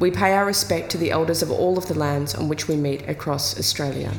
We 0.00 0.10
pay 0.10 0.32
our 0.32 0.46
respect 0.46 0.90
to 0.92 0.98
the 0.98 1.10
elders 1.10 1.42
of 1.42 1.50
all 1.50 1.76
of 1.76 1.86
the 1.86 1.92
lands 1.92 2.34
on 2.34 2.48
which 2.48 2.68
we 2.68 2.76
meet 2.76 3.06
across 3.06 3.58
Australia. 3.58 4.10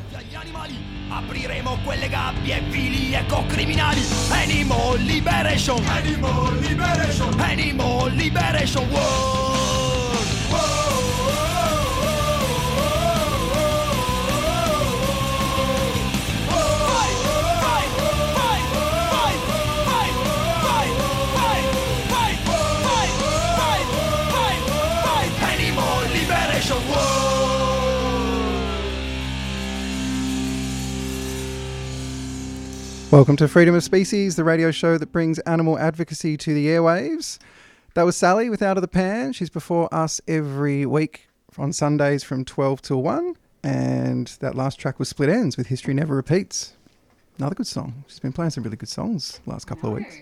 Apriremo 1.10 1.76
quelle 1.84 2.08
gabbie 2.08 2.62
vili 2.70 3.14
e 3.14 3.26
criminali 3.48 4.00
Animal 4.30 4.96
Liberation. 5.04 5.84
Animal 5.84 6.52
Liberation. 6.60 7.40
Animal 7.40 8.10
Liberation. 8.14 8.88
World 8.92 9.71
Welcome 33.12 33.36
to 33.36 33.46
Freedom 33.46 33.74
of 33.74 33.84
Species, 33.84 34.36
the 34.36 34.42
radio 34.44 34.70
show 34.70 34.96
that 34.96 35.12
brings 35.12 35.38
animal 35.40 35.78
advocacy 35.78 36.38
to 36.38 36.54
the 36.54 36.68
airwaves. 36.68 37.38
That 37.92 38.04
was 38.04 38.16
Sally 38.16 38.48
with 38.48 38.62
Out 38.62 38.78
of 38.78 38.80
the 38.80 38.88
Pan. 38.88 39.34
She's 39.34 39.50
before 39.50 39.92
us 39.94 40.18
every 40.26 40.86
week 40.86 41.28
on 41.58 41.74
Sundays 41.74 42.24
from 42.24 42.46
12 42.46 42.80
till 42.80 43.02
1. 43.02 43.34
And 43.62 44.28
that 44.40 44.54
last 44.54 44.78
track 44.78 44.98
was 44.98 45.10
Split 45.10 45.28
Enz 45.28 45.58
with 45.58 45.66
History 45.66 45.92
Never 45.92 46.16
Repeats. 46.16 46.72
Another 47.36 47.54
good 47.54 47.66
song. 47.66 48.02
She's 48.08 48.18
been 48.18 48.32
playing 48.32 48.52
some 48.52 48.64
really 48.64 48.78
good 48.78 48.88
songs 48.88 49.40
the 49.44 49.50
last 49.50 49.66
couple 49.66 49.90
of 49.90 49.96
weeks. 49.96 50.16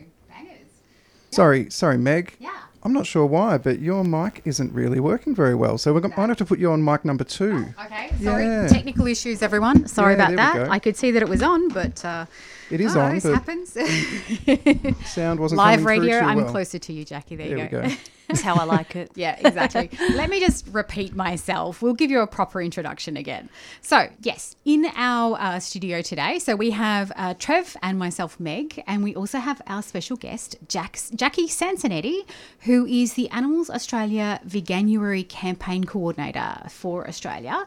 Sorry, 1.31 1.71
sorry, 1.71 1.97
Meg. 1.97 2.35
Yeah. 2.41 2.51
I'm 2.83 2.93
not 2.93 3.07
sure 3.07 3.25
why, 3.25 3.57
but 3.59 3.79
your 3.79 4.03
mic 4.03 4.43
isn't 4.45 4.73
really 4.75 4.99
working 4.99 5.33
very 5.33 5.55
well. 5.55 5.79
So 5.79 5.95
we're 5.95 6.01
going 6.01 6.15
might 6.17 6.29
have 6.29 6.39
to 6.39 6.45
put 6.45 6.59
you 6.59 6.73
on 6.73 6.85
mic 6.85 7.05
number 7.05 7.23
two. 7.23 7.67
Okay, 7.85 8.11
sorry. 8.21 8.45
Yeah. 8.47 8.67
Technical 8.67 9.07
issues, 9.07 9.43
everyone. 9.43 9.87
Sorry 9.87 10.17
Yeah, 10.17 10.29
about 10.31 10.55
that. 10.55 10.71
I 10.71 10.81
could 10.81 10.97
see 10.97 11.13
that 11.13 11.23
it 11.23 11.29
was 11.29 11.41
on, 11.41 11.69
but 11.69 12.05
uh, 12.05 12.27
It 12.71 12.81
is 12.81 12.97
oh, 12.97 13.01
on, 13.01 13.15
this 13.15 13.25
happens. 13.25 13.73
sound 15.07 15.41
wasn't 15.41 15.59
Live 15.59 15.81
coming 15.81 16.01
through 16.01 16.09
radio. 16.09 16.19
I'm 16.21 16.39
well. 16.39 16.51
closer 16.51 16.79
to 16.79 16.93
you, 16.93 17.05
Jacqui. 17.05 17.37
There, 17.37 17.49
There 17.49 17.59
you 17.59 17.65
we 17.65 17.69
go. 17.69 17.95
That's 18.31 18.43
how 18.43 18.57
I 18.57 18.65
like 18.65 18.97
it. 18.97 19.11
yeah, 19.15 19.37
exactly. 19.39 19.91
Let 20.15 20.31
me 20.31 20.41
just 20.41 20.67
repeat 20.69 21.15
myself. 21.15 21.83
We'll 21.83 21.95
give 21.95 22.11
you 22.11 22.21
a 22.21 22.27
proper 22.27 22.63
introduction 22.63 23.17
again. 23.17 23.49
So, 23.81 24.09
yes, 24.23 24.57
in 24.65 24.87
our 24.95 25.37
uh, 25.41 25.61
studio 25.61 26.03
today, 26.03 26.39
so 26.39 26.57
we 26.57 26.71
have 26.71 27.13
uh, 27.17 27.35
Trev 27.35 27.77
and 27.83 27.99
myself, 27.99 28.39
Meg, 28.39 28.83
and 28.87 29.03
we 29.03 29.15
also 29.15 29.39
have 29.39 29.61
our 29.67 29.83
special 29.83 30.17
guest, 30.17 30.57
Jax, 30.69 31.11
Jacqui 31.11 31.47
Sansonetti, 31.47 32.25
who 32.61 32.87
is 32.87 33.15
the 33.15 33.29
Animals 33.31 33.71
Australia 33.71 34.41
Veganuary 34.47 35.29
Campaign 35.29 35.85
Coordinator 35.85 36.69
for 36.69 37.09
Australia. 37.09 37.67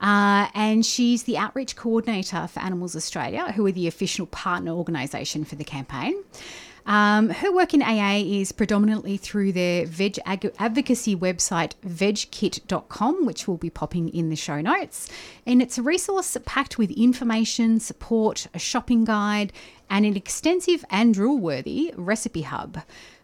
Uh, 0.00 0.48
and 0.54 0.86
she's 0.86 1.24
the 1.24 1.36
outreach 1.36 1.74
coordinator 1.74 2.46
for 2.46 2.60
Animals 2.60 2.94
Australia, 2.94 3.52
who 3.52 3.66
are 3.66 3.72
the 3.72 3.88
official 3.88 4.26
partner 4.26 4.72
organisation 4.72 5.44
for 5.44 5.56
the 5.56 5.64
campaign. 5.64 6.22
Um, 6.88 7.28
her 7.28 7.52
work 7.52 7.74
in 7.74 7.82
AA 7.82 8.22
is 8.24 8.50
predominantly 8.50 9.18
through 9.18 9.52
their 9.52 9.84
veg 9.84 10.18
ag- 10.24 10.54
advocacy 10.58 11.14
website, 11.14 11.74
vegkit.com, 11.86 13.26
which 13.26 13.46
will 13.46 13.58
be 13.58 13.68
popping 13.68 14.08
in 14.08 14.30
the 14.30 14.36
show 14.36 14.62
notes. 14.62 15.06
And 15.46 15.60
it's 15.60 15.76
a 15.76 15.82
resource 15.82 16.34
packed 16.46 16.78
with 16.78 16.90
information, 16.92 17.78
support, 17.78 18.46
a 18.54 18.58
shopping 18.58 19.04
guide, 19.04 19.52
and 19.90 20.06
an 20.06 20.16
extensive 20.16 20.82
and 20.88 21.14
rule 21.14 21.38
worthy 21.38 21.92
recipe 21.94 22.42
hub. 22.42 22.80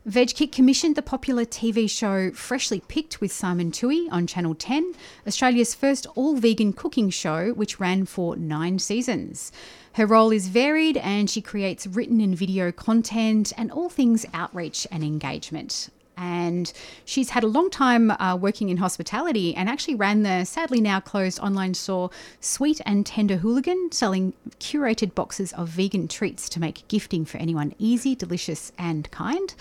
VegKit 0.06 0.53
commissioned 0.53 0.97
the 0.97 1.00
popular 1.00 1.47
TV 1.47 1.89
show 1.89 2.31
Freshly 2.33 2.81
Picked 2.81 3.22
with 3.22 3.33
Simon 3.33 3.71
Toohey 3.71 4.06
on 4.12 4.27
Channel 4.27 4.55
10, 4.55 4.93
Australia's 5.27 5.75
first 5.75 6.06
all 6.15 6.37
vegan 6.37 6.75
cooking 6.75 7.09
show, 7.09 7.55
which 7.55 7.81
ran 7.81 8.05
for 8.05 8.37
nine 8.37 8.78
seasons. 8.78 9.50
Her 9.94 10.06
role 10.06 10.32
is 10.32 10.49
varied 10.49 10.97
and 10.97 11.31
she 11.31 11.41
creates 11.41 11.87
written 11.87 12.21
and 12.21 12.37
video 12.37 12.72
content 12.72 13.53
and 13.56 13.71
all 13.71 13.88
things 13.88 14.27
outreach 14.34 14.88
and 14.91 15.05
engagement. 15.05 15.88
And 16.16 16.72
she's 17.05 17.31
had 17.31 17.44
a 17.44 17.49
long 17.49 17.71
time 17.71 18.10
uh, 18.10 18.37
working 18.37 18.71
in 18.71 18.78
hospitality 18.78 19.54
and 19.54 19.69
actually 19.69 19.94
ran 19.94 20.25
the 20.25 20.44
sadly 20.44 20.81
now 20.81 20.99
closed 20.99 21.38
online 21.38 21.75
store 21.75 22.10
Sweet 22.41 22.81
and 22.84 23.06
Tender 23.06 23.37
Hooligan, 23.37 23.93
selling 23.93 24.33
curated 24.59 25.15
boxes 25.15 25.53
of 25.53 25.69
vegan 25.69 26.09
treats 26.09 26.49
to 26.50 26.60
make 26.60 26.87
gifting 26.88 27.25
for 27.25 27.38
anyone 27.38 27.72
easy, 27.78 28.16
delicious, 28.16 28.72
and 28.77 29.09
kind. 29.12 29.54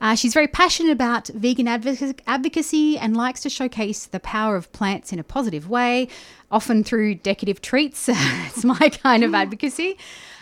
Uh, 0.00 0.14
she's 0.14 0.34
very 0.34 0.48
passionate 0.48 0.92
about 0.92 1.28
vegan 1.28 1.66
advoc- 1.66 2.20
advocacy 2.26 2.98
and 2.98 3.16
likes 3.16 3.40
to 3.40 3.50
showcase 3.50 4.06
the 4.06 4.20
power 4.20 4.56
of 4.56 4.70
plants 4.72 5.12
in 5.12 5.18
a 5.18 5.24
positive 5.24 5.68
way, 5.68 6.08
often 6.50 6.84
through 6.84 7.14
decorative 7.16 7.60
treats. 7.60 8.08
it's 8.12 8.64
my 8.64 8.88
kind 9.02 9.24
of 9.24 9.34
advocacy. 9.34 9.96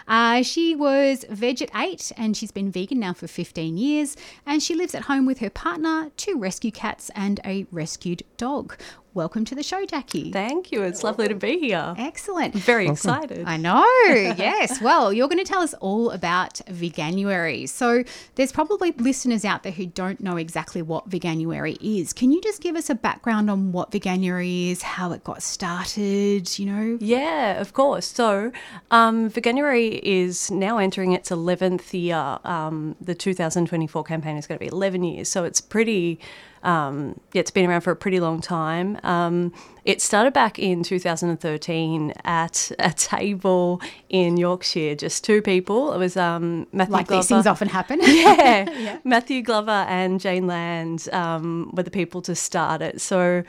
Uh, 0.09 0.43
she 0.43 0.75
was 0.75 1.25
veg 1.29 1.61
at 1.63 1.71
eight 1.75 2.13
and 2.17 2.37
she's 2.37 2.53
been 2.53 2.71
vegan 2.71 3.01
now 3.01 3.13
for 3.13 3.27
15 3.27 3.77
years. 3.77 4.17
And 4.45 4.63
she 4.63 4.75
lives 4.75 4.95
at 4.95 5.03
home 5.03 5.27
with 5.27 5.39
her 5.39 5.51
partner, 5.51 6.11
two 6.17 6.39
rescue 6.39 6.71
cats, 6.71 7.11
and 7.15 7.41
a 7.45 7.67
rescued 7.73 8.23
dog. 8.37 8.77
Welcome 9.17 9.47
to 9.47 9.55
the 9.55 9.63
show, 9.63 9.87
Jacqui. 9.87 10.31
Thank 10.31 10.71
you. 10.71 10.83
It's 10.83 11.03
lovely 11.03 11.27
to 11.27 11.35
be 11.35 11.59
here. 11.59 11.95
Excellent. 11.97 12.55
Very 12.55 12.87
excited. 12.87 13.45
I 13.47 13.57
know. 13.57 13.83
yes. 14.11 14.79
Well, 14.83 15.11
you're 15.11 15.27
going 15.27 15.43
to 15.43 15.51
tell 15.51 15.63
us 15.63 15.73
all 15.81 16.11
about 16.11 16.61
Veganuary. 16.67 17.67
So, 17.67 18.05
there's 18.35 18.53
probably 18.53 18.93
listeners 18.93 19.43
out 19.47 19.63
there 19.63 19.73
who 19.73 19.87
don't 19.87 20.21
know 20.21 20.37
exactly 20.37 20.83
what 20.83 21.09
Veganuary 21.09 21.79
is. 21.81 22.13
Can 22.13 22.31
you 22.31 22.43
just 22.43 22.61
give 22.61 22.77
us 22.77 22.91
a 22.91 22.95
background 22.95 23.49
on 23.49 23.73
what 23.73 23.91
Veganuary 23.91 24.71
is, 24.71 24.83
how 24.83 25.13
it 25.13 25.25
got 25.25 25.43
started, 25.43 26.59
you 26.59 26.67
know? 26.67 26.99
Yeah, 27.01 27.59
of 27.59 27.73
course. 27.73 28.05
So, 28.05 28.53
um, 28.91 29.31
Veganuary 29.31 29.99
is 30.03 30.51
now 30.51 30.77
entering 30.77 31.13
its 31.13 31.31
11th 31.31 31.95
year. 31.95 32.39
Um, 32.45 32.97
the 33.01 33.15
2024 33.15 34.05
campaign 34.05 34.37
is 34.37 34.47
going 34.47 34.59
to 34.59 34.63
be 34.63 34.71
11 34.71 35.05
years. 35.05 35.31
So, 35.31 35.45
it's 35.45 35.63
pretty, 35.63 36.21
um, 36.67 37.21
yeah, 37.33 37.41
it's 37.41 37.53
been 37.53 37.71
around 37.71 37.83
for 37.83 37.93
a 37.93 37.97
pretty 37.97 38.19
long 38.19 38.41
time. 38.41 38.99
Um, 39.05 39.53
it 39.85 40.03
started 40.03 40.33
back 40.33 40.59
in 40.59 40.83
2013 40.83 42.13
at 42.25 42.73
a 42.81 42.91
table 42.91 43.81
in 44.09 44.37
Yorkshire, 44.37 44.97
just 44.97 45.23
two 45.23 45.41
people. 45.41 45.93
It 45.93 45.99
was 45.99 46.17
um, 46.17 46.67
Matthew 46.73 46.93
Like 46.93 47.07
Glover. 47.07 47.23
these 47.23 47.29
things 47.29 47.47
often 47.47 47.69
happen. 47.69 48.01
yeah. 48.03 48.99
Matthew 49.05 49.43
Glover 49.43 49.87
and 49.89 50.21
Jane 50.21 50.49
Land 50.49 51.09
um, 51.13 51.71
were 51.73 51.85
the 51.85 51.91
people 51.91 52.21
to 52.23 52.35
start 52.35 52.83
it. 52.83 53.01
So 53.01 53.45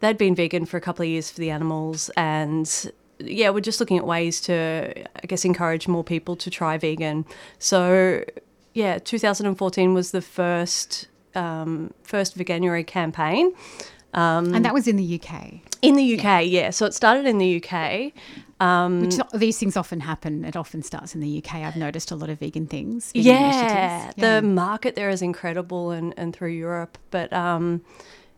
they'd 0.00 0.16
been 0.16 0.34
vegan 0.34 0.64
for 0.64 0.78
a 0.78 0.80
couple 0.80 1.02
of 1.02 1.10
years 1.10 1.30
for 1.30 1.40
the 1.40 1.50
animals 1.50 2.10
and 2.16 2.90
yeah, 3.18 3.50
we're 3.50 3.60
just 3.60 3.78
looking 3.80 3.98
at 3.98 4.06
ways 4.06 4.40
to, 4.40 4.92
I 5.22 5.26
guess, 5.26 5.44
encourage 5.44 5.86
more 5.86 6.02
people 6.02 6.34
to 6.36 6.50
try 6.50 6.76
vegan. 6.78 7.24
So, 7.58 8.24
yeah, 8.72 8.98
2014 8.98 9.94
was 9.94 10.10
the 10.10 10.22
first 10.22 11.06
um, 11.34 11.92
first 12.02 12.36
Veganuary 12.38 12.86
campaign 12.86 13.52
Um, 14.14 14.54
and 14.54 14.64
that 14.64 14.74
was 14.74 14.86
in 14.86 14.96
the 14.96 15.20
UK. 15.20 15.60
in 15.80 15.96
the 15.96 16.18
UK. 16.18 16.44
Yeah, 16.44 16.70
so 16.70 16.84
it 16.86 16.94
started 16.94 17.24
in 17.26 17.38
the 17.38 17.62
UK. 17.64 18.12
Which 19.02 19.16
these 19.32 19.58
things 19.58 19.76
often 19.76 20.00
happen. 20.00 20.44
It 20.44 20.54
often 20.56 20.82
starts 20.82 21.14
in 21.14 21.20
the 21.20 21.38
UK. 21.38 21.56
I've 21.56 21.76
noticed 21.76 22.10
a 22.10 22.16
lot 22.16 22.28
of 22.30 22.38
vegan 22.38 22.66
things. 22.66 23.10
vegan 23.12 23.26
yeah, 23.32 24.04
initiatives. 24.04 24.14
the 24.16 24.42
market 24.42 24.94
there 24.96 25.08
is 25.10 25.22
incredible 25.22 25.90
and, 25.90 26.14
and 26.16 26.36
through 26.36 26.50
Europe. 26.50 26.98
But 27.10 27.32
um, 27.32 27.82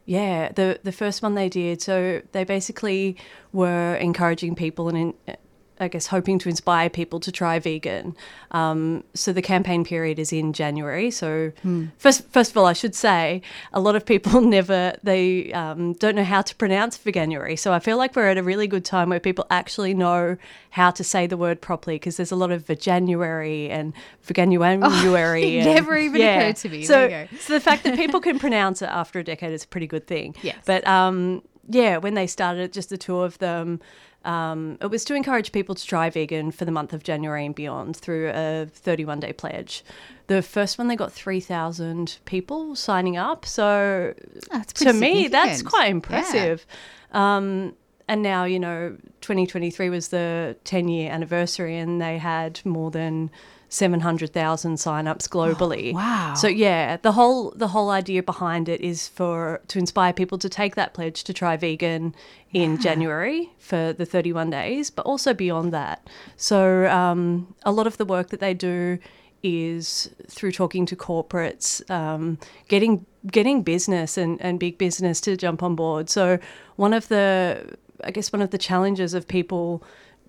yeah, 0.06 0.52
the 0.52 0.78
the 0.82 0.92
first 0.92 1.22
one 1.22 1.34
they 1.34 1.48
did, 1.48 1.82
so 1.82 2.22
they 2.32 2.44
basically 2.44 3.16
were 3.52 3.96
encouraging 3.96 4.54
people 4.54 4.88
and 4.88 4.96
in, 5.26 5.36
I 5.80 5.88
guess 5.88 6.06
hoping 6.06 6.38
to 6.38 6.48
inspire 6.48 6.88
people 6.88 7.18
to 7.20 7.32
try 7.32 7.58
vegan. 7.58 8.16
Um, 8.52 9.02
so 9.14 9.32
the 9.32 9.42
campaign 9.42 9.84
period 9.84 10.18
is 10.20 10.32
in 10.32 10.52
January. 10.52 11.10
So 11.10 11.52
first, 11.98 12.28
first 12.30 12.52
of 12.52 12.56
all, 12.56 12.66
I 12.66 12.74
should 12.74 12.94
say 12.94 13.42
a 13.72 13.80
lot 13.80 13.96
of 13.96 14.06
people 14.06 14.40
never 14.56 14.94
they 15.02 15.52
um, 15.52 15.94
don't 15.94 16.14
know 16.14 16.24
how 16.24 16.42
to 16.42 16.54
pronounce 16.54 16.96
Veganuary. 16.98 17.58
So 17.58 17.72
I 17.72 17.80
feel 17.80 17.96
like 17.96 18.14
we're 18.14 18.28
at 18.28 18.38
a 18.38 18.42
really 18.42 18.66
good 18.68 18.84
time 18.84 19.08
where 19.08 19.18
people 19.20 19.46
actually 19.50 19.94
know 19.94 20.36
how 20.70 20.90
to 20.92 21.02
say 21.02 21.26
the 21.26 21.36
word 21.36 21.60
properly 21.60 21.96
because 21.96 22.16
there's 22.16 22.32
a 22.32 22.36
lot 22.36 22.52
of 22.52 22.64
Veganuary 22.66 23.68
and 23.70 23.92
Veganuary. 24.26 24.80
it 25.60 25.64
never 25.64 25.96
even 25.96 26.20
occurred 26.20 26.56
to 26.56 26.68
me. 26.68 26.84
So, 26.84 27.08
There 27.08 27.22
you 27.22 27.28
go. 27.30 27.36
so 27.38 27.52
the 27.52 27.60
fact 27.60 27.84
that 27.84 27.96
people 27.96 28.20
can 28.28 28.38
pronounce 28.38 28.80
it 28.82 28.88
after 28.88 29.18
a 29.18 29.24
decade 29.24 29.52
is 29.52 29.64
a 29.64 29.68
pretty 29.68 29.86
good 29.86 30.06
thing. 30.06 30.36
Yes. 30.42 30.56
But 30.64 30.86
um, 30.86 31.42
yeah, 31.68 31.96
when 31.98 32.14
they 32.14 32.26
started, 32.26 32.72
just 32.72 32.90
the 32.90 32.98
two 32.98 33.18
of 33.18 33.38
them, 33.38 33.80
um, 34.24 34.78
it 34.80 34.86
was 34.86 35.04
to 35.06 35.14
encourage 35.14 35.52
people 35.52 35.74
to 35.74 35.86
try 35.86 36.08
vegan 36.10 36.50
for 36.50 36.64
the 36.64 36.70
month 36.72 36.92
of 36.92 37.02
January 37.02 37.44
and 37.44 37.54
beyond 37.54 37.96
through 37.96 38.30
a 38.34 38.66
31 38.72 39.20
day 39.20 39.32
pledge. 39.32 39.84
The 40.26 40.40
first 40.40 40.78
one, 40.78 40.88
they 40.88 40.96
got 40.96 41.12
3,000 41.12 42.18
people 42.24 42.74
signing 42.74 43.16
up. 43.16 43.44
So 43.44 44.14
That's 44.50 44.72
to 44.84 44.92
me, 44.92 45.28
that's 45.28 45.62
quite 45.62 45.84
Yeah. 45.86 45.90
impressive. 45.90 46.66
Um, 47.12 47.74
and 48.08 48.22
now, 48.22 48.44
you 48.44 48.58
know, 48.58 48.96
2023 49.20 49.88
was 49.90 50.08
the 50.08 50.56
10 50.64 50.88
year 50.88 51.10
anniversary, 51.10 51.76
and 51.78 52.00
they 52.00 52.18
had 52.18 52.60
more 52.64 52.90
than 52.90 53.30
700,000 53.68 54.76
signups 54.76 55.28
globally. 55.28 55.92
Oh, 55.92 55.96
wow. 55.96 56.34
So 56.34 56.48
yeah, 56.48 56.96
the 56.98 57.12
whole 57.12 57.52
the 57.56 57.68
whole 57.68 57.90
idea 57.90 58.22
behind 58.22 58.68
it 58.68 58.80
is 58.80 59.08
for 59.08 59.60
to 59.68 59.78
inspire 59.78 60.12
people 60.12 60.38
to 60.38 60.48
take 60.48 60.74
that 60.74 60.94
pledge 60.94 61.24
to 61.24 61.32
try 61.32 61.56
vegan 61.56 62.14
in 62.52 62.80
January 62.80 63.50
for 63.58 63.92
the 63.92 64.06
31 64.06 64.50
days, 64.50 64.90
but 64.90 65.04
also 65.04 65.34
beyond 65.34 65.72
that. 65.72 66.08
So 66.36 66.86
um, 66.86 67.54
a 67.64 67.72
lot 67.72 67.86
of 67.86 67.96
the 67.96 68.04
work 68.04 68.30
that 68.30 68.40
they 68.40 68.54
do 68.54 68.98
is 69.42 70.08
through 70.28 70.52
talking 70.52 70.86
to 70.86 70.96
corporates, 70.96 71.88
um, 71.90 72.38
getting 72.68 73.04
getting 73.26 73.62
business 73.62 74.16
and, 74.16 74.40
and 74.40 74.58
big 74.58 74.78
business 74.78 75.20
to 75.20 75.36
jump 75.36 75.62
on 75.62 75.74
board. 75.74 76.08
So 76.08 76.38
one 76.76 76.94
of 76.94 77.08
the 77.08 77.76
I 78.02 78.10
guess 78.10 78.32
one 78.32 78.42
of 78.42 78.50
the 78.50 78.58
challenges 78.58 79.14
of 79.14 79.28
people 79.28 79.82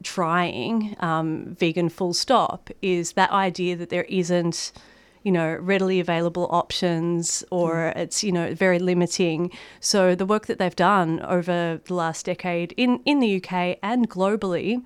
trying 0.04 0.96
um, 1.00 1.56
vegan 1.60 1.90
full 1.90 2.14
stop 2.14 2.70
is 2.82 3.14
that 3.14 3.32
idea 3.32 3.76
that 3.76 3.90
there 3.90 4.04
isn't 4.04 4.72
you 5.24 5.32
know 5.32 5.56
readily 5.56 6.00
available 6.00 6.48
options 6.52 7.44
or 7.50 7.88
it's 7.96 8.24
you 8.24 8.32
know 8.32 8.54
very 8.54 8.80
limiting. 8.80 9.52
So 9.80 10.16
the 10.16 10.26
work 10.26 10.46
that 10.46 10.60
they've 10.60 10.76
done 10.76 11.20
over 11.22 11.82
the 11.84 11.94
last 11.94 12.28
decade 12.28 12.74
in 12.78 13.00
in 13.06 13.20
the 13.20 13.38
UK 13.38 13.80
and 13.82 14.10
globally 14.10 14.84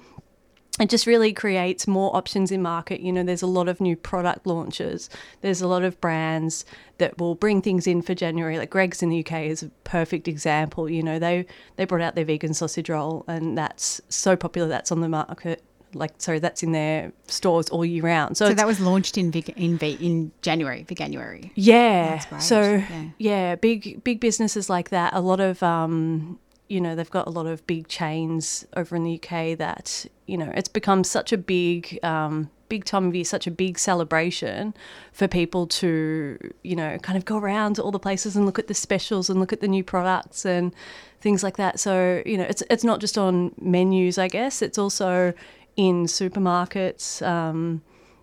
it 0.80 0.90
just 0.90 1.06
really 1.06 1.34
creates 1.34 1.88
more 1.88 2.16
options 2.16 2.52
in 2.52 2.62
market. 2.62 3.02
You 3.02 3.12
know, 3.12 3.24
there's 3.24 3.42
a 3.42 3.48
lot 3.48 3.68
of 3.68 3.82
new 3.82 3.96
product 3.96 4.48
launches. 4.48 5.10
There's 5.42 5.62
a 5.62 5.68
lot 5.68 5.84
of 5.84 6.00
brands 6.02 6.66
that 7.00 7.18
will 7.18 7.36
bring 7.36 7.62
things 7.62 7.86
in 7.88 8.02
for 8.02 8.14
January. 8.16 8.58
Like 8.58 8.70
Greggs 8.70 9.02
in 9.04 9.10
the 9.10 9.20
UK 9.26 9.44
is 9.44 9.64
a 9.64 9.70
perfect 9.84 10.28
example. 10.28 10.90
You 10.90 11.04
know, 11.04 11.20
they 11.20 11.46
they 11.76 11.86
brought 11.86 12.02
out 12.02 12.16
their 12.16 12.26
vegan 12.26 12.54
sausage 12.54 12.90
roll, 12.90 13.26
and 13.28 13.58
that's 13.58 14.02
so 14.10 14.36
popular. 14.36 14.68
That's 14.68 14.92
on 14.92 15.02
the 15.02 15.10
market. 15.10 15.64
Like, 15.96 16.12
sorry, 16.20 16.38
that's 16.38 16.62
in 16.62 16.72
their 16.72 17.12
stores 17.26 17.68
all 17.70 17.84
year 17.84 18.04
round. 18.04 18.38
So, 18.38 18.50
So 18.50 18.54
that 18.54 18.68
was 18.68 18.80
launched 18.80 19.18
in 19.18 19.32
in 19.34 19.80
in 19.80 20.32
January, 20.44 20.84
for 20.84 20.94
January. 20.94 21.52
yeah. 21.56 22.24
Great. 22.30 22.42
So 22.44 22.62
Yeah. 22.62 23.06
yeah. 23.18 23.56
big 23.56 24.04
big 24.04 24.20
businesses 24.20 24.70
like 24.70 24.90
that. 24.92 25.14
A 25.16 25.20
lot 25.20 25.40
of 25.40 25.64
um, 25.64 26.38
you 26.70 26.80
know, 26.80 26.96
they've 26.96 27.10
got 27.10 27.28
a 27.28 27.32
lot 27.32 27.48
of 27.48 27.66
big 27.68 27.88
chains 27.88 28.66
over 28.78 28.96
in 28.96 29.04
the 29.04 29.16
UK 29.16 29.58
that 29.58 30.06
you 30.28 30.38
know 30.38 30.52
it's 30.56 30.70
become 30.70 31.04
such 31.04 31.34
a 31.34 31.38
big 31.38 32.00
um, 32.04 32.50
big 32.70 32.86
time 32.86 33.08
of 33.08 33.16
year, 33.16 33.26
such 33.26 33.48
a 33.48 33.52
big 33.52 33.80
celebration 33.80 34.76
for 35.12 35.28
people 35.28 35.66
to 35.66 36.38
you 36.64 36.76
know 36.76 36.98
kind 37.00 37.18
of 37.18 37.26
go 37.26 37.38
around 37.38 37.76
to 37.76 37.84
all 37.84 37.92
the 37.92 38.00
places 38.00 38.36
and 38.36 38.46
look 38.46 38.60
at 38.60 38.68
the 38.68 38.74
specials 38.74 39.30
and 39.30 39.40
look 39.40 39.52
at 39.52 39.62
the 39.62 39.68
new 39.68 39.84
products 39.84 40.46
and 40.46 40.74
things 41.20 41.44
like 41.44 41.58
that. 41.58 41.80
So 41.80 42.22
you 42.26 42.38
know, 42.38 42.46
it's 42.46 42.64
it's 42.70 42.84
not 42.84 43.02
just 43.02 43.18
on 43.18 43.54
menus, 43.60 44.18
I 44.20 44.28
guess. 44.28 44.62
It's 44.62 44.78
also 44.78 45.34
in 45.76 46.06
supermarkets. 46.06 47.26
Um, 47.26 47.82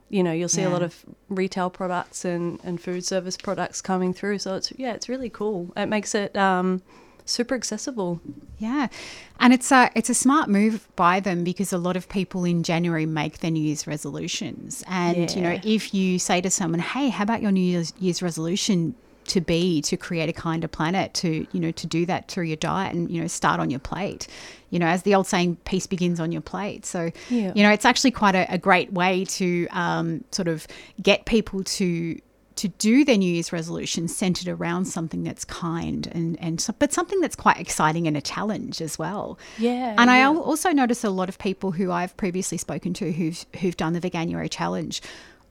you 0.09 0.23
know, 0.23 0.31
you'll 0.31 0.49
see 0.49 0.63
a 0.63 0.71
lot 0.71 0.83
of 0.83 1.05
retail 1.29 1.69
products 1.69 2.25
and, 2.25 2.61
and 2.63 2.81
food 2.81 3.05
service 3.05 3.37
products 3.37 3.81
coming 3.81 4.15
through. 4.15 4.39
So 4.39 4.55
it's 4.55 4.73
yeah, 4.77 4.93
it's 4.93 5.09
really 5.09 5.29
cool. 5.29 5.73
It 5.77 5.87
makes 5.87 6.15
it 6.15 6.37
um, 6.37 6.81
super 7.27 7.55
accessible. 7.55 8.21
Yeah, 8.59 8.89
and 9.39 9.53
it's 9.53 9.71
a 9.71 9.91
it's 9.95 10.09
a 10.09 10.15
smart 10.15 10.49
move 10.49 10.89
by 10.97 11.21
them 11.21 11.45
because 11.45 11.73
a 11.73 11.79
lot 11.79 11.97
of 11.97 12.09
people 12.09 12.45
in 12.45 12.63
January 12.63 13.05
make 13.07 13.41
their 13.41 13.51
New 13.51 13.63
Year's 13.63 13.87
resolutions, 13.87 14.83
and 14.89 15.35
you 15.35 15.43
know 15.43 15.59
if 15.63 15.93
you 15.93 16.19
say 16.19 16.41
to 16.41 16.51
someone, 16.51 16.81
"Hey, 16.81 17.11
how 17.11 17.25
about 17.25 17.43
your 17.43 17.53
New 17.53 17.61
Year's, 17.61 17.93
Year's 17.99 18.23
resolution?" 18.23 18.95
to 19.27 19.41
be 19.41 19.83
to 19.83 19.97
create 19.97 20.29
a 20.29 20.33
kinder 20.33 20.69
planet 20.69 21.13
to 21.13 21.45
you 21.51 21.59
know 21.59 21.73
to 21.73 21.85
do 21.85 22.07
that 22.07 22.29
through 22.29 22.45
your 22.45 22.57
diet 22.57 22.95
and 22.95 23.11
you 23.11 23.21
know 23.21 23.27
start 23.27 23.59
on 23.59 23.71
your 23.71 23.81
plate 23.81 24.29
you 24.71 24.79
know 24.79 24.87
as 24.87 25.03
the 25.03 25.17
old 25.17 25.27
saying 25.27 25.57
peace 25.65 25.85
begins 25.85 26.21
on 26.21 26.31
your 26.31 26.41
plate 26.41 26.87
so 26.87 27.11
Yeah. 27.29 27.51
you 27.57 27.65
know 27.65 27.73
it's 27.73 27.85
actually 27.85 28.13
quite 28.13 28.37
a, 28.37 28.47
a 28.55 28.57
great 28.57 28.93
way 28.93 29.25
to 29.25 29.67
um, 29.73 30.23
sort 30.31 30.47
of 30.47 30.69
get 31.03 31.25
people 31.25 31.65
to 31.65 32.21
to 32.57 32.69
do 32.69 33.05
their 33.05 33.17
New 33.19 33.33
Year's 33.33 33.53
resolution 33.53 34.09
centered 34.09 34.49
around 34.49 34.87
something 34.87 35.23
that's 35.23 35.45
kind 35.45 36.07
and 36.13 36.39
and 36.41 36.61
so, 36.61 36.75
but 36.79 36.93
something 36.93 37.21
that's 37.21 37.37
quite 37.37 37.59
exciting 37.59 38.07
and 38.07 38.17
a 38.17 38.21
challenge 38.21 38.81
as 38.81 38.99
well. 38.99 39.39
Yeah, 39.59 39.95
And 39.99 40.11
I 40.11 40.19
yeah. 40.19 40.25
al- 40.27 40.41
also 40.41 40.71
notice 40.71 41.05
a 41.05 41.11
lot 41.11 41.29
of 41.29 41.39
people 41.39 41.73
who 41.73 41.93
I've 41.93 42.17
previously 42.17 42.59
spoken 42.59 42.95
to 42.95 43.13
who've 43.13 43.45
who've 43.61 43.77
done 43.77 43.93
the 43.93 44.01
Veganuary 44.01 44.51
challenge 44.51 45.03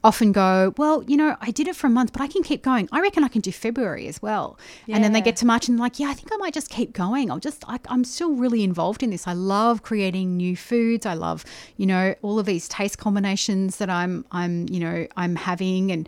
often 0.03 0.31
go, 0.31 0.71
well, 0.77 1.03
you 1.07 1.17
know, 1.17 1.35
I 1.41 1.49
did 1.49 1.67
it 1.67 1.75
for 1.75 1.87
a 1.87 1.89
month, 1.89 2.13
but 2.13 2.21
I 2.21 2.27
can 2.27 2.43
keep 2.43 2.61
going. 2.61 2.87
I 2.91 3.01
reckon 3.01 3.23
I 3.23 3.27
can 3.27 3.41
do 3.41 3.51
February 3.51 4.07
as 4.07 4.21
well. 4.21 4.59
Yeah. 4.85 4.95
And 4.95 5.03
then 5.03 5.13
they 5.13 5.21
get 5.21 5.35
to 5.37 5.47
March 5.47 5.67
and 5.67 5.79
like, 5.79 5.99
yeah, 5.99 6.09
I 6.09 6.13
think 6.13 6.29
I 6.31 6.37
might 6.37 6.53
just 6.53 6.69
keep 6.69 6.93
going. 6.93 7.31
I'll 7.31 7.39
just, 7.39 7.63
I, 7.67 7.79
I'm 7.87 8.03
still 8.03 8.33
really 8.33 8.63
involved 8.63 9.01
in 9.01 9.09
this. 9.09 9.25
I 9.27 9.33
love 9.33 9.81
creating 9.81 10.37
new 10.37 10.55
foods. 10.55 11.07
I 11.07 11.15
love, 11.15 11.43
you 11.77 11.87
know, 11.87 12.13
all 12.21 12.37
of 12.37 12.45
these 12.45 12.67
taste 12.67 12.99
combinations 12.99 13.77
that 13.77 13.89
I'm, 13.89 14.25
I'm, 14.31 14.69
you 14.69 14.79
know, 14.79 15.07
I'm 15.17 15.35
having. 15.35 15.91
And 15.91 16.07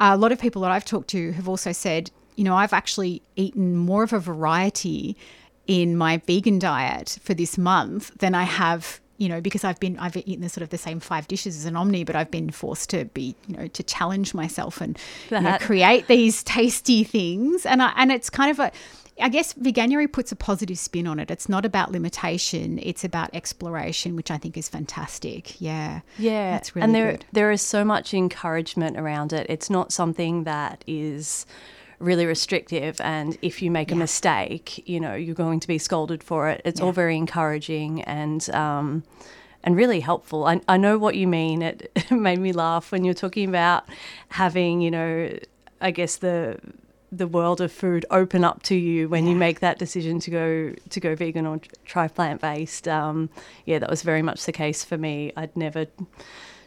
a 0.00 0.16
lot 0.16 0.32
of 0.32 0.38
people 0.38 0.62
that 0.62 0.70
I've 0.70 0.84
talked 0.84 1.08
to 1.08 1.32
have 1.32 1.48
also 1.48 1.72
said, 1.72 2.10
you 2.36 2.44
know, 2.44 2.54
I've 2.54 2.72
actually 2.72 3.22
eaten 3.36 3.76
more 3.76 4.02
of 4.02 4.12
a 4.12 4.18
variety 4.18 5.16
in 5.66 5.96
my 5.96 6.18
vegan 6.18 6.58
diet 6.58 7.18
for 7.22 7.34
this 7.34 7.58
month 7.58 8.12
than 8.18 8.34
I 8.34 8.44
have, 8.44 9.00
you 9.18 9.28
know, 9.28 9.40
because 9.40 9.64
I've 9.64 9.80
been 9.80 9.98
I've 9.98 10.16
eaten 10.16 10.42
the 10.42 10.48
sort 10.48 10.62
of 10.62 10.70
the 10.70 10.78
same 10.78 11.00
five 11.00 11.26
dishes 11.28 11.56
as 11.56 11.64
an 11.64 11.76
omni, 11.76 12.04
but 12.04 12.14
I've 12.14 12.30
been 12.30 12.50
forced 12.50 12.90
to 12.90 13.06
be, 13.06 13.34
you 13.48 13.56
know, 13.56 13.66
to 13.68 13.82
challenge 13.82 14.34
myself 14.34 14.80
and 14.80 14.98
you 15.30 15.40
know, 15.40 15.58
create 15.60 16.06
these 16.08 16.42
tasty 16.44 17.02
things. 17.02 17.66
And 17.66 17.82
I, 17.82 17.92
and 17.96 18.12
it's 18.12 18.30
kind 18.30 18.50
of 18.50 18.58
a 18.60 18.70
I 19.20 19.28
guess 19.30 19.54
Veganuary 19.54 20.12
puts 20.12 20.30
a 20.30 20.36
positive 20.36 20.78
spin 20.78 21.06
on 21.06 21.18
it. 21.18 21.30
It's 21.30 21.48
not 21.48 21.64
about 21.64 21.90
limitation; 21.92 22.78
it's 22.82 23.04
about 23.04 23.30
exploration, 23.34 24.14
which 24.16 24.30
I 24.30 24.36
think 24.38 24.56
is 24.56 24.68
fantastic. 24.68 25.60
Yeah, 25.60 26.00
Yeah, 26.18 26.52
that's 26.52 26.76
really 26.76 26.84
and 26.84 26.94
there 26.94 27.12
good. 27.12 27.24
there 27.32 27.50
is 27.50 27.62
so 27.62 27.84
much 27.84 28.12
encouragement 28.12 28.98
around 28.98 29.32
it. 29.32 29.46
It's 29.48 29.70
not 29.70 29.92
something 29.92 30.44
that 30.44 30.84
is 30.86 31.46
really 31.98 32.26
restrictive 32.26 33.00
and 33.00 33.38
if 33.40 33.62
you 33.62 33.70
make 33.70 33.90
a 33.90 33.94
mistake 33.96 34.86
you 34.86 35.00
know 35.00 35.14
you're 35.14 35.34
going 35.34 35.58
to 35.58 35.66
be 35.66 35.78
scolded 35.78 36.22
for 36.22 36.50
it 36.50 36.60
it's 36.62 36.78
all 36.78 36.92
very 36.92 37.16
encouraging 37.16 38.02
and 38.02 38.50
um 38.50 39.02
and 39.64 39.74
really 39.76 40.00
helpful 40.00 40.44
I, 40.44 40.60
I 40.68 40.76
know 40.76 40.98
what 40.98 41.14
you 41.16 41.26
mean 41.26 41.62
it 41.62 41.90
made 42.10 42.38
me 42.38 42.52
laugh 42.52 42.92
when 42.92 43.02
you're 43.02 43.14
talking 43.14 43.48
about 43.48 43.84
having 44.28 44.82
you 44.82 44.90
know 44.90 45.38
i 45.80 45.90
guess 45.90 46.16
the 46.16 46.58
the 47.18 47.26
world 47.26 47.60
of 47.60 47.72
food 47.72 48.04
open 48.10 48.44
up 48.44 48.62
to 48.64 48.74
you 48.74 49.08
when 49.08 49.26
you 49.26 49.34
make 49.36 49.60
that 49.60 49.78
decision 49.78 50.20
to 50.20 50.30
go 50.30 50.74
to 50.90 51.00
go 51.00 51.14
vegan 51.14 51.46
or 51.46 51.60
try 51.84 52.08
plant 52.08 52.40
based. 52.40 52.86
Um, 52.88 53.30
yeah, 53.64 53.78
that 53.78 53.90
was 53.90 54.02
very 54.02 54.22
much 54.22 54.44
the 54.46 54.52
case 54.52 54.84
for 54.84 54.96
me. 54.98 55.32
I'd 55.36 55.56
never 55.56 55.86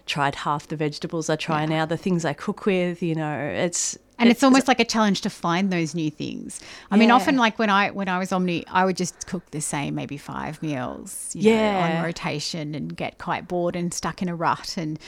tried 0.05 0.33
half 0.35 0.67
the 0.67 0.75
vegetables 0.75 1.29
I 1.29 1.35
try 1.35 1.65
now. 1.67 1.85
The 1.85 1.97
things 1.97 2.25
I 2.25 2.33
cook 2.33 2.65
with, 2.65 3.03
you 3.03 3.13
know, 3.15 3.37
it's 3.37 3.97
and 4.17 4.29
it's 4.29 4.43
almost 4.43 4.67
like 4.67 4.81
a 4.81 4.85
challenge 4.85 5.21
to 5.21 5.29
find 5.29 5.71
those 5.71 5.95
new 5.95 6.11
things. 6.11 6.59
I 6.91 6.97
mean, 6.97 7.09
often 7.09 7.37
like 7.37 7.57
when 7.57 7.69
I 7.69 7.91
when 7.91 8.09
I 8.09 8.17
was 8.19 8.33
omni, 8.33 8.65
I 8.67 8.83
would 8.83 8.97
just 8.97 9.27
cook 9.27 9.49
the 9.51 9.61
same 9.61 9.95
maybe 9.95 10.17
five 10.17 10.61
meals, 10.61 11.31
you 11.33 11.43
know, 11.51 11.55
Yeah. 11.57 11.97
on 11.99 12.03
rotation, 12.03 12.75
and 12.75 12.97
get 12.97 13.17
quite 13.17 13.47
bored 13.47 13.75
and 13.77 13.93
stuck 13.93 14.21
in 14.21 14.27
a 14.27 14.35
rut. 14.35 14.75
And 14.77 14.99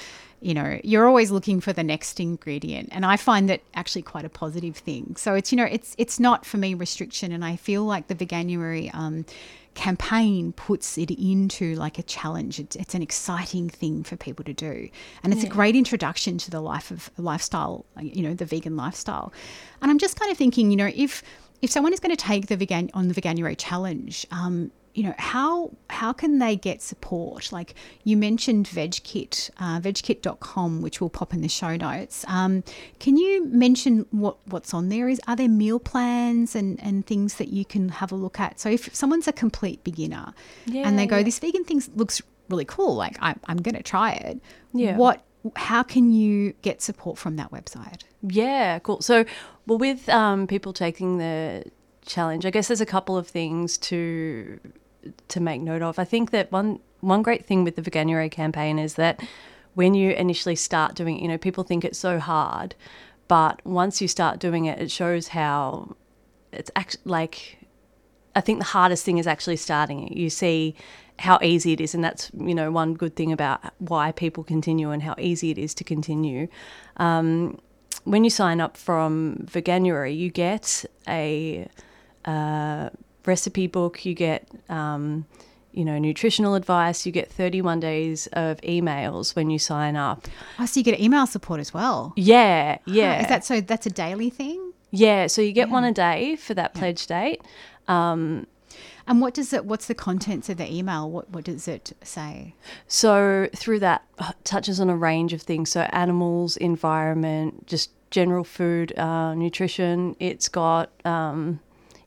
you 0.42 0.54
know, 0.54 0.80
you're 0.84 1.08
always 1.08 1.32
looking 1.32 1.62
for 1.62 1.72
the 1.72 1.84
next 1.84 2.20
ingredient, 2.20 2.90
and 2.92 3.06
I 3.06 3.16
find 3.18 3.48
that 3.50 3.62
actually 3.74 4.02
quite 4.02 4.26
a 4.26 4.30
positive 4.30 4.76
thing. 4.76 5.16
So 5.16 5.36
it's 5.36 5.52
you 5.52 5.56
know, 5.56 5.66
it's 5.66 5.96
it's 5.98 6.20
not 6.20 6.46
for 6.46 6.58
me 6.58 6.74
restriction, 6.74 7.32
and 7.32 7.46
I 7.46 7.56
feel 7.56 7.84
like 7.86 8.08
the 8.08 8.16
Veganuary. 8.16 8.94
Um, 8.94 9.26
campaign 9.74 10.52
puts 10.52 10.98
it 10.98 11.10
into 11.12 11.76
like 11.76 11.98
a 11.98 12.04
challenge. 12.04 12.60
It's, 12.60 12.76
it's 12.76 12.94
an 12.94 13.02
exciting 13.02 13.70
thing 13.70 14.04
for 14.04 14.18
people 14.18 14.44
to 14.44 14.54
do. 14.54 14.90
And 15.24 15.34
it's 15.34 15.44
a 15.44 15.48
great 15.48 15.78
introduction 15.78 16.38
to 16.40 16.52
the 16.52 16.60
life 16.60 16.92
of 16.92 17.10
lifestyle 17.18 17.86
you 18.02 18.22
know 18.22 18.34
the 18.34 18.46
vegan 18.46 18.76
lifestyle. 18.76 19.32
And 19.82 19.90
i'm 19.90 19.98
just 19.98 20.20
kind 20.20 20.32
of 20.32 20.38
thinking 20.38 20.72
you 20.72 20.78
know 20.78 20.92
if 20.94 21.24
if 21.62 21.72
someone 21.72 21.94
is 21.94 22.00
going 22.00 22.16
to 22.16 22.22
take 22.22 22.48
the 22.48 22.58
vegan 22.58 22.90
on 22.94 23.08
the 23.08 23.14
veganuary 23.14 23.56
challenge 23.58 24.26
um 24.32 24.72
you 24.94 25.04
know 25.04 25.14
how 25.18 25.72
how 25.90 26.12
can 26.12 26.40
they 26.40 26.56
get 26.56 26.82
support 26.82 27.52
like 27.52 27.76
you 28.04 28.18
mentioned 28.18 28.66
vegkit 28.68 29.50
uh, 29.58 29.80
vegkit.com 29.80 30.82
which 30.82 31.00
will 31.00 31.10
pop 31.10 31.34
in 31.34 31.42
the 31.42 31.48
show 31.48 31.76
notes 31.76 32.26
um, 32.28 32.64
can 33.00 33.18
you 33.18 33.46
mention 33.46 34.06
what 34.12 34.38
what's 34.48 34.74
on 34.74 34.90
there 34.90 35.08
is 35.08 35.20
are 35.28 35.36
there 35.36 35.50
meal 35.50 35.80
plans 35.80 36.56
and 36.56 36.82
and 36.84 37.06
things 37.06 37.36
that 37.36 37.50
you 37.50 37.64
can 37.64 37.90
have 37.90 38.12
a 38.12 38.16
look 38.16 38.40
at 38.40 38.60
so 38.60 38.70
if 38.70 38.94
someone's 38.94 39.28
a 39.28 39.34
complete 39.34 39.84
beginner 39.84 40.34
and 40.86 41.00
they 41.00 41.06
go 41.06 41.18
yeah. 41.18 41.24
this 41.24 41.40
vegan 41.40 41.64
thing 41.64 41.82
looks 41.96 42.22
really 42.50 42.66
cool 42.66 42.96
like 42.96 43.18
I, 43.22 43.36
i'm 43.46 43.58
going 43.58 43.76
to 43.76 43.84
try 43.84 44.12
it 44.12 44.42
Yeah. 44.74 44.98
what 44.98 45.24
how 45.56 45.82
can 45.84 46.12
you 46.12 46.54
get 46.62 46.82
support 46.82 47.18
from 47.18 47.36
that 47.38 47.52
website 47.52 48.04
Yeah, 48.22 48.78
cool. 48.80 49.02
So, 49.02 49.26
well, 49.66 49.80
with 49.80 50.08
um, 50.10 50.46
people 50.46 50.72
taking 50.74 51.18
the 51.18 51.64
challenge, 52.06 52.46
I 52.46 52.52
guess 52.52 52.68
there's 52.68 52.82
a 52.82 52.86
couple 52.86 53.18
of 53.18 53.28
things 53.28 53.80
to 53.90 54.60
to 55.28 55.40
make 55.40 55.62
note 55.62 55.82
of. 55.82 56.00
I 56.00 56.06
think 56.06 56.32
that 56.32 56.52
one 56.52 56.80
one 57.02 57.24
great 57.24 57.46
thing 57.46 57.64
with 57.64 57.76
the 57.76 57.82
Veganuary 57.82 58.32
campaign 58.32 58.78
is 58.78 58.96
that 58.96 59.20
when 59.74 59.94
you 59.94 60.12
initially 60.12 60.56
start 60.56 60.96
doing 60.96 61.20
you 61.22 61.28
know, 61.28 61.38
people 61.38 61.64
think 61.64 61.84
it's 61.84 61.98
so 61.98 62.20
hard, 62.20 62.76
but 63.28 63.66
once 63.66 64.02
you 64.02 64.08
start 64.08 64.40
doing 64.40 64.66
it, 64.66 64.80
it 64.80 64.92
shows 64.92 65.30
how 65.30 65.96
it's 66.52 66.72
actually 66.76 67.02
like 67.06 67.58
I 68.36 68.42
think 68.42 68.60
the 68.60 68.66
hardest 68.66 69.04
thing 69.04 69.18
is 69.18 69.28
actually 69.28 69.58
starting 69.58 70.08
it. 70.08 70.18
You 70.18 70.30
see 70.30 70.76
how 71.20 71.40
easy 71.42 71.74
it 71.74 71.82
is, 71.82 71.94
and 71.94 72.04
that's 72.04 72.32
you 72.38 72.56
know 72.56 72.72
one 72.72 72.94
good 72.94 73.16
thing 73.16 73.32
about 73.32 73.62
why 73.80 74.12
people 74.12 74.44
continue 74.44 74.92
and 74.92 75.04
how 75.04 75.16
easy 75.18 75.52
it 75.52 75.58
is 75.58 75.74
to 75.76 75.84
continue. 75.84 76.48
Um, 76.98 77.60
when 78.04 78.24
you 78.24 78.30
sign 78.30 78.62
up 78.62 78.78
from 78.78 79.46
Veganuary, 79.52 80.16
you 80.16 80.32
get 80.32 80.86
a 81.08 81.68
uh, 82.26 82.90
recipe 83.26 83.68
book, 83.68 84.06
you 84.06 84.14
get 84.14 84.48
um, 84.70 85.26
you 85.74 85.86
know 85.86 85.98
nutritional 85.98 86.56
advice, 86.56 87.06
you 87.06 87.12
get 87.12 87.32
31 87.32 87.80
days 87.80 88.28
of 88.34 88.60
emails 88.62 89.36
when 89.36 89.50
you 89.50 89.60
sign 89.60 89.96
up. 89.96 90.28
Oh, 90.60 90.66
so 90.66 90.80
you 90.80 90.84
get 90.84 91.00
email 91.00 91.26
support 91.28 91.60
as 91.60 91.74
well. 91.74 92.14
Yeah, 92.16 92.78
yeah. 92.86 93.22
Is 93.22 93.28
that 93.28 93.46
so? 93.46 93.62
That's 93.62 93.86
a 93.86 93.92
daily 93.92 94.30
thing. 94.30 94.74
yeah, 94.92 95.28
so 95.28 95.42
you 95.42 95.52
get 95.54 95.70
one 95.70 95.84
a 95.86 95.92
day 95.94 96.36
for 96.36 96.54
that 96.56 96.74
pledge 96.74 97.08
date. 97.08 97.42
Um, 97.88 98.48
And 99.08 99.20
what 99.22 99.34
does 99.34 99.52
it? 99.54 99.66
What's 99.66 99.88
the 99.88 99.96
contents 99.96 100.48
of 100.50 100.58
the 100.58 100.72
email? 100.72 101.10
What 101.10 101.30
What 101.32 101.44
does 101.46 101.68
it 101.68 101.94
say? 102.04 102.54
So 102.88 103.48
through 103.56 103.80
that 103.80 104.04
uh, 104.20 104.32
touches 104.44 104.80
on 104.80 104.90
a 104.90 104.96
range 104.96 105.34
of 105.34 105.42
things. 105.42 105.72
So 105.72 105.82
animals, 105.92 106.56
environment, 106.58 107.66
just 107.68 107.90
general 108.12 108.44
food, 108.44 108.98
uh, 109.00 109.34
nutrition. 109.36 110.16
It's 110.20 110.48
got 110.50 110.90
um, 111.06 111.60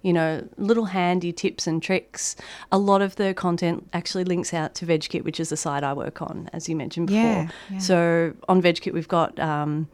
you 0.04 0.12
know 0.12 0.46
little 0.56 0.84
handy 0.84 1.32
tips 1.32 1.66
and 1.66 1.82
tricks. 1.82 2.36
A 2.70 2.78
lot 2.78 3.02
of 3.02 3.16
the 3.16 3.34
content 3.34 3.88
actually 3.92 4.24
links 4.24 4.54
out 4.54 4.74
to 4.76 4.86
VegKit, 4.86 5.24
which 5.24 5.40
is 5.40 5.48
the 5.48 5.56
site 5.56 5.82
I 5.82 5.94
work 5.94 6.22
on, 6.22 6.48
as 6.52 6.68
you 6.68 6.76
mentioned 6.76 7.08
before. 7.08 7.22
Yeah, 7.22 7.48
yeah. 7.70 7.78
So 7.78 8.34
on 8.48 8.62
VegKit 8.62 8.92
we've 8.92 9.08
got. 9.08 9.38
Um, 9.40 9.88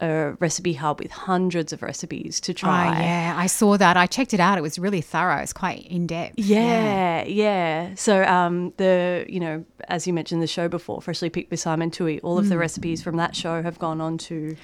a 0.00 0.36
recipe 0.40 0.74
hub 0.74 1.00
with 1.00 1.10
hundreds 1.10 1.72
of 1.72 1.82
recipes 1.82 2.38
to 2.40 2.52
try. 2.52 2.88
Oh, 2.88 3.00
yeah, 3.00 3.34
I 3.36 3.46
saw 3.46 3.78
that. 3.78 3.96
I 3.96 4.06
checked 4.06 4.34
it 4.34 4.40
out. 4.40 4.58
It 4.58 4.60
was 4.60 4.78
really 4.78 5.00
thorough. 5.00 5.38
It's 5.38 5.54
quite 5.54 5.86
in 5.86 6.06
depth. 6.06 6.34
Yeah, 6.36 7.24
yeah. 7.24 7.94
So 7.94 8.22
um, 8.24 8.74
the 8.76 9.24
you 9.26 9.40
know, 9.40 9.64
as 9.88 10.06
you 10.06 10.12
mentioned 10.12 10.42
the 10.42 10.46
show 10.46 10.68
before, 10.68 11.00
freshly 11.00 11.30
picked 11.30 11.50
with 11.50 11.60
Simon 11.60 11.90
Toohey, 11.90 12.20
all 12.22 12.38
of 12.38 12.48
the 12.48 12.58
recipes 12.58 13.02
from 13.02 13.16
that 13.16 13.34
show 13.34 13.62
have 13.62 13.78
gone 13.78 14.00
on 14.00 14.18
to 14.18 14.54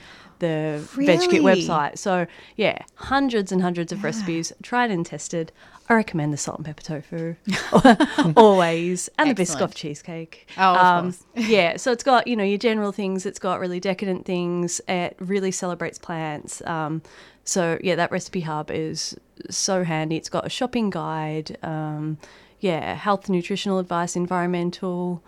the 0.43 0.81
VegKit 0.95 1.31
Really? 1.33 1.63
website. 1.63 1.97
So 1.97 2.27
yeah, 2.57 2.83
hundreds 2.97 3.51
and 3.53 3.63
hundreds 3.63 3.93
of 3.93 4.05
recipes, 4.05 4.53
tried 4.63 4.91
and 4.91 5.07
tested. 5.07 5.53
I 5.89 5.95
recommend 5.95 6.33
the 6.33 6.37
salt 6.37 6.59
and 6.59 6.67
pepper 6.67 6.83
tofu 6.83 7.35
always, 8.37 9.09
and 9.19 9.31
the. 9.31 9.43
Biscoff 9.43 9.75
cheesecake. 9.75 10.49
Oh, 10.59 11.01
course. 11.03 11.25
yeah, 11.49 11.77
so 11.77 11.93
it's 11.93 12.05
got 12.05 12.27
you 12.27 12.37
know 12.37 12.45
your 12.45 12.59
general 12.59 12.93
things. 12.93 13.25
It's 13.27 13.39
got 13.39 13.61
really 13.61 13.81
decadent 13.81 14.27
things. 14.27 14.81
It 14.89 15.17
really 15.19 15.51
celebrates 15.51 15.99
plants. 15.99 16.63
Um, 16.67 17.03
so 17.45 17.79
yeah, 17.83 17.95
that 17.97 18.11
recipe 18.13 18.41
hub 18.43 18.71
is 18.71 19.17
so 19.51 19.85
handy. 19.85 20.17
It's 20.17 20.29
got 20.29 20.47
a 20.47 20.51
shopping 20.51 20.91
guide. 20.91 21.57
Um, 21.63 22.19
yeah, 22.61 22.95
health, 22.95 23.29
nutritional 23.29 23.81
advice, 23.81 24.15
environmental, 24.15 25.23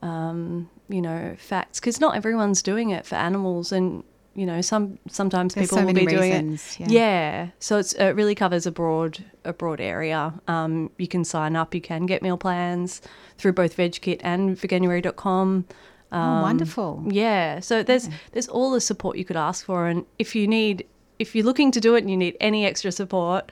um, 0.00 0.70
you 0.88 1.02
know, 1.02 1.36
facts. 1.38 1.80
Because 1.80 2.00
not 2.00 2.16
everyone's 2.16 2.62
doing 2.62 2.90
it 2.90 3.04
for 3.04 3.16
animals, 3.16 3.72
and 3.72 4.04
you 4.38 4.46
know, 4.46 4.60
some 4.60 4.98
sometimes 5.08 5.54
There's 5.54 5.66
people 5.66 5.78
so 5.78 5.86
will 5.86 5.92
be 5.92 6.06
doing 6.06 6.54
it. 6.54 6.80
yeah. 6.80 6.86
Yeah, 6.88 7.48
so 7.58 7.78
it's, 7.78 7.92
it 7.94 8.14
really 8.14 8.34
covers 8.34 8.66
a 8.66 8.70
broad 8.70 9.24
a 9.44 9.52
broad 9.52 9.80
area. 9.80 10.32
Um, 10.46 10.90
you 10.96 11.08
can 11.08 11.24
sign 11.24 11.56
up. 11.56 11.74
You 11.74 11.80
can 11.80 12.06
get 12.06 12.22
meal 12.22 12.38
plans 12.38 13.02
through 13.36 13.54
both 13.54 13.76
VegKit 13.76 14.20
and 14.20 14.56
veganuary.com. 14.56 15.64
Oh, 16.10 16.42
wonderful. 16.42 17.04
Yeah, 17.08 17.60
so 17.60 17.82
there's 17.82 18.08
there's 18.32 18.48
all 18.48 18.70
the 18.70 18.80
support 18.80 19.18
you 19.18 19.24
could 19.24 19.36
ask 19.36 19.64
for, 19.64 19.88
and 19.88 20.06
if 20.18 20.36
you 20.36 20.46
need 20.46 20.86
if 21.18 21.34
you're 21.34 21.44
looking 21.44 21.72
to 21.72 21.80
do 21.80 21.96
it 21.96 21.98
and 21.98 22.10
you 22.10 22.16
need 22.16 22.36
any 22.40 22.64
extra 22.64 22.92
support, 22.92 23.50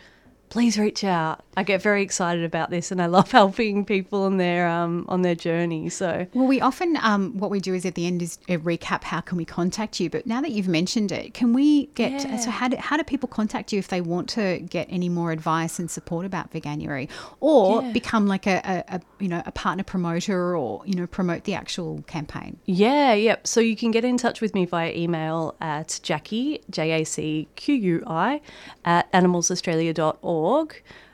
please 0.48 0.78
reach 0.78 1.04
out. 1.04 1.44
I 1.56 1.62
get 1.62 1.80
very 1.82 2.02
excited 2.02 2.44
about 2.44 2.70
this, 2.70 2.90
and 2.90 3.00
I 3.00 3.06
love 3.06 3.30
helping 3.40 3.84
people 3.84 4.22
on 4.24 4.36
their 4.36 4.68
um 4.68 5.04
on 5.08 5.22
their 5.22 5.34
journey. 5.34 5.88
So 5.88 6.26
Well, 6.34 6.46
we 6.46 6.60
often 6.60 6.98
um, 7.02 7.36
what 7.38 7.50
we 7.50 7.60
do 7.60 7.74
is 7.74 7.84
at 7.86 7.94
the 7.94 8.06
end 8.06 8.22
is 8.22 8.38
a 8.48 8.58
recap. 8.58 9.04
How 9.04 9.20
can 9.20 9.36
we 9.38 9.44
contact 9.44 10.00
you? 10.00 10.10
But 10.10 10.26
now 10.26 10.40
that 10.40 10.50
you've 10.50 10.68
mentioned 10.68 11.12
it, 11.12 11.34
can 11.34 11.52
we 11.52 11.86
get 11.94 12.20
so 12.40 12.50
how 12.50 12.68
do, 12.68 12.76
how 12.76 12.96
do 12.96 13.04
people 13.04 13.28
contact 13.28 13.72
you 13.72 13.78
if 13.78 13.88
they 13.88 14.00
want 14.00 14.28
to 14.30 14.58
get 14.60 14.86
any 14.90 15.08
more 15.08 15.32
advice 15.32 15.78
and 15.78 15.90
support 15.90 16.26
about 16.26 16.52
Veganuary, 16.52 17.08
or 17.40 17.82
Yeah. 17.82 17.92
become 17.92 18.26
like 18.26 18.46
a, 18.46 18.60
a, 18.88 18.96
a 18.96 19.00
you 19.18 19.28
know 19.28 19.42
a 19.46 19.52
partner 19.52 19.84
promoter, 19.84 20.56
or 20.56 20.82
you 20.84 20.94
know 20.94 21.06
promote 21.06 21.44
the 21.44 21.54
actual 21.54 22.02
campaign? 22.06 22.58
Yeah, 22.66 23.14
yep. 23.14 23.46
So 23.46 23.60
you 23.60 23.76
can 23.76 23.90
get 23.90 24.04
in 24.04 24.16
touch 24.18 24.40
with 24.40 24.54
me 24.54 24.64
via 24.66 24.92
email 24.94 25.54
at 25.60 25.88
Jacqui, 26.02 26.60
J 26.70 27.00
A 27.00 27.04
C 27.04 27.48
Q 27.56 27.74
U 27.74 28.02
I, 28.06 28.40
at 28.84 29.10
animalsaustralia.org. 29.12 30.35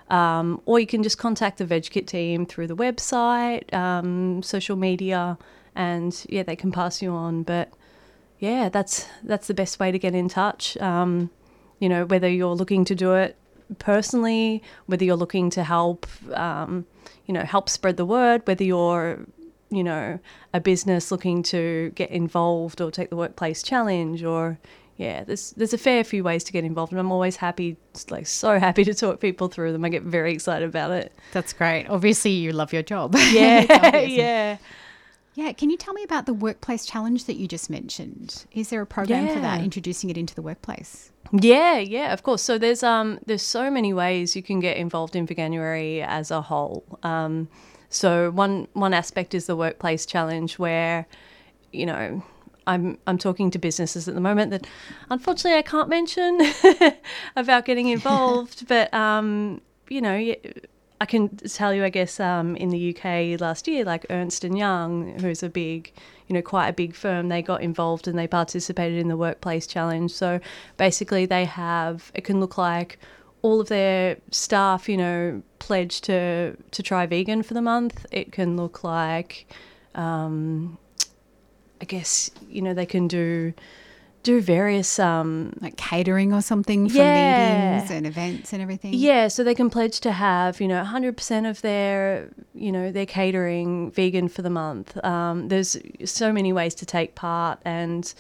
Um, 0.08 0.60
or 0.66 0.78
you 0.78 0.86
can 0.86 1.02
just 1.02 1.16
contact 1.16 1.56
the 1.56 1.64
VegKit 1.64 2.06
team 2.06 2.44
through 2.44 2.66
the 2.66 2.76
website, 2.76 3.72
um, 3.72 4.42
social 4.42 4.76
media, 4.76 5.38
and 5.74 6.26
yeah, 6.28 6.42
they 6.42 6.56
can 6.56 6.70
pass 6.70 7.00
you 7.00 7.12
on. 7.12 7.44
But 7.44 7.72
yeah, 8.38 8.68
that's 8.68 9.06
that's 9.22 9.46
the 9.46 9.54
best 9.54 9.80
way 9.80 9.90
to 9.90 9.98
get 9.98 10.14
in 10.14 10.28
touch. 10.28 10.76
Um, 10.78 11.30
you 11.78 11.88
know, 11.88 12.04
whether 12.04 12.28
you're 12.28 12.54
looking 12.54 12.84
to 12.86 12.94
do 12.94 13.14
it 13.14 13.36
personally, 13.78 14.62
whether 14.86 15.04
you're 15.04 15.16
looking 15.16 15.48
to 15.50 15.64
help, 15.64 16.06
um, 16.34 16.84
you 17.26 17.32
know, 17.32 17.44
help 17.44 17.68
spread 17.68 17.96
the 17.96 18.04
word, 18.04 18.42
whether 18.44 18.64
you're, 18.64 19.20
you 19.70 19.82
know, 19.82 20.18
a 20.52 20.60
business 20.60 21.10
looking 21.10 21.42
to 21.44 21.90
get 21.94 22.10
involved 22.10 22.80
or 22.80 22.90
take 22.90 23.10
the 23.10 23.16
workplace 23.16 23.62
challenge, 23.62 24.22
or 24.22 24.58
yeah, 25.02 25.24
there's 25.24 25.50
there's 25.52 25.74
a 25.74 25.78
fair 25.78 26.04
few 26.04 26.22
ways 26.22 26.44
to 26.44 26.52
get 26.52 26.64
involved, 26.64 26.92
and 26.92 27.00
I'm 27.00 27.10
always 27.10 27.36
happy, 27.36 27.76
like 28.08 28.26
so 28.26 28.58
happy 28.68 28.84
to 28.84 28.94
talk 28.94 29.20
people 29.20 29.48
through 29.48 29.72
them. 29.72 29.84
I 29.84 29.88
get 29.88 30.02
very 30.04 30.32
excited 30.32 30.68
about 30.68 30.92
it. 30.92 31.12
That's 31.32 31.52
great. 31.52 31.86
Obviously, 31.88 32.30
you 32.30 32.52
love 32.52 32.72
your 32.72 32.82
job. 32.82 33.16
Yeah, 33.32 33.66
obvious. 33.70 34.10
yeah. 34.10 34.56
Yeah. 35.34 35.52
Can 35.52 35.70
you 35.70 35.78
tell 35.78 35.94
me 35.94 36.02
about 36.02 36.26
the 36.26 36.34
workplace 36.34 36.84
challenge 36.84 37.24
that 37.24 37.36
you 37.36 37.48
just 37.48 37.70
mentioned? 37.70 38.44
Is 38.52 38.68
there 38.68 38.82
a 38.82 38.86
program 38.86 39.26
for 39.28 39.40
that, 39.40 39.62
introducing 39.62 40.10
it 40.10 40.18
into 40.18 40.34
the 40.34 40.42
workplace? 40.42 41.10
Yeah, 41.32 41.78
yeah, 41.78 42.12
of 42.12 42.22
course. 42.22 42.42
So 42.42 42.58
there's 42.58 42.82
um 42.82 43.18
there's 43.26 43.42
so 43.42 43.70
many 43.70 43.92
ways 43.92 44.36
you 44.36 44.42
can 44.42 44.60
get 44.60 44.76
involved 44.76 45.16
in 45.16 45.26
Veganuary 45.26 46.04
as 46.06 46.30
a 46.30 46.42
whole. 46.42 46.84
Um, 47.02 47.48
so 47.88 48.30
one 48.30 48.68
one 48.74 48.94
aspect 48.94 49.34
is 49.34 49.46
the 49.46 49.56
workplace 49.56 50.04
challenge 50.04 50.58
where, 50.58 51.06
you 51.72 51.86
know, 51.86 52.22
I'm 52.66 52.98
I'm 53.06 53.18
talking 53.18 53.50
to 53.50 53.58
businesses 53.58 54.08
at 54.08 54.14
the 54.14 54.20
moment 54.20 54.50
that 54.50 54.66
unfortunately 55.10 55.58
I 55.58 55.62
can't 55.62 55.88
mention 55.88 56.40
about 57.36 57.64
getting 57.64 57.88
involved, 57.96 58.68
but 58.68 58.92
um, 58.94 59.60
you 59.88 60.00
know, 60.00 60.34
I 61.02 61.04
can 61.04 61.36
tell 61.36 61.74
you, 61.74 61.84
I 61.84 61.88
guess, 61.88 62.20
um, 62.20 62.54
in 62.54 62.68
the 62.68 62.96
UK 62.96 63.40
last 63.40 63.66
year, 63.66 63.84
like 63.84 64.06
Ernst 64.08 64.44
and 64.44 64.56
Young, 64.56 65.18
who's 65.18 65.42
a 65.42 65.48
big, 65.48 65.92
you 66.28 66.34
know, 66.34 66.42
quite 66.42 66.68
a 66.68 66.72
big 66.72 66.94
firm, 66.94 67.28
they 67.28 67.42
got 67.42 67.60
involved 67.60 68.06
and 68.06 68.16
they 68.16 68.28
participated 68.28 68.98
in 68.98 69.08
the 69.08 69.16
workplace 69.16 69.66
challenge. 69.66 70.12
So 70.12 70.38
basically, 70.76 71.26
they 71.26 71.44
have 71.44 72.12
it 72.14 72.22
can 72.22 72.38
look 72.38 72.56
like 72.56 73.00
all 73.42 73.60
of 73.60 73.68
their 73.68 74.16
staff, 74.30 74.88
you 74.88 74.96
know, 74.96 75.42
pledge 75.58 76.02
to 76.02 76.56
to 76.70 76.82
try 76.82 77.04
vegan 77.06 77.42
for 77.42 77.54
the 77.54 77.62
month. 77.62 78.06
It 78.12 78.30
can 78.30 78.56
look 78.56 78.84
like, 78.84 79.46
um, 79.96 80.78
I 81.82 81.84
guess, 81.84 82.30
you 82.48 82.62
know, 82.62 82.72
they 82.74 82.86
can 82.86 83.08
do 83.08 83.52
do 84.22 84.40
various 84.40 85.00
um, 85.00 85.52
Like 85.60 85.76
catering 85.76 86.32
or 86.32 86.40
something 86.40 86.88
for 86.88 86.98
Yeah. 86.98 87.12
meetings 87.76 87.90
and 87.90 88.06
events 88.06 88.52
and 88.52 88.62
everything? 88.62 88.94
Yeah, 88.94 89.26
so 89.26 89.42
they 89.42 89.54
can 89.56 89.68
pledge 89.68 89.98
to 90.00 90.12
have, 90.12 90.60
you 90.60 90.68
know, 90.68 90.80
100% 90.84 91.50
of 91.50 91.60
their, 91.62 92.28
you 92.54 92.70
know, 92.70 92.92
their 92.92 93.04
catering 93.04 93.90
vegan 93.90 94.28
for 94.28 94.42
the 94.42 94.48
month. 94.50 94.96
Um, 95.04 95.48
there's 95.48 95.76
so 96.04 96.32
many 96.32 96.52
ways 96.52 96.72
to 96.76 96.86
take 96.86 97.16
part 97.16 97.58
and 97.64 98.14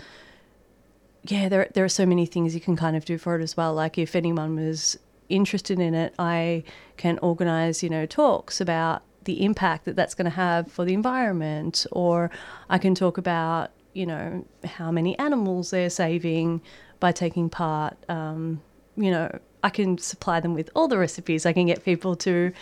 yeah, 1.24 1.48
there 1.48 1.68
there 1.74 1.84
are 1.84 1.88
so 1.88 2.04
many 2.04 2.26
things 2.26 2.52
you 2.52 2.60
can 2.60 2.74
kind 2.76 2.96
of 2.96 3.04
do 3.04 3.16
for 3.16 3.38
it 3.38 3.42
as 3.42 3.56
well. 3.56 3.72
Like 3.72 3.96
if 3.96 4.16
anyone 4.16 4.56
was 4.56 4.98
interested 5.28 5.78
in 5.78 5.94
it, 5.94 6.14
I 6.18 6.64
can 6.96 7.18
organize, 7.22 7.80
you 7.84 7.88
know, 7.90 8.06
talks 8.06 8.60
about 8.60 9.02
the 9.24 9.44
impact 9.44 9.84
that 9.84 9.96
that's 9.96 10.14
going 10.14 10.24
to 10.26 10.30
have 10.30 10.70
for 10.70 10.84
the 10.84 10.94
environment 10.94 11.86
or 11.92 12.30
I 12.68 12.78
can 12.78 12.94
talk 12.94 13.18
about, 13.18 13.70
you 13.92 14.06
know, 14.06 14.44
how 14.64 14.90
many 14.90 15.18
animals 15.18 15.70
they're 15.70 15.90
saving 15.90 16.60
by 17.00 17.12
taking 17.12 17.48
part 17.50 17.96
um, 18.08 18.60
you 18.96 19.10
know, 19.10 19.38
I 19.62 19.70
can 19.70 19.98
supply 19.98 20.40
them 20.40 20.54
with 20.54 20.70
all 20.74 20.88
the 20.88 20.98
recipes. 20.98 21.46
I 21.46 21.52
can 21.52 21.66
get 21.66 21.84
people 21.84 22.16
to 22.16 22.52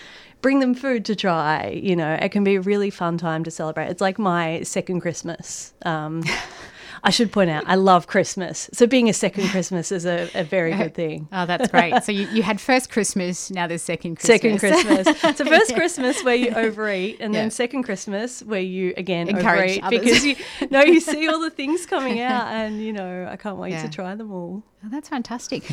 bring 0.43 0.61
them 0.61 0.75
food 0.75 1.05
to 1.07 1.17
try. 1.17 1.81
You 1.83 1.97
know, 1.97 2.15
it 2.15 2.31
can 2.31 2.45
be 2.45 2.57
a 2.57 2.61
really 2.61 2.91
fun 2.91 3.19
time 3.19 3.45
to 3.45 3.51
celebrate. 3.51 3.87
It's 3.87 4.01
like 4.01 4.19
my 4.19 4.63
second 4.63 5.01
Christmas. 5.01 5.73
Um, 5.85 6.23
I 7.03 7.11
should 7.11 7.33
point 7.33 7.51
out, 7.51 7.65
I 7.67 7.77
love 7.77 8.07
Christmas. 8.07 8.69
So 8.73 8.87
being 8.87 9.09
a 9.09 9.13
second 9.13 9.49
Christmas 9.49 9.91
is 9.91 10.05
a, 10.05 10.29
a 10.35 10.45
very 10.45 10.73
good 10.75 10.95
thing. 11.03 11.29
Oh, 11.33 11.47
that's 11.47 11.69
great. 11.69 12.03
So 12.05 12.13
you, 12.13 12.27
you 12.29 12.43
had 12.43 12.61
first 12.61 12.91
Christmas, 12.91 13.51
now 13.51 13.67
there's 13.67 13.83
second 13.83 14.17
Christmas. 14.17 14.41
Second 14.41 14.59
Christmas. 14.59 15.37
So 15.39 15.45
first 15.45 15.75
Christmas 15.75 16.23
where 16.25 16.35
you 16.35 16.51
overeat, 16.55 17.19
and 17.21 17.35
then 17.35 17.51
second 17.51 17.85
Christmas 17.85 18.43
where 18.43 18.61
you 18.61 18.93
again 18.97 19.29
Encourage 19.29 19.79
overeat 19.79 19.85
others. 19.85 20.01
because 20.01 20.25
you 20.25 20.37
know 20.71 20.83
you 20.83 21.01
see 21.01 21.29
all 21.29 21.41
the 21.41 21.51
things 21.51 21.87
coming 21.87 22.21
out, 22.21 22.49
and 22.49 22.83
you 22.83 22.93
know 22.93 23.27
I 23.31 23.37
can't 23.37 23.57
wait 23.57 23.73
Yeah. 23.73 23.83
to 23.83 23.89
try 23.89 24.15
them 24.15 24.31
all. 24.33 24.63
Oh, 24.85 24.89
that's 24.91 25.09
fantastic. 25.09 25.65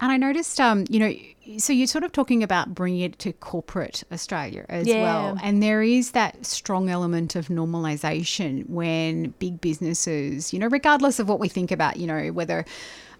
And 0.00 0.12
I 0.12 0.16
noticed, 0.16 0.60
um, 0.60 0.84
you 0.88 1.00
know, 1.00 1.12
so 1.58 1.72
you're 1.72 1.86
sort 1.86 2.04
of 2.04 2.12
talking 2.12 2.42
about 2.42 2.74
bringing 2.74 3.00
it 3.00 3.18
to 3.20 3.32
corporate 3.32 4.04
Australia 4.12 4.64
as 4.68 4.86
Yeah. 4.86 5.02
well. 5.02 5.38
And 5.42 5.62
there 5.62 5.82
is 5.82 6.12
that 6.12 6.44
strong 6.46 6.88
element 6.88 7.34
of 7.34 7.48
normalization 7.48 8.68
when 8.68 9.34
big 9.38 9.60
businesses, 9.60 10.52
you 10.52 10.58
know, 10.58 10.68
regardless 10.68 11.18
of 11.18 11.28
what 11.28 11.40
we 11.40 11.48
think 11.48 11.70
about, 11.70 11.96
you 11.96 12.06
know, 12.06 12.28
whether 12.28 12.64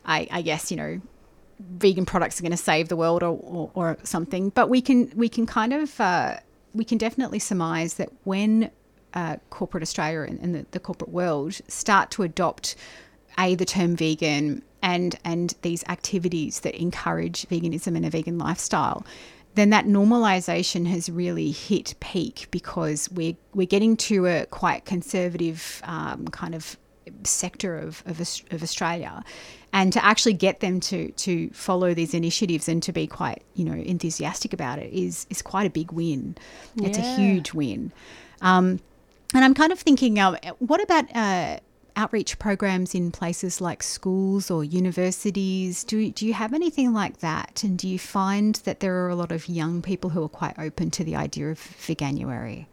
I, 0.04 0.28
I 0.30 0.42
guess, 0.42 0.70
you 0.70 0.76
know, 0.76 1.00
vegan 1.58 2.06
products 2.06 2.38
are 2.38 2.42
going 2.42 2.52
to 2.52 2.56
save 2.56 2.88
the 2.88 2.96
world 2.96 3.22
or, 3.22 3.36
or, 3.42 3.70
or 3.74 3.98
something, 4.04 4.50
but 4.50 4.68
we 4.68 4.80
can 4.80 5.12
we 5.16 5.28
can 5.28 5.44
kind 5.44 5.72
of 5.72 6.00
uh, 6.00 6.36
we 6.74 6.84
can 6.84 6.98
definitely 6.98 7.40
surmise 7.40 7.94
that 7.94 8.10
when 8.24 8.70
uh, 9.14 9.36
corporate 9.50 9.82
Australia 9.82 10.20
and, 10.20 10.38
and 10.40 10.54
the, 10.54 10.66
the 10.70 10.78
corporate 10.78 11.10
world 11.10 11.54
start 11.66 12.10
to 12.12 12.22
adopt 12.22 12.76
a 13.38 13.54
the 13.56 13.64
term 13.64 13.96
vegan 13.96 14.62
and 14.82 15.18
and 15.24 15.54
these 15.62 15.84
activities 15.88 16.60
that 16.60 16.74
encourage 16.74 17.46
veganism 17.48 17.96
and 17.96 18.06
a 18.06 18.10
vegan 18.10 18.38
lifestyle 18.38 19.04
then 19.54 19.70
that 19.70 19.86
normalization 19.86 20.86
has 20.86 21.10
really 21.10 21.50
hit 21.50 21.94
peak 22.00 22.46
because 22.50 23.10
we're 23.10 23.36
we're 23.54 23.66
getting 23.66 23.96
to 23.96 24.26
a 24.26 24.46
quite 24.46 24.84
conservative 24.84 25.82
um, 25.84 26.28
kind 26.28 26.54
of 26.54 26.76
sector 27.24 27.76
of, 27.76 28.02
of 28.06 28.20
of 28.52 28.62
Australia, 28.62 29.24
and 29.72 29.92
to 29.92 30.04
actually 30.04 30.34
get 30.34 30.60
them 30.60 30.78
to 30.80 31.10
to 31.12 31.50
follow 31.50 31.92
these 31.92 32.14
initiatives 32.14 32.68
and 32.68 32.82
to 32.82 32.92
be 32.92 33.06
quite 33.06 33.42
you 33.54 33.64
know 33.64 33.72
enthusiastic 33.72 34.52
about 34.52 34.78
it 34.78 34.92
is 34.92 35.26
is 35.30 35.42
quite 35.42 35.66
a 35.66 35.70
big 35.70 35.90
win. 35.92 36.36
It's 36.76 36.98
a 36.98 37.16
huge 37.16 37.52
win. 37.52 37.92
Um, 38.40 38.80
and 39.34 39.44
I'm 39.44 39.54
kind 39.54 39.72
of 39.72 39.78
thinking, 39.80 40.18
um, 40.18 40.36
what 40.58 40.82
about 40.82 41.04
uh, 41.14 41.58
outreach 41.98 42.38
programs 42.38 42.94
in 42.94 43.10
places 43.10 43.60
like 43.60 43.82
schools 43.82 44.50
or 44.50 44.62
universities? 44.62 45.84
Do, 45.84 46.10
do 46.10 46.24
you 46.26 46.32
have 46.32 46.54
anything 46.54 46.94
like 46.94 47.18
that? 47.18 47.62
And 47.64 47.76
do 47.76 47.88
you 47.88 47.98
find 47.98 48.54
that 48.64 48.80
there 48.80 48.94
are 49.04 49.08
a 49.08 49.16
lot 49.16 49.32
of 49.32 49.48
young 49.48 49.82
people 49.82 50.10
who 50.10 50.22
are 50.22 50.28
quite 50.28 50.58
open 50.58 50.90
to 50.92 51.04
the 51.04 51.16
idea 51.16 51.50
of 51.50 51.58
veganuary? 51.58 52.66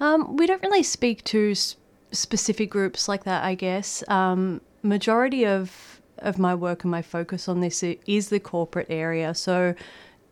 Um, 0.00 0.36
we 0.36 0.46
don't 0.46 0.62
really 0.62 0.82
speak 0.82 1.22
to 1.24 1.50
s- 1.52 1.76
specific 2.10 2.70
groups 2.70 3.06
like 3.06 3.24
that, 3.24 3.44
I 3.44 3.54
guess. 3.54 4.02
Um, 4.08 4.60
majority 4.82 5.46
of 5.46 6.00
of 6.18 6.38
my 6.38 6.54
work 6.54 6.84
and 6.84 6.90
my 6.90 7.02
focus 7.02 7.48
on 7.48 7.60
this 7.60 7.82
is 7.82 8.28
the 8.28 8.40
corporate 8.40 8.86
area. 8.88 9.34
So, 9.34 9.74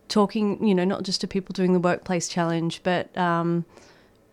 talking, 0.07 0.65
you 0.65 0.73
know, 0.73 0.85
not 0.85 1.03
just 1.03 1.21
to 1.21 1.27
people 1.27 1.53
doing 1.53 1.73
the 1.73 1.79
workplace 1.79 2.27
challenge, 2.27 2.81
but 2.83 3.15
um, 3.17 3.65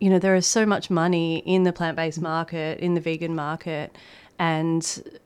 you 0.00 0.10
know, 0.10 0.18
there 0.18 0.34
is 0.34 0.46
so 0.46 0.66
much 0.66 0.90
money 0.90 1.38
in 1.46 1.62
the 1.62 1.72
plant 1.72 1.96
based 1.96 2.18
mm. 2.18 2.24
market, 2.24 2.80
in 2.80 2.94
the 2.94 3.00
vegan 3.00 3.34
market, 3.34 3.96
and 4.38 5.20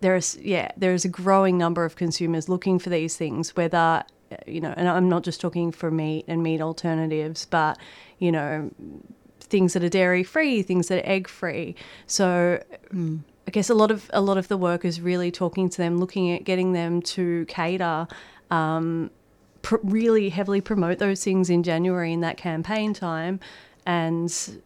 there 0.00 0.16
is 0.16 0.36
yeah, 0.40 0.70
there 0.76 0.94
is 0.94 1.04
a 1.04 1.08
growing 1.08 1.56
number 1.56 1.84
of 1.84 1.96
consumers 1.96 2.48
looking 2.48 2.78
for 2.78 2.90
these 2.90 3.16
things, 3.16 3.54
whether 3.54 4.02
uh, 4.32 4.36
you 4.46 4.60
know, 4.60 4.74
and 4.76 4.88
I'm 4.88 5.08
not 5.08 5.22
just 5.22 5.40
talking 5.40 5.70
for 5.70 5.90
meat 5.90 6.24
and 6.26 6.42
meat 6.42 6.60
alternatives, 6.60 7.46
but 7.46 7.78
you 8.18 8.32
know, 8.32 8.70
things 9.40 9.74
that 9.74 9.84
are 9.84 9.88
dairy 9.88 10.24
free, 10.24 10.62
things 10.62 10.88
that 10.88 10.98
are 11.04 11.08
egg 11.08 11.28
free. 11.28 11.76
So 12.06 12.62
mm. 12.92 13.20
I 13.46 13.50
guess 13.50 13.68
a 13.68 13.74
lot 13.74 13.90
of 13.90 14.10
a 14.14 14.20
lot 14.20 14.38
of 14.38 14.48
the 14.48 14.56
work 14.56 14.84
is 14.84 15.00
really 15.00 15.30
talking 15.30 15.68
to 15.68 15.76
them, 15.76 15.98
looking 15.98 16.32
at 16.32 16.44
getting 16.44 16.72
them 16.72 17.02
to 17.02 17.44
cater, 17.46 18.08
um, 18.50 19.10
pr- 19.60 19.76
really 19.82 20.30
heavily 20.30 20.62
promote 20.62 20.98
those 20.98 21.22
things 21.22 21.50
in 21.50 21.62
January 21.62 22.12
in 22.12 22.20
that 22.20 22.38
campaign 22.38 22.94
time, 22.94 23.40
and 23.86 24.60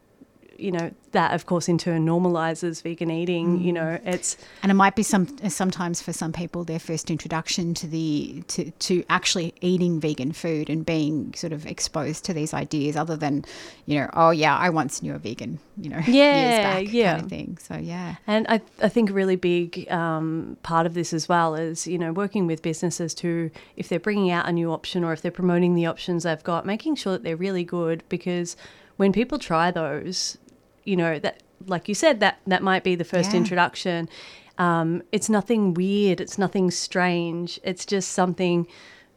you 0.59 0.71
know 0.71 0.91
that 1.11 1.33
of 1.33 1.45
course 1.45 1.67
in 1.67 1.77
turn 1.77 2.05
normalizes 2.05 2.83
vegan 2.83 3.09
eating. 3.09 3.61
You 3.61 3.73
know, 3.73 3.99
it's 4.03 4.37
And 4.61 4.71
it 4.71 4.75
might 4.75 4.95
be 4.95 5.03
some 5.03 5.27
sometimes 5.49 6.01
for 6.01 6.13
some 6.13 6.33
people 6.33 6.63
their 6.63 6.79
first 6.79 7.09
introduction 7.09 7.73
to 7.75 7.87
the 7.87 8.43
to, 8.49 8.69
to 8.71 9.03
actually 9.09 9.53
eating 9.61 9.99
vegan 9.99 10.33
food 10.33 10.69
and 10.69 10.85
being 10.85 11.33
sort 11.33 11.53
of 11.53 11.65
exposed 11.65 12.25
to 12.25 12.33
these 12.33 12.53
ideas 12.53 12.95
other 12.95 13.15
than, 13.15 13.45
you 13.85 13.99
know, 13.99 14.09
oh 14.13 14.29
yeah, 14.31 14.55
I 14.55 14.69
once 14.69 15.01
knew 15.01 15.15
a 15.15 15.17
vegan, 15.17 15.59
you 15.77 15.89
know, 15.89 15.97
years 16.05 16.15
Yeah, 16.15 16.73
back 16.73 16.93
yeah. 16.93 17.11
kind 17.13 17.23
of 17.23 17.29
thing. 17.29 17.57
So 17.59 17.77
yeah. 17.77 18.15
And 18.27 18.45
I, 18.49 18.61
I 18.81 18.89
think 18.89 19.09
a 19.09 19.13
really 19.13 19.37
big 19.37 19.89
um, 19.91 20.57
part 20.61 20.85
of 20.85 20.93
this 20.93 21.13
as 21.13 21.29
well 21.29 21.55
is, 21.55 21.87
you 21.87 21.97
know, 21.97 22.11
working 22.11 22.45
with 22.47 22.61
businesses 22.61 23.13
to, 23.15 23.49
if 23.77 23.89
they're 23.89 23.99
bringing 23.99 24.29
out 24.29 24.47
a 24.47 24.51
new 24.51 24.71
option 24.71 25.03
or 25.03 25.13
if 25.13 25.21
they're 25.21 25.31
promoting 25.31 25.73
the 25.75 25.85
options 25.85 26.23
they've 26.23 26.43
got, 26.43 26.65
making 26.65 26.95
sure 26.95 27.13
that 27.13 27.23
they're 27.23 27.37
really 27.37 27.63
good 27.63 28.03
because 28.09 28.55
when 28.99 29.13
people 29.13 29.39
try 29.39 29.71
those, 29.71 30.37
you 30.83 30.97
know, 30.97 31.19
that, 31.19 31.41
like 31.67 31.87
you 31.87 31.95
said, 31.95 32.19
that, 32.19 32.39
that 32.47 32.61
might 32.61 32.83
be 32.83 32.95
the 32.95 33.05
first 33.05 33.31
Yeah. 33.31 33.37
introduction. 33.37 34.09
Um, 34.57 35.03
it's 35.13 35.29
nothing 35.29 35.73
weird. 35.73 36.19
It's 36.19 36.37
nothing 36.37 36.69
strange. 36.69 37.61
It's 37.63 37.85
just 37.85 38.11
something 38.11 38.67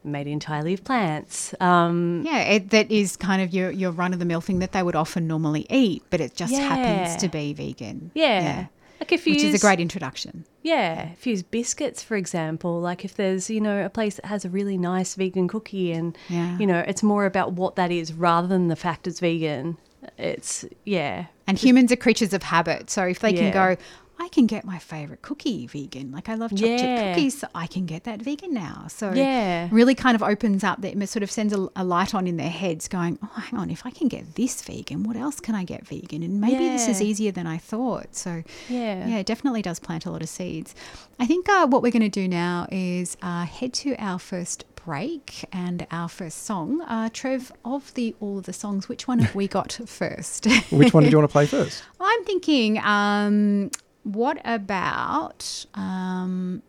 made 0.05 0.29
entirely 0.29 0.73
of 0.75 0.85
plants. 0.85 1.53
Um, 1.61 2.23
Yeah, 2.25 2.43
it, 2.43 2.71
that 2.71 2.93
is 2.93 3.17
kind 3.17 3.43
of 3.43 3.53
your, 3.53 3.73
your 3.73 3.91
run 3.91 4.13
of 4.13 4.21
the 4.21 4.25
mill 4.25 4.41
thing 4.41 4.61
that 4.61 4.71
they 4.71 4.83
would 4.85 4.95
often 4.95 5.27
normally 5.27 5.67
eat, 5.69 6.05
but 6.11 6.21
it 6.21 6.37
just 6.37 6.55
happens 6.55 7.17
to 7.17 7.29
be 7.29 7.53
vegan. 7.53 8.13
yeah. 8.15 8.67
Like 9.03 9.11
if 9.11 9.27
you 9.27 9.33
Which 9.35 9.43
is 9.43 9.55
a 9.55 9.59
great 9.59 9.81
introduction. 9.81 10.45
Yeah, 10.63 11.09
if 11.09 11.27
you 11.27 11.33
use 11.33 11.43
biscuits, 11.43 12.05
for 12.05 12.17
example, 12.17 12.81
like 12.81 13.05
if 13.05 13.17
there's, 13.17 13.51
you 13.51 13.61
know, 13.61 13.85
a 13.85 13.91
place 13.91 14.15
that 14.15 14.27
has 14.27 14.45
a 14.45 14.49
really 14.49 14.79
nice 14.79 15.17
vegan 15.17 15.49
cookie 15.49 15.91
and, 15.91 16.17
Yeah. 16.29 16.57
you 16.57 16.69
know, 16.69 16.79
it's 16.87 17.03
more 17.03 17.27
about 17.27 17.55
what 17.55 17.75
that 17.75 17.91
is 17.91 18.13
rather 18.13 18.47
than 18.47 18.69
the 18.69 18.77
fact 18.77 19.09
it's 19.09 19.19
vegan. 19.19 19.77
It's, 20.19 20.65
yeah. 20.85 21.27
And 21.49 21.59
humans 21.59 21.91
are 21.91 21.97
creatures 21.97 22.33
of 22.33 22.45
habit. 22.45 22.91
So 22.91 23.03
if 23.03 23.19
they 23.19 23.33
can 23.33 23.53
go, 23.53 23.77
I 24.23 24.29
can 24.29 24.47
get 24.47 24.65
my 24.65 24.79
favorite 24.79 25.21
cookie 25.23 25.67
vegan. 25.67 26.13
Like 26.13 26.29
I 26.29 26.35
love 26.35 26.51
chocolate 26.53 26.79
chip 26.79 26.91
Yeah. 26.91 27.03
cookies, 27.15 27.39
so 27.41 27.49
I 27.55 27.67
can 27.67 27.87
get 27.87 28.05
that 28.05 28.23
vegan 28.23 28.55
now. 28.55 28.87
So 28.89 29.13
Yeah. 29.13 29.69
really 29.73 29.95
kind 29.97 30.15
of 30.15 30.23
opens 30.23 30.63
up, 30.63 30.81
that 30.83 30.93
sort 31.09 31.23
of 31.25 31.31
sends 31.31 31.53
a, 31.53 31.69
a 31.75 31.83
light 31.85 32.15
on 32.15 32.27
in 32.27 32.37
their 32.37 32.51
heads 32.51 32.87
going, 32.89 33.19
oh, 33.23 33.41
hang 33.41 33.59
on, 33.59 33.69
if 33.71 33.85
I 33.85 33.91
can 33.91 34.07
get 34.09 34.37
this 34.37 34.63
vegan, 34.63 35.03
what 35.03 35.17
else 35.17 35.41
can 35.41 35.55
I 35.57 35.65
get 35.65 35.87
vegan? 35.87 36.23
And 36.23 36.41
maybe 36.41 36.69
this 36.69 36.89
is 36.89 37.03
easier 37.03 37.33
than 37.33 37.47
I 37.47 37.59
thought. 37.59 38.15
So 38.15 38.45
Yeah. 38.69 39.09
yeah, 39.09 39.17
it 39.19 39.27
definitely 39.27 39.63
does 39.63 39.79
plant 39.81 40.07
a 40.07 40.11
lot 40.11 40.23
of 40.23 40.29
seeds. 40.29 40.75
I 41.19 41.27
think 41.27 41.49
uh, 41.49 41.67
what 41.67 41.83
we're 41.83 41.91
going 41.93 42.03
to 42.11 42.21
do 42.23 42.29
now 42.29 42.67
is 42.71 43.17
uh, 43.23 43.45
head 43.45 43.73
to 43.75 43.97
our 43.99 44.19
first 44.21 44.65
break 44.85 45.45
and 45.53 45.87
our 45.91 46.09
first 46.09 46.45
song. 46.45 46.81
Uh, 46.83 47.09
Trev, 47.13 47.53
of 47.65 47.93
the 47.95 48.15
all 48.21 48.39
of 48.39 48.45
the 48.47 48.53
songs, 48.53 48.89
which 48.89 49.07
one 49.09 49.19
have 49.21 49.35
we 49.35 49.47
got 49.49 49.73
first? 49.87 50.47
Which 50.71 50.93
one 50.95 51.05
do 51.05 51.11
you 51.11 51.17
want 51.19 51.29
to 51.29 51.33
play 51.33 51.47
first? 51.57 51.83
I'm 52.01 52.25
thinking, 52.25 52.79
um, 52.79 53.71
what 54.05 54.41
about 54.45 55.67
um, 55.75 56.63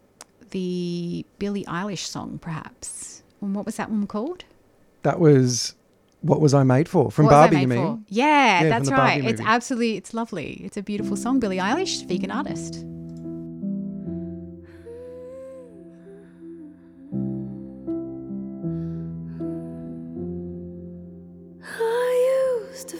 the 0.51 1.25
Billie 1.39 1.65
Eilish 1.65 2.05
song, 2.05 2.37
perhaps? 2.39 3.23
And 3.41 3.55
what 3.55 3.65
was 3.65 3.75
that 3.77 3.89
one 3.89 4.07
called? 4.07 4.45
That 5.03 5.19
was 5.19 5.75
What 6.21 6.39
Was 6.39 6.53
I 6.53 6.63
Made 6.63 6.87
For? 6.87 7.11
From 7.11 7.25
What 7.25 7.31
Barbie, 7.31 7.57
you 7.61 7.67
mean? 7.67 7.79
For? 7.79 7.99
Yeah, 8.07 8.59
from 8.61 8.69
that's 8.69 8.91
right. 8.91 8.97
Barbie 9.15 9.27
It's 9.27 9.39
movie. 9.39 9.49
absolutely, 9.51 9.97
it's 9.97 10.13
lovely. 10.13 10.61
It's 10.63 10.77
a 10.77 10.83
beautiful 10.83 11.17
song. 11.17 11.39
Billie 11.39 11.57
Eilish, 11.57 12.05
vegan 12.07 12.31
artist. 12.31 12.85
I 21.61 22.69
used 22.71 22.89
to 22.89 22.97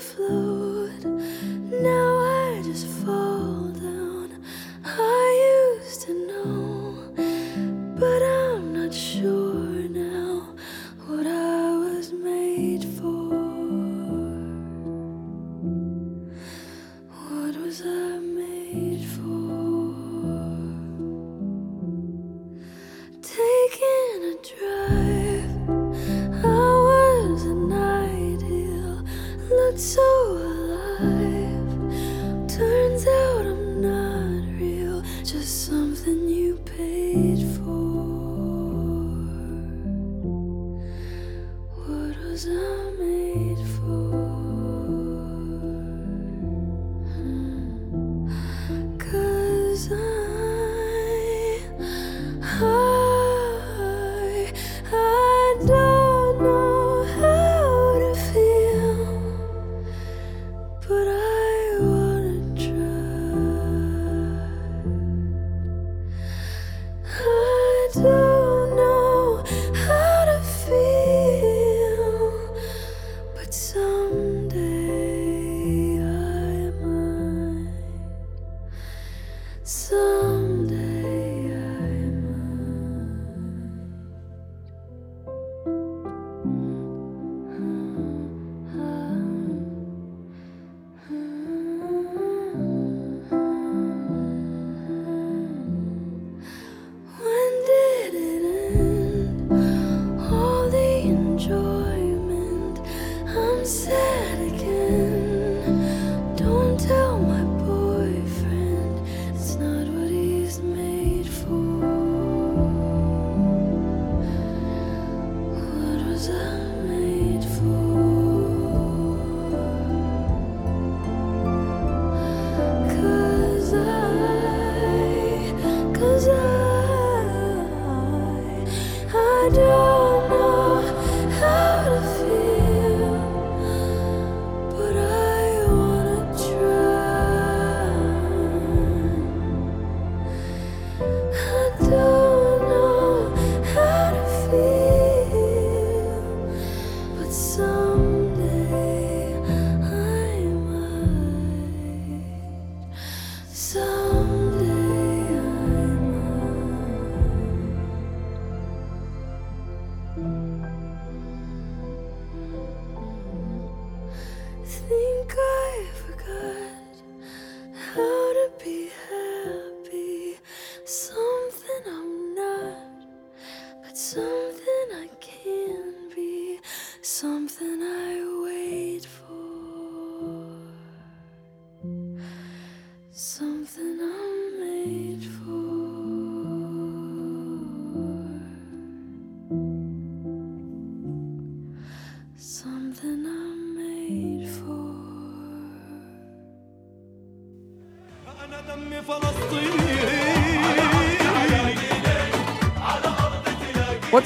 What 18.74 19.23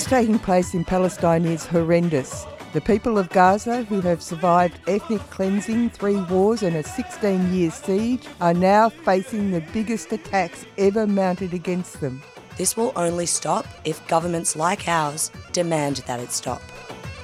taking 0.08 0.40
place 0.40 0.74
in 0.74 0.86
Palestine 0.86 1.46
is 1.46 1.66
horrendous. 1.66 2.46
The 2.72 2.80
people 2.80 3.18
of 3.18 3.30
Gaza, 3.30 3.84
who 3.84 4.00
have 4.02 4.22
survived 4.22 4.80
ethnic 4.88 5.22
cleansing, 5.32 5.90
three 5.90 6.22
wars, 6.24 6.64
and 6.64 6.78
a 6.78 6.84
16 6.84 7.54
year 7.54 7.72
siege, 7.72 8.26
are 8.40 8.54
now 8.54 8.88
facing 8.88 9.52
the 9.52 9.62
biggest 9.74 10.14
attacks 10.14 10.66
ever 10.78 11.06
mounted 11.06 11.54
against 11.54 12.00
them. 12.00 12.22
This 12.58 12.78
will 12.78 12.94
only 12.96 13.26
stop 13.26 13.68
if 13.84 14.06
governments 14.08 14.56
like 14.56 14.88
ours 14.88 15.30
demand 15.52 15.98
that 16.08 16.22
it 16.22 16.32
stop. 16.32 16.62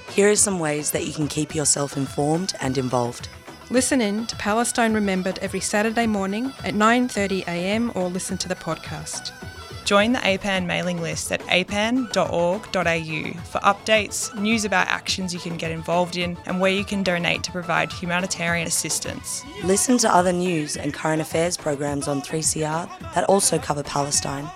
Here 0.09 0.29
are 0.29 0.35
some 0.35 0.59
ways 0.59 0.91
that 0.91 1.05
you 1.07 1.13
can 1.13 1.27
keep 1.27 1.55
yourself 1.55 1.95
informed 1.95 2.53
and 2.59 2.77
involved. 2.77 3.29
Listen 3.69 4.01
in 4.01 4.27
to 4.27 4.35
Palestine 4.35 4.93
Remembered 4.93 5.39
every 5.39 5.61
Saturday 5.61 6.05
morning 6.05 6.51
at 6.65 6.73
9:30 6.73 7.47
a.m. 7.47 7.91
or 7.95 8.09
listen 8.09 8.37
to 8.39 8.49
the 8.49 8.55
podcast. 8.55 9.31
Join 9.85 10.13
the 10.13 10.19
APAN 10.19 10.65
mailing 10.65 11.01
list 11.01 11.31
at 11.31 11.41
apan.org.au 11.41 12.13
for 13.43 13.59
updates, 13.59 14.39
news 14.39 14.63
about 14.63 14.87
actions 14.87 15.33
you 15.33 15.39
can 15.41 15.57
get 15.57 15.71
involved 15.71 16.15
in, 16.15 16.37
and 16.45 16.61
where 16.61 16.71
you 16.71 16.85
can 16.85 17.03
donate 17.03 17.43
to 17.43 17.51
provide 17.51 17.91
humanitarian 17.91 18.65
assistance. 18.65 19.43
Listen 19.63 19.97
to 19.97 20.13
other 20.13 20.31
news 20.31 20.77
and 20.77 20.93
current 20.93 21.21
affairs 21.21 21.57
programs 21.57 22.07
on 22.07 22.21
3CR 22.21 23.13
that 23.13 23.25
also 23.25 23.59
cover 23.59 23.83
Palestine. 23.83 24.49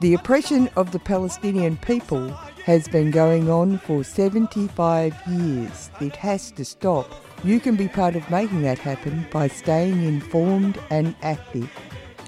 The 0.00 0.14
oppression 0.14 0.68
of 0.76 0.90
the 0.90 0.98
Palestinian 0.98 1.76
people 1.76 2.28
has 2.64 2.86
been 2.86 3.10
going 3.10 3.48
on 3.48 3.78
for 3.78 4.04
75 4.04 5.14
years. 5.26 5.90
It 6.00 6.16
has 6.16 6.50
to 6.52 6.64
stop. 6.64 7.10
You 7.44 7.60
can 7.60 7.76
be 7.76 7.88
part 7.88 8.14
of 8.14 8.28
making 8.30 8.62
that 8.62 8.78
happen 8.78 9.26
by 9.30 9.48
staying 9.48 10.04
informed 10.04 10.78
and 10.90 11.14
active. 11.22 11.70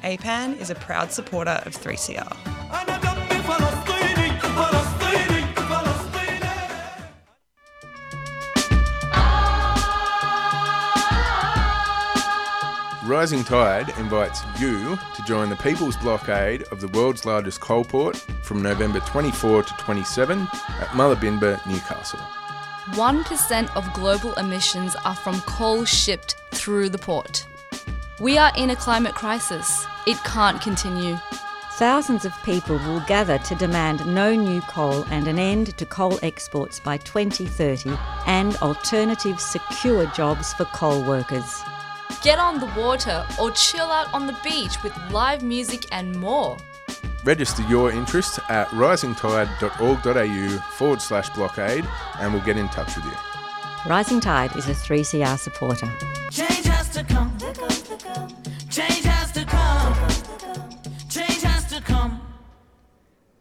APAN 0.03 0.59
is 0.61 0.71
a 0.71 0.75
proud 0.75 1.13
supporter 1.13 1.61
of 1.65 1.77
3CR. 1.77 2.37
Rising 13.11 13.43
Tide 13.43 13.89
invites 13.99 14.43
you 14.61 14.97
to 15.17 15.25
join 15.27 15.51
the 15.51 15.57
people's 15.57 15.97
blockade 15.97 16.63
of 16.71 16.81
the 16.81 16.87
world's 16.89 17.27
largest 17.27 17.61
coal 17.61 17.83
port 17.83 18.17
from 18.45 18.63
November 18.63 19.01
24 19.01 19.65
to 19.65 19.75
27 19.79 20.43
at 20.43 20.89
Mulubinba, 20.91 21.67
Newcastle. 21.67 22.21
1% 22.91 23.77
of 23.77 23.93
global 23.95 24.33
emissions 24.35 24.95
are 25.05 25.17
from 25.17 25.41
coal 25.41 25.85
shipped 25.85 26.37
through 26.53 26.89
the 26.89 26.99
port. 26.99 27.47
We 28.21 28.37
are 28.37 28.53
in 28.55 28.69
a 28.69 28.77
climate 28.77 29.15
crisis. 29.15 29.87
It 30.07 30.23
can't 30.25 30.61
continue. 30.61 31.17
Thousands 31.79 32.27
of 32.27 32.35
people 32.43 32.77
will 32.77 33.01
gather 33.07 33.39
to 33.39 33.55
demand 33.55 34.07
no 34.07 34.35
new 34.35 34.61
coal 34.61 35.07
and 35.11 35.27
an 35.27 35.39
end 35.39 35.75
to 35.79 35.87
coal 35.87 36.19
exports 36.23 36.79
by 36.79 36.99
2030 36.99 37.97
and 38.27 38.57
alternative 38.57 39.41
secure 39.41 40.05
jobs 40.09 40.53
for 40.53 40.67
coal 40.67 41.03
workers. 41.03 41.63
Get 42.23 42.39
on 42.39 42.61
the 42.61 42.71
water 42.77 43.25
or 43.41 43.53
chill 43.53 43.91
out 43.91 44.13
on 44.13 44.27
the 44.27 44.37
beach 44.45 44.83
with 44.83 44.95
live 45.11 45.43
music 45.43 45.87
and 45.91 46.15
more. 46.17 46.59
Register 47.25 47.63
your 47.71 47.91
interest 47.91 48.39
at 48.51 48.69
risingtide.org.au 48.69 50.59
forward 50.73 51.01
slash 51.01 51.31
blockade 51.31 51.89
and 52.19 52.35
we'll 52.35 52.45
get 52.45 52.59
in 52.59 52.69
touch 52.69 52.95
with 52.97 53.07
you. 53.07 53.17
Rising 53.87 54.21
Tide 54.21 54.55
is 54.57 54.69
a 54.69 54.73
3CR 54.73 55.39
supporter. 55.39 55.91
Change 58.71 59.03
has 59.03 59.33
to 59.33 59.45
come. 59.45 59.95
Change 61.09 61.43
has 61.43 61.67
to 61.73 61.83
come. 61.83 62.21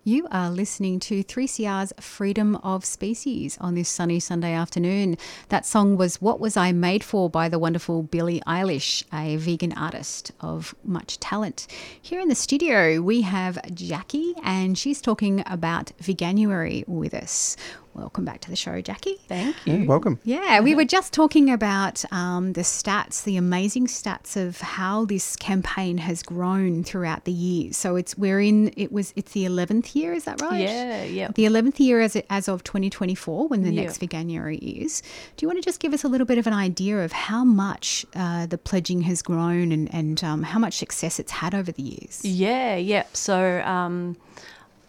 You 0.03 0.27
are 0.31 0.49
listening 0.49 0.99
to 1.01 1.23
3CR's 1.23 1.93
Freedom 1.99 2.55
of 2.55 2.83
Species 2.83 3.55
on 3.61 3.75
this 3.75 3.89
sunny 3.89 4.19
Sunday 4.19 4.53
afternoon. 4.53 5.19
That 5.49 5.67
song 5.67 5.97
was 5.97 6.19
What 6.19 6.39
Was 6.39 6.57
I 6.57 6.71
Made 6.71 7.03
For 7.03 7.29
by 7.29 7.47
the 7.47 7.59
wonderful 7.59 8.01
Billie 8.01 8.41
Eilish, 8.47 9.03
a 9.13 9.35
vegan 9.35 9.73
artist 9.73 10.31
of 10.41 10.73
much 10.83 11.19
talent. 11.19 11.67
Here 12.01 12.19
in 12.19 12.29
the 12.29 12.33
studio, 12.33 12.99
we 12.99 13.21
have 13.21 13.59
Jacqui, 13.67 14.33
and 14.43 14.79
she's 14.79 14.99
talking 14.99 15.43
about 15.45 15.91
Veganuary 16.01 16.87
with 16.87 17.13
us. 17.13 17.55
Welcome 17.99 18.23
back 18.23 18.39
to 18.41 18.49
the 18.49 18.55
show, 18.55 18.81
Jacqui. 18.81 19.19
Thank 19.27 19.55
Yeah, 19.65 19.83
welcome. 19.83 20.19
Yeah, 20.23 20.61
we 20.61 20.73
were 20.73 20.85
just 20.85 21.11
talking 21.11 21.49
about 21.51 22.05
um, 22.13 22.53
the 22.53 22.61
stats, 22.61 23.23
the 23.25 23.35
amazing 23.35 23.87
stats 23.87 24.37
of 24.37 24.61
how 24.61 25.03
this 25.03 25.35
campaign 25.35 25.97
has 25.97 26.23
grown 26.23 26.85
throughout 26.85 27.25
the 27.25 27.33
years. 27.33 27.75
So 27.75 27.97
it's 27.97 28.17
we're 28.17 28.39
in 28.39 28.71
it 28.77 28.93
was 28.93 29.11
it's 29.17 29.33
the 29.33 29.43
eleventh 29.43 29.97
year, 29.97 30.13
is 30.13 30.23
that 30.23 30.39
right? 30.41 30.61
Yeah, 30.61 31.03
yeah. 31.03 31.27
The 31.35 31.43
eleventh 31.45 31.77
year 31.79 31.99
as 31.99 32.15
as 32.29 32.47
of 32.47 32.63
2024, 32.63 33.49
when 33.49 33.63
the 33.63 33.71
Yeah. 33.71 33.81
next 33.83 33.99
Veganuary 33.99 34.59
is. 34.59 35.01
Do 35.35 35.43
you 35.43 35.49
want 35.49 35.57
to 35.61 35.63
just 35.63 35.81
give 35.81 35.93
us 35.93 36.03
a 36.05 36.07
little 36.07 36.25
bit 36.25 36.37
of 36.37 36.47
an 36.47 36.53
idea 36.53 37.03
of 37.03 37.11
how 37.11 37.43
much 37.43 38.05
uh, 38.15 38.45
the 38.45 38.57
pledging 38.57 39.01
has 39.01 39.21
grown 39.21 39.73
and 39.73 39.93
and 39.93 40.23
um, 40.23 40.43
how 40.43 40.57
much 40.59 40.77
success 40.77 41.19
it's 41.19 41.33
had 41.33 41.53
over 41.53 41.73
the 41.73 41.83
years? 41.83 42.23
Yeah, 42.23 42.77
yeah. 42.77 43.03
So, 43.11 43.59
um, 43.61 44.15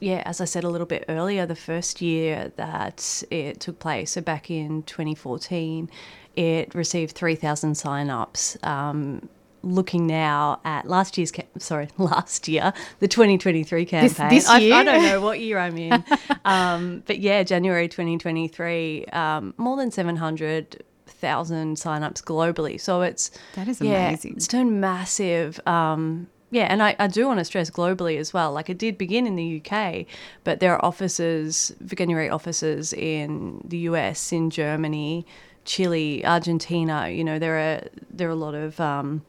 yeah, 0.00 0.22
as 0.26 0.40
I 0.40 0.44
said 0.46 0.64
a 0.64 0.68
little 0.68 0.86
bit 0.86 1.04
earlier, 1.08 1.46
the 1.46 1.54
first 1.54 2.00
year 2.00 2.52
that 2.56 3.22
it 3.30 3.60
took 3.60 3.78
place, 3.78 4.12
so 4.12 4.20
back 4.20 4.50
in 4.50 4.82
2014, 4.84 5.88
it 6.36 6.74
received 6.74 7.14
3,000 7.14 7.74
sign-ups. 7.76 8.56
Um, 8.62 9.28
looking 9.62 10.06
now 10.06 10.58
at 10.64 10.88
last 10.88 11.18
year's, 11.18 11.30
ca- 11.30 11.44
sorry, 11.58 11.88
last 11.98 12.48
year, 12.48 12.72
the 13.00 13.08
2023 13.08 13.84
campaign. 13.84 14.28
this 14.30 14.48
I, 14.48 14.58
year? 14.58 14.74
I 14.74 14.84
don't 14.84 15.02
know 15.02 15.20
what 15.20 15.38
year 15.38 15.58
I'm 15.58 15.76
in, 15.76 16.02
um, 16.46 17.02
but 17.06 17.18
yeah, 17.18 17.42
January 17.42 17.86
2023, 17.86 19.04
um, 19.12 19.52
more 19.58 19.76
than 19.76 19.90
700,000 19.90 21.78
sign-ups 21.78 22.22
globally. 22.22 22.80
So 22.80 23.02
it's 23.02 23.30
That 23.54 23.68
is 23.68 23.80
yeah, 23.82 24.08
amazing. 24.08 24.34
it's 24.36 24.46
turned 24.48 24.80
massive. 24.80 25.60
Um, 25.66 26.28
yeah, 26.50 26.66
and 26.68 26.82
I, 26.82 26.96
I 26.98 27.06
do 27.06 27.26
want 27.26 27.38
to 27.38 27.44
stress 27.44 27.70
globally 27.70 28.18
as 28.18 28.32
well. 28.32 28.52
Like 28.52 28.68
it 28.68 28.78
did 28.78 28.98
begin 28.98 29.26
in 29.26 29.36
the 29.36 29.62
UK, 29.64 30.06
but 30.42 30.60
there 30.60 30.74
are 30.74 30.84
offices, 30.84 31.72
Veganuary 31.84 32.30
offices 32.30 32.92
in 32.92 33.62
the 33.64 33.78
US, 33.78 34.32
in 34.32 34.50
Germany, 34.50 35.26
Chile, 35.64 36.24
Argentina. 36.24 37.08
You 37.08 37.22
know, 37.22 37.38
there 37.38 37.56
are 37.56 37.88
there 38.10 38.28
are 38.28 38.32
a 38.32 38.36
lot 38.36 38.54
of. 38.54 38.80
Um, 38.80 39.22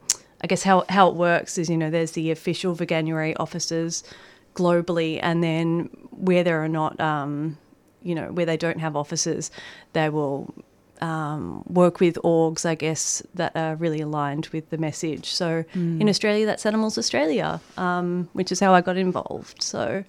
I 0.44 0.48
guess 0.48 0.64
how 0.64 0.84
how 0.88 1.08
it 1.08 1.14
works 1.14 1.56
is 1.56 1.70
you 1.70 1.76
know 1.76 1.90
there's 1.90 2.12
the 2.12 2.32
official 2.32 2.74
Veganuary 2.74 3.34
offices 3.38 4.02
globally, 4.54 5.20
and 5.22 5.42
then 5.44 5.90
where 6.10 6.42
there 6.42 6.62
are 6.62 6.68
not, 6.68 7.00
um, 7.00 7.56
you 8.02 8.14
know, 8.14 8.32
where 8.32 8.44
they 8.44 8.56
don't 8.56 8.80
have 8.80 8.96
offices, 8.96 9.50
they 9.92 10.08
will 10.08 10.52
um, 11.02 11.64
work 11.66 12.00
with 12.00 12.16
orgs, 12.24 12.64
I 12.64 12.74
guess, 12.76 13.22
that 13.34 13.52
are 13.56 13.74
really 13.84 14.00
aligned 14.00 14.46
with 14.54 14.64
the 14.70 14.78
message. 14.78 15.26
So 15.40 15.64
Mm. 15.74 16.00
in 16.00 16.08
Australia, 16.08 16.44
that's 16.46 16.64
Animals 16.66 16.96
Australia, 17.02 17.60
um, 17.76 18.28
which 18.38 18.50
is 18.52 18.60
how 18.60 18.72
I 18.78 18.80
got 18.88 18.96
involved. 18.96 19.62
So 19.62 20.04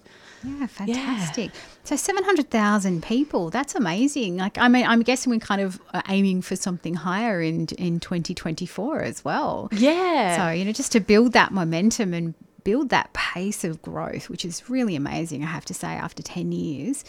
Yeah, 0.46 0.66
fantastic. 0.66 1.50
So 1.84 1.96
700,000 1.96 3.02
people, 3.02 3.50
that's 3.50 3.74
amazing. 3.74 4.36
Like, 4.36 4.56
I 4.58 4.68
mean, 4.68 4.86
I'm 4.86 5.02
guessing 5.02 5.32
we're 5.32 5.38
kind 5.40 5.60
of 5.62 5.80
uh, 5.94 6.02
aiming 6.08 6.42
for 6.42 6.54
something 6.56 6.94
higher 6.94 7.40
in, 7.40 7.66
in 7.78 7.98
2024 7.98 9.00
as 9.02 9.24
well. 9.24 9.68
Yeah. 9.72 10.36
So, 10.36 10.52
you 10.52 10.64
know, 10.66 10.72
just 10.72 10.92
to 10.92 11.00
build 11.00 11.32
that 11.32 11.50
momentum 11.52 12.12
and 12.14 12.34
build 12.62 12.88
that 12.90 13.12
pace 13.14 13.64
of 13.64 13.80
growth, 13.82 14.28
which 14.30 14.44
is 14.44 14.68
really 14.68 14.96
amazing, 14.96 15.42
I 15.42 15.46
have 15.48 15.64
to 15.66 15.74
say, 15.74 15.88
after 15.88 16.22
10 16.22 16.52
years. 16.52 17.04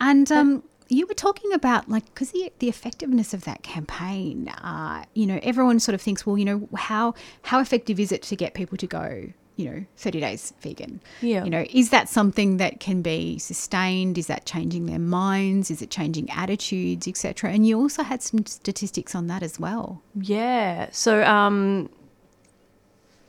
And, 0.00 0.30
um, 0.32 0.62
you 0.88 1.06
were 1.06 1.14
talking 1.14 1.52
about 1.52 1.88
like 1.88 2.04
because 2.06 2.32
the, 2.32 2.52
the 2.58 2.68
effectiveness 2.68 3.32
of 3.32 3.44
that 3.44 3.62
campaign 3.62 4.48
uh, 4.48 5.04
you 5.14 5.26
know 5.26 5.40
everyone 5.42 5.80
sort 5.80 5.94
of 5.94 6.00
thinks 6.02 6.26
well 6.26 6.36
you 6.36 6.44
know 6.44 6.68
how 6.76 7.14
how 7.42 7.60
effective 7.60 7.98
is 7.98 8.12
it 8.12 8.22
to 8.22 8.36
get 8.36 8.54
people 8.54 8.76
to 8.76 8.86
go 8.86 9.32
you 9.56 9.70
know 9.70 9.84
30 9.96 10.20
days 10.20 10.52
vegan? 10.60 11.00
Yeah. 11.20 11.44
you 11.44 11.50
know 11.50 11.64
is 11.70 11.90
that 11.90 12.08
something 12.08 12.58
that 12.58 12.80
can 12.80 13.02
be 13.02 13.38
sustained? 13.38 14.18
Is 14.18 14.26
that 14.26 14.46
changing 14.46 14.86
their 14.86 14.98
minds? 14.98 15.70
Is 15.70 15.80
it 15.80 15.90
changing 15.90 16.30
attitudes 16.30 17.08
etc 17.08 17.50
and 17.50 17.66
you 17.66 17.78
also 17.78 18.02
had 18.02 18.22
some 18.22 18.44
statistics 18.46 19.14
on 19.14 19.26
that 19.28 19.42
as 19.42 19.58
well. 19.58 20.02
Yeah. 20.14 20.88
So 20.90 21.22
um, 21.24 21.88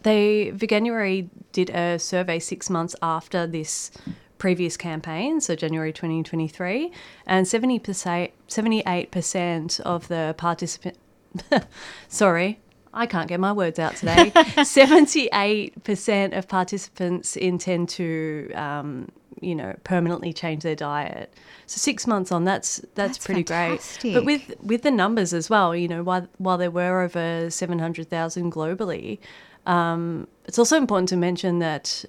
they 0.04 0.52
Veganuary 0.52 1.30
did 1.52 1.70
a 1.70 2.00
survey 2.00 2.40
six 2.40 2.70
months 2.70 2.96
after 3.02 3.48
this 3.48 3.92
previous 4.38 4.78
campaign, 4.78 5.42
so 5.42 5.56
January 5.56 5.94
2023, 5.94 6.92
and 7.26 7.46
70%, 7.46 8.32
78% 8.48 9.80
of 9.82 10.08
the 10.08 10.36
participant. 10.38 10.98
sorry, 12.08 12.60
I 12.94 13.06
can't 13.06 13.28
get 13.28 13.40
my 13.40 13.52
words 13.52 13.78
out 13.78 13.96
today. 13.98 14.32
78% 14.36 16.38
of 16.38 16.48
participants 16.48 17.36
intend 17.36 17.90
to, 17.90 18.52
um, 18.54 19.10
you 19.42 19.54
know, 19.54 19.76
permanently 19.84 20.32
change 20.32 20.64
their 20.64 20.76
diet. 20.76 21.34
So 21.68 21.78
six 21.78 22.08
months 22.08 22.32
on, 22.32 22.46
that's 22.46 22.78
that's, 22.78 22.94
That's 22.96 23.26
pretty 23.26 23.44
fantastic. 23.44 24.02
great. 24.02 24.14
But 24.14 24.26
with 24.26 24.54
with 24.62 24.82
the 24.84 24.92
numbers 24.92 25.34
as 25.34 25.50
well, 25.50 25.76
you 25.76 25.88
know, 25.88 26.04
while 26.04 26.28
while 26.38 26.58
there 26.58 26.72
were 26.72 27.02
over 27.02 27.50
700,000 27.50 28.52
globally, 28.52 29.20
um, 29.66 30.28
it's 30.46 30.60
also 30.60 30.78
important 30.78 31.10
to 31.10 31.18
mention 31.18 31.60
that 31.60 32.06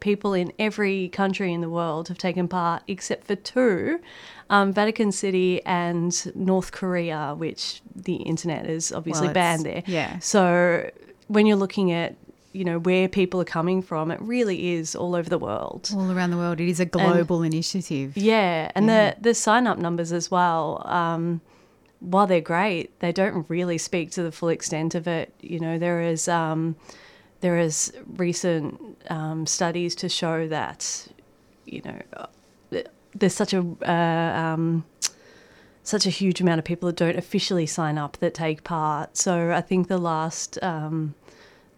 people 0.00 0.32
in 0.34 0.52
every 0.58 1.08
country 1.10 1.52
in 1.52 1.60
the 1.60 1.70
world 1.70 2.08
have 2.08 2.18
taken 2.18 2.48
part 2.48 2.82
except 2.88 3.26
for 3.26 3.36
two 3.36 4.00
um, 4.48 4.72
Vatican 4.72 5.12
City 5.12 5.64
and 5.64 6.32
North 6.34 6.72
Korea, 6.72 7.34
which 7.36 7.82
the 7.94 8.16
internet 8.16 8.66
is 8.66 8.92
obviously 8.92 9.28
Well, 9.28 9.34
banned 9.34 9.64
there. 9.66 9.82
yeah. 9.86 10.18
So 10.18 10.90
when 11.28 11.46
you're 11.46 11.56
looking 11.56 11.92
at 11.92 12.16
you 12.52 12.64
know 12.64 12.80
where 12.80 13.08
people 13.08 13.40
are 13.40 13.44
coming 13.44 13.80
from, 13.80 14.10
it 14.10 14.20
really 14.20 14.72
is 14.72 14.96
all 14.96 15.14
over 15.14 15.30
the 15.30 15.38
world. 15.38 15.88
All 15.94 16.10
around 16.10 16.30
the 16.32 16.36
world, 16.36 16.60
it 16.60 16.68
is 16.68 16.80
a 16.80 16.84
global 16.84 17.42
initiative. 17.44 18.16
Yeah, 18.16 18.72
and 18.74 18.86
Yeah. 18.86 19.14
the 19.14 19.20
the 19.20 19.34
sign 19.34 19.68
up 19.68 19.78
numbers 19.78 20.10
as 20.12 20.30
well. 20.32 20.82
Um, 20.84 21.42
while 22.00 22.26
they're 22.26 22.40
great, 22.40 22.98
they 22.98 23.12
don't 23.12 23.44
really 23.48 23.78
speak 23.78 24.10
to 24.12 24.22
the 24.24 24.32
full 24.32 24.48
extent 24.48 24.96
of 24.96 25.06
it. 25.06 25.32
You 25.40 25.60
know, 25.60 25.78
there 25.78 26.00
is 26.00 26.26
um, 26.26 26.74
there 27.40 27.58
is 27.58 27.92
recent 28.16 28.98
um, 29.10 29.46
studies 29.46 29.94
to 29.96 30.08
show 30.08 30.46
that 30.48 31.08
you 31.66 31.82
know 31.82 32.00
there's 33.14 33.34
such 33.34 33.52
a 33.52 33.64
uh, 33.86 34.38
um, 34.40 34.84
such 35.82 36.06
a 36.06 36.10
huge 36.10 36.40
amount 36.40 36.58
of 36.58 36.64
people 36.64 36.86
that 36.88 36.96
don't 36.96 37.16
officially 37.16 37.66
sign 37.66 37.98
up 37.98 38.16
that 38.18 38.34
take 38.34 38.62
part. 38.64 39.16
So 39.16 39.52
I 39.52 39.60
think 39.60 39.88
the 39.88 39.98
last 39.98 40.58
um, 40.62 41.14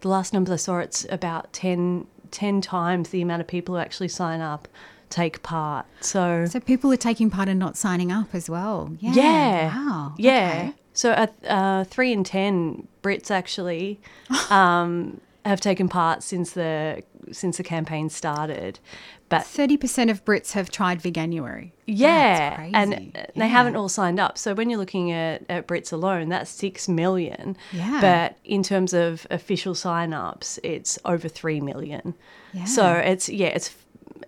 the 0.00 0.08
last 0.08 0.32
numbers 0.32 0.52
I 0.52 0.56
saw, 0.56 0.78
it's 0.78 1.06
about 1.10 1.52
10, 1.52 2.06
10 2.32 2.60
times 2.60 3.10
the 3.10 3.22
amount 3.22 3.40
of 3.40 3.46
people 3.46 3.76
who 3.76 3.80
actually 3.80 4.08
sign 4.08 4.40
up 4.40 4.66
take 5.10 5.42
part. 5.44 5.86
So, 6.00 6.44
So 6.46 6.58
people 6.58 6.90
are 6.92 6.96
taking 6.96 7.30
part 7.30 7.48
and 7.48 7.60
not 7.60 7.76
signing 7.76 8.10
up 8.10 8.34
as 8.34 8.50
well. 8.50 8.90
Yeah. 8.98 9.12
yeah, 9.14 9.66
Wow. 9.76 10.14
yeah. 10.18 10.48
okay. 10.48 10.72
So 10.92 11.12
uh, 11.12 11.26
uh, 11.46 11.84
three 11.84 12.12
in 12.12 12.24
ten 12.24 12.88
Brits 13.02 13.30
actually 13.30 14.00
um, 14.50 15.20
have 15.44 15.60
taken 15.60 15.88
part 15.88 16.22
since 16.22 16.52
the 16.52 17.02
since 17.32 17.56
the 17.56 17.62
campaign 17.64 18.08
started. 18.08 18.78
But 19.28 19.44
thirty 19.44 19.76
percent 19.76 20.10
of 20.10 20.24
Brits 20.24 20.52
have 20.52 20.70
tried 20.70 21.00
Veganuary. 21.02 21.72
Yeah, 21.86 22.50
That's 22.50 22.74
and 22.74 22.94
crazy. 22.94 23.12
uh, 23.14 23.18
Yeah. 23.20 23.26
they 23.36 23.48
haven't 23.48 23.76
all 23.76 23.88
signed 23.88 24.20
up. 24.20 24.36
So 24.38 24.54
when 24.54 24.68
you're 24.70 24.78
looking 24.78 25.10
at, 25.10 25.44
at 25.48 25.66
Brits 25.66 25.92
alone, 25.92 26.28
that's 26.28 26.50
six 26.50 26.86
million. 26.88 27.56
Yeah. 27.72 28.00
But 28.00 28.36
in 28.44 28.62
terms 28.62 28.92
of 28.92 29.26
official 29.30 29.74
sign-ups, 29.74 30.58
it's 30.62 30.98
over 31.04 31.28
three 31.28 31.60
million. 31.60 32.14
Yeah. 32.52 32.64
So 32.66 32.92
it's 32.92 33.28
yeah, 33.28 33.48
it's 33.48 33.74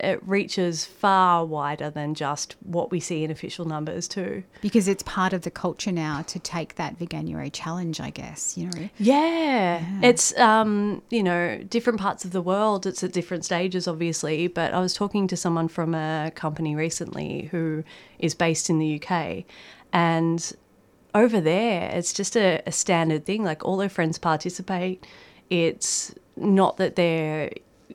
it 0.01 0.27
reaches 0.27 0.85
far 0.85 1.45
wider 1.45 1.91
than 1.91 2.15
just 2.15 2.57
what 2.63 2.91
we 2.91 3.01
see 3.01 3.25
in 3.25 3.31
official 3.31 3.65
numbers 3.65 4.09
too. 4.09 4.43
because 4.61 4.89
it's 4.89 5.03
part 5.03 5.33
of 5.33 5.43
the 5.43 5.51
culture 5.51 5.93
now 5.93 6.23
to 6.23 6.39
take 6.39 6.77
that 6.77 6.99
Veganuary 6.99 7.51
challenge. 7.53 8.01
I 8.01 8.11
guess 8.11 8.57
you 8.57 8.69
know. 8.69 8.89
Yeah. 8.99 9.85
It's 10.03 10.37
um, 10.39 11.03
you 11.11 11.23
know, 11.23 11.59
different 11.69 12.01
parts 12.01 12.25
of 12.25 12.33
the 12.33 12.43
world, 12.43 12.87
it's 12.87 13.03
at 13.03 13.13
different 13.13 13.45
stages 13.45 13.87
obviously, 13.89 14.47
but 14.47 14.73
I 14.73 14.81
was 14.81 14.95
talking 14.95 15.27
to 15.29 15.37
someone 15.37 15.69
from 15.69 15.95
a 15.95 16.33
company 16.35 16.75
recently 16.75 17.49
who 17.51 17.85
is 18.19 18.35
based 18.35 18.71
in 18.71 18.79
the 18.79 19.01
UK 19.03 19.45
and 19.93 20.53
over 21.15 21.41
there 21.41 21.91
it's 21.93 22.13
just 22.13 22.37
a, 22.37 22.61
a 22.67 22.73
standard 22.73 23.25
thing 23.25 23.45
like 23.45 23.65
all 23.65 23.77
their 23.77 23.89
friends 23.89 24.19
participate. 24.19 25.07
It's 25.51 26.15
not 26.37 26.79
that 26.79 26.97
they're 26.97 27.51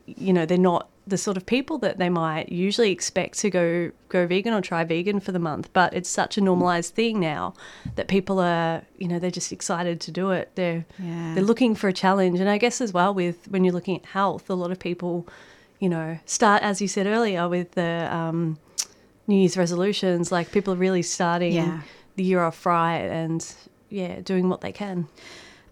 you 0.05 0.33
know, 0.33 0.45
they're 0.45 0.57
not 0.57 0.89
the 1.09 1.17
sort 1.17 1.37
of 1.37 1.45
people 1.45 1.77
that 1.79 1.97
they 1.97 2.09
might 2.09 2.49
usually 2.51 2.91
expect 2.91 3.37
to 3.39 3.49
go 3.49 3.91
go 4.09 4.25
vegan 4.27 4.53
or 4.53 4.61
try 4.61 4.83
vegan 4.83 5.19
for 5.19 5.31
the 5.31 5.39
month, 5.39 5.69
but 5.73 5.93
it's 5.93 6.09
such 6.09 6.37
a 6.37 6.41
normalized 6.41 6.93
thing 6.95 7.19
now 7.19 7.53
that 7.95 8.07
people 8.07 8.39
are, 8.39 8.81
you 8.97 9.07
know, 9.07 9.19
they're 9.19 9.29
just 9.31 9.51
excited 9.51 9.99
to 10.01 10.11
do 10.11 10.31
it. 10.31 10.51
They're 10.55 10.85
Yeah. 10.97 11.33
they're 11.35 11.43
looking 11.43 11.75
for 11.75 11.87
a 11.87 11.93
challenge, 11.93 12.39
and 12.39 12.49
I 12.49 12.57
guess 12.57 12.81
as 12.81 12.93
well 12.93 13.13
with 13.13 13.47
when 13.49 13.63
you're 13.63 13.73
looking 13.73 13.97
at 13.97 14.05
health, 14.07 14.49
a 14.49 14.53
lot 14.55 14.71
of 14.71 14.79
people, 14.79 15.27
you 15.79 15.89
know, 15.89 16.19
start 16.25 16.63
as 16.63 16.81
you 16.81 16.87
said 16.87 17.05
earlier 17.07 17.47
with 17.49 17.71
the 17.71 18.07
um, 18.13 18.57
New 19.27 19.35
Year's 19.37 19.57
resolutions. 19.57 20.31
Like 20.31 20.51
people 20.51 20.73
are 20.73 20.77
really 20.87 21.01
starting 21.03 21.53
Yeah. 21.53 21.81
the 22.15 22.23
year 22.23 22.41
off 22.41 22.65
right, 22.65 22.97
and 23.21 23.45
yeah, 23.89 24.21
doing 24.21 24.49
what 24.49 24.61
they 24.61 24.71
can. 24.71 25.07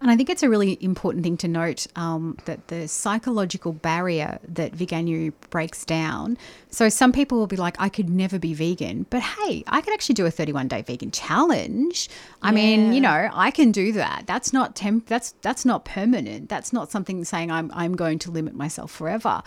And 0.00 0.10
I 0.10 0.16
think 0.16 0.30
it's 0.30 0.42
a 0.42 0.48
really 0.48 0.78
important 0.80 1.24
thing 1.24 1.36
to 1.38 1.48
note 1.48 1.86
um, 1.96 2.36
that 2.44 2.68
the 2.68 2.86
psychological 2.86 3.72
barrier 3.72 4.38
that 4.46 4.72
veganuary 4.72 5.32
breaks 5.50 5.84
down. 5.84 6.38
So 6.70 6.88
some 6.88 7.12
people 7.12 7.38
will 7.38 7.46
be 7.46 7.56
like, 7.56 7.76
I 7.80 7.88
could 7.88 8.08
never 8.08 8.38
be 8.38 8.54
vegan, 8.54 9.06
but 9.10 9.22
hey, 9.22 9.64
I 9.66 9.80
could 9.80 9.92
actually 9.92 10.14
do 10.14 10.26
a 10.26 10.30
31 10.30 10.68
day 10.68 10.82
vegan 10.82 11.10
challenge. 11.10 12.08
I 12.42 12.52
mean, 12.52 12.92
you 12.92 13.00
know, 13.00 13.28
I 13.32 13.50
can 13.50 13.72
do 13.72 13.92
that. 13.92 14.24
That's 14.26 14.52
not 14.52 14.76
temp. 14.76 15.06
That's 15.06 15.32
that's 15.42 15.64
not 15.64 15.84
permanent. 15.84 16.48
That's 16.48 16.72
not 16.72 16.90
something 16.90 17.24
saying 17.24 17.50
I'm 17.50 17.70
I'm 17.74 17.96
going 17.96 18.18
to 18.20 18.30
limit 18.30 18.54
myself 18.54 18.90
forever. 18.90 19.42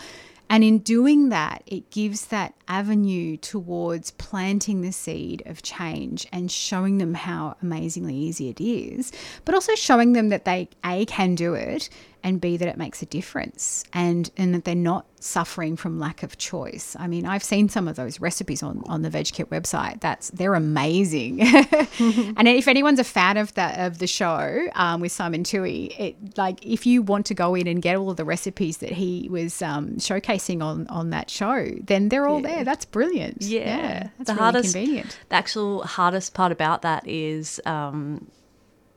And 0.52 0.62
in 0.62 0.80
doing 0.80 1.30
that, 1.30 1.62
it 1.64 1.90
gives 1.90 2.26
that 2.26 2.52
avenue 2.68 3.38
towards 3.38 4.10
planting 4.10 4.82
the 4.82 4.92
seed 4.92 5.42
of 5.46 5.62
change 5.62 6.26
and 6.30 6.52
showing 6.52 6.98
them 6.98 7.14
how 7.14 7.56
amazingly 7.62 8.14
easy 8.14 8.50
it 8.50 8.60
is, 8.60 9.12
but 9.46 9.54
also 9.54 9.74
showing 9.74 10.12
them 10.12 10.28
that 10.28 10.44
they 10.44 10.68
A 10.84 11.06
can 11.06 11.34
do 11.36 11.54
it 11.54 11.88
and 12.24 12.40
B 12.40 12.56
that 12.56 12.68
it 12.68 12.76
makes 12.76 13.02
a 13.02 13.06
difference 13.06 13.84
and 13.92 14.30
and 14.36 14.54
that 14.54 14.64
they're 14.64 14.74
not 14.74 15.06
suffering 15.22 15.76
from 15.76 15.98
lack 15.98 16.22
of 16.22 16.36
choice. 16.36 16.96
I 16.98 17.06
mean, 17.06 17.26
I've 17.26 17.44
seen 17.44 17.68
some 17.68 17.86
of 17.86 17.96
those 17.96 18.20
recipes 18.20 18.62
on, 18.62 18.82
on 18.86 19.02
the 19.02 19.10
Veg 19.10 19.26
Kit 19.26 19.50
website. 19.50 20.00
That's 20.00 20.30
they're 20.30 20.54
amazing. 20.54 21.40
and 21.42 22.48
if 22.48 22.68
anyone's 22.68 22.98
a 22.98 23.04
fan 23.04 23.36
of 23.36 23.54
that 23.54 23.78
of 23.78 23.98
the 23.98 24.06
show 24.06 24.68
um, 24.74 25.00
with 25.00 25.12
Simon 25.12 25.44
Toohey, 25.44 25.98
it 25.98 26.38
like 26.38 26.64
if 26.64 26.86
you 26.86 27.02
want 27.02 27.26
to 27.26 27.34
go 27.34 27.54
in 27.54 27.66
and 27.66 27.80
get 27.80 27.96
all 27.96 28.10
of 28.10 28.16
the 28.16 28.24
recipes 28.24 28.78
that 28.78 28.92
he 28.92 29.28
was 29.30 29.62
um, 29.62 29.96
showcasing 29.96 30.62
on 30.62 30.86
on 30.88 31.10
that 31.10 31.30
show, 31.30 31.68
then 31.82 32.08
they're 32.08 32.26
all 32.26 32.40
there. 32.40 32.64
That's 32.64 32.84
brilliant. 32.84 33.42
Yeah, 33.42 34.08
that's 34.18 34.28
the 34.28 34.34
really 34.34 34.38
hardest, 34.40 34.74
convenient. 34.74 35.18
The 35.28 35.36
actual 35.36 35.82
hardest 35.82 36.34
part 36.34 36.52
about 36.52 36.82
that 36.82 37.06
is 37.06 37.60
um, 37.66 38.28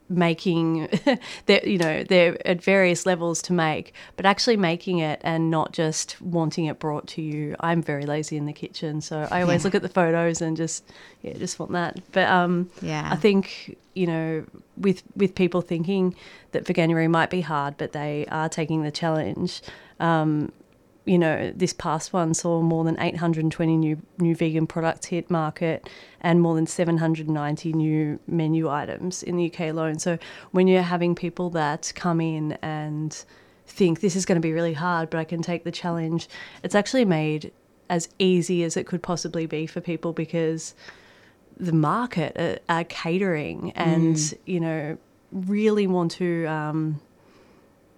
making, 0.08 0.88
they're, 1.48 1.68
you 1.68 1.78
know, 1.78 2.04
they're 2.04 2.38
at 2.48 2.62
various 2.62 3.06
levels 3.06 3.42
to 3.44 3.54
make, 3.54 3.94
but 4.18 4.26
actually 4.26 4.58
making 4.58 5.00
it 5.00 5.20
and 5.24 5.50
not 5.50 5.72
just 5.74 6.22
wanting 6.22 6.66
it 6.66 6.80
brought 6.80 7.08
to 7.08 7.22
you. 7.22 7.56
I'm 7.60 7.82
very 7.82 8.06
lazy 8.06 8.38
in 8.38 8.46
the 8.46 8.54
kitchen, 8.54 9.02
so 9.02 9.28
I 9.32 9.42
always 9.42 9.64
Yeah. 9.64 9.68
look 9.68 9.76
at 9.76 9.82
the 9.82 9.90
photos 9.90 10.42
and 10.42 10.56
just, 10.56 10.84
yeah, 11.22 11.34
just 11.38 11.60
want 11.60 11.72
that. 11.72 11.98
But 12.12 12.28
um, 12.30 12.70
Yeah. 12.82 13.08
I 13.12 13.16
think 13.16 13.78
you 13.94 14.06
know, 14.08 14.46
with 14.76 15.04
with 15.16 15.34
people 15.36 15.62
thinking 15.62 16.14
that 16.52 16.66
veganuary 16.66 17.10
might 17.10 17.30
be 17.30 17.40
hard, 17.42 17.76
but 17.78 17.94
they 17.94 18.26
are 18.30 18.50
taking 18.50 18.84
the 18.84 18.92
challenge. 18.92 19.62
Um, 20.02 20.52
you 21.06 21.18
know, 21.20 21.52
this 21.56 21.72
past 21.74 22.14
one 22.14 22.34
saw 22.34 22.62
more 22.62 22.84
than 22.84 23.00
820 23.00 23.78
new 23.78 24.02
new 24.18 24.36
vegan 24.36 24.66
products 24.68 25.06
hit 25.08 25.30
market 25.30 25.88
and 26.22 26.42
more 26.42 26.56
than 26.56 26.66
790 26.66 27.74
new 27.74 28.20
menu 28.28 28.70
items 28.70 29.22
in 29.24 29.38
the 29.38 29.46
UK 29.52 29.62
alone. 29.70 30.00
So 30.00 30.18
when 30.52 30.68
you're 30.68 30.82
having 30.82 31.14
people 31.16 31.50
that 31.52 31.92
come 31.96 32.20
in 32.20 32.54
and 32.62 33.24
think 33.68 34.00
this 34.02 34.16
is 34.16 34.26
going 34.26 34.36
to 34.36 34.42
be 34.42 34.52
really 34.54 34.74
hard, 34.74 35.10
but 35.10 35.20
I 35.20 35.24
can 35.24 35.42
take 35.42 35.64
the 35.64 35.72
challenge, 35.72 36.28
it's 36.64 36.76
actually 36.76 37.06
made 37.06 37.52
as 37.90 38.10
easy 38.18 38.64
as 38.64 38.76
it 38.76 38.88
could 38.88 39.04
possibly 39.04 39.46
be 39.46 39.68
for 39.68 39.82
people 39.82 40.12
because 40.12 40.74
the 41.58 41.72
market 41.72 42.36
are, 42.38 42.58
are 42.68 42.84
catering 42.86 43.72
and 43.76 44.16
Mm. 44.16 44.38
you 44.46 44.60
know 44.60 44.98
really 45.32 45.86
want 45.88 46.12
to 46.12 46.46
um, 46.46 47.00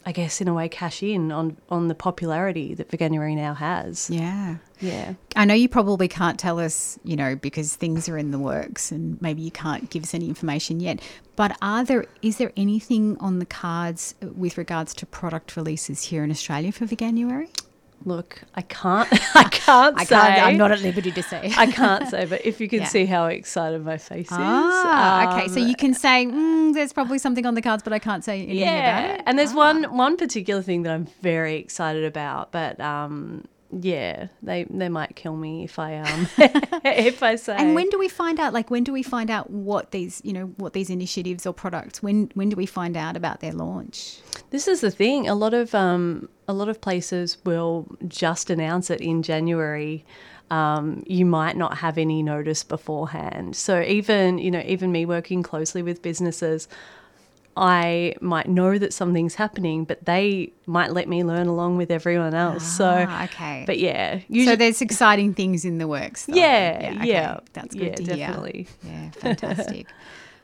I 0.08 0.14
guess 0.14 0.40
in 0.40 0.48
a 0.48 0.54
way 0.54 0.70
cash 0.70 1.04
in 1.04 1.34
on 1.34 1.58
on 1.68 1.90
the 1.90 1.94
popularity 1.94 2.74
that 2.76 2.88
veganuary 2.90 3.36
now 3.36 3.54
has. 3.54 4.10
Yeah. 4.10 4.56
Yeah. 4.80 5.16
I 5.36 5.44
know 5.44 5.54
you 5.54 5.68
probably 5.68 6.08
can't 6.08 6.40
tell 6.40 6.60
us, 6.60 6.98
you 7.04 7.18
know, 7.18 7.36
because 7.36 7.76
things 7.76 8.08
are 8.08 8.18
in 8.18 8.32
the 8.32 8.40
works 8.40 8.90
and 8.90 9.22
maybe 9.22 9.42
you 9.42 9.52
can't 9.52 9.90
give 9.90 10.04
us 10.04 10.14
any 10.14 10.30
information 10.30 10.80
yet. 10.80 11.02
But 11.36 11.58
are 11.62 11.84
there 11.84 12.06
is 12.22 12.38
there 12.38 12.54
anything 12.56 13.18
on 13.20 13.40
the 13.40 13.46
cards 13.46 14.16
with 14.22 14.58
regards 14.58 14.94
to 14.94 15.06
product 15.06 15.58
releases 15.58 16.04
here 16.04 16.24
in 16.24 16.32
Australia 16.32 16.72
for 16.72 16.86
Veganuary? 16.86 17.50
Look, 18.06 18.42
I 18.56 18.62
can't 18.62 19.08
I 19.36 19.44
can't 19.46 20.00
I 20.00 20.04
say. 20.04 20.16
can't- 20.16 20.42
I'm 20.44 20.58
not 20.58 20.72
at 20.72 20.82
liberty 20.82 21.12
to 21.12 21.24
say. 21.24 21.52
I 21.58 21.68
can't 21.72 22.08
say, 22.10 22.26
but 22.26 22.46
if 22.46 22.62
you 22.62 22.70
can 22.70 22.80
Yeah. 22.82 22.86
see 22.88 23.06
how 23.06 23.26
excited 23.26 23.84
my 23.84 23.98
face 23.98 24.28
is. 24.32 24.38
Ah, 24.40 25.34
okay. 25.38 25.48
So 25.50 25.60
um, 25.62 25.68
you 25.68 25.76
can 25.76 25.94
say 25.94 26.26
mm, 26.26 26.74
there's 26.74 26.94
probably 26.94 27.18
something 27.18 27.46
on 27.46 27.56
the 27.56 27.62
cards, 27.62 27.84
but 27.84 27.94
I 27.94 28.00
can't 28.00 28.24
say 28.24 28.44
anything 28.44 28.64
about 28.64 29.10
it. 29.10 29.22
And 29.26 29.38
there's 29.38 29.54
one 29.54 29.84
one 29.96 30.16
particular 30.18 30.62
thing 30.62 30.84
that 30.84 30.94
I'm 30.94 31.08
very 31.22 31.56
excited 31.56 32.04
about, 32.06 32.52
but 32.52 32.80
um, 32.80 33.46
yeah, 33.72 34.28
they 34.42 34.66
they 34.70 34.90
might 34.90 35.16
kill 35.16 35.36
me 35.36 35.64
if 35.64 35.78
I 35.78 35.98
um 35.98 36.28
if 36.38 37.22
I 37.22 37.36
say. 37.36 37.56
And 37.58 37.76
when 37.76 37.90
do 37.90 38.00
we 38.00 38.08
find 38.08 38.40
out? 38.40 38.54
Like, 38.54 38.72
when 38.72 38.84
do 38.84 38.94
we 38.94 39.04
find 39.04 39.30
out 39.30 39.50
what 39.50 39.92
these, 39.92 40.22
you 40.24 40.34
know, 40.34 40.46
what 40.58 40.74
these 40.74 40.90
initiatives 40.90 41.46
or 41.46 41.54
products? 41.54 42.02
When 42.02 42.32
when 42.34 42.50
do 42.50 42.56
we 42.56 42.66
find 42.66 42.96
out 42.96 43.18
about 43.18 43.42
their 43.42 43.54
launch? 43.54 44.20
This 44.52 44.68
is 44.68 44.82
the 44.82 44.92
thing. 44.92 45.28
A 45.28 45.36
lot 45.36 45.54
of 45.54 45.76
um, 45.76 46.30
a 46.48 46.54
lot 46.54 46.70
of 46.70 46.80
places 46.80 47.38
will 47.46 47.88
just 48.08 48.50
announce 48.50 48.90
it 48.90 49.02
in 49.02 49.22
January. 49.22 50.06
Um, 50.50 51.04
you 51.06 51.26
might 51.26 51.58
not 51.58 51.80
have 51.80 51.98
any 51.98 52.24
notice 52.24 52.64
beforehand. 52.64 53.58
So 53.58 53.82
even 53.82 54.38
you 54.38 54.52
know, 54.52 54.64
even 54.66 54.92
me 54.94 55.06
working 55.06 55.44
closely 55.44 55.82
with 55.82 56.02
businesses, 56.02 56.70
I 57.58 58.16
might 58.22 58.48
know 58.48 58.78
that 58.78 58.94
something's 58.94 59.36
happening, 59.36 59.84
but 59.84 60.06
they 60.06 60.52
might 60.66 60.92
let 60.94 61.08
me 61.10 61.24
learn 61.24 61.48
along 61.48 61.78
with 61.78 61.90
everyone 61.92 62.34
else. 62.34 62.64
so 62.64 63.06
Ah, 63.10 63.24
okay. 63.26 63.64
but 63.66 63.80
yeah, 63.80 64.20
so 64.46 64.56
there's 64.56 64.82
exciting 64.82 65.34
things 65.34 65.66
in 65.66 65.78
the 65.80 65.88
works. 65.88 66.26
though. 66.28 66.36
Yeah, 66.36 66.92
okay. 66.98 67.08
yeah, 67.08 67.40
That's 67.54 67.76
yeah, 67.76 67.84
good 67.86 67.96
to 67.98 68.04
hear. 68.04 68.28
definitely. 68.28 68.68
Yeah, 68.84 69.10
fantastic. 69.12 69.88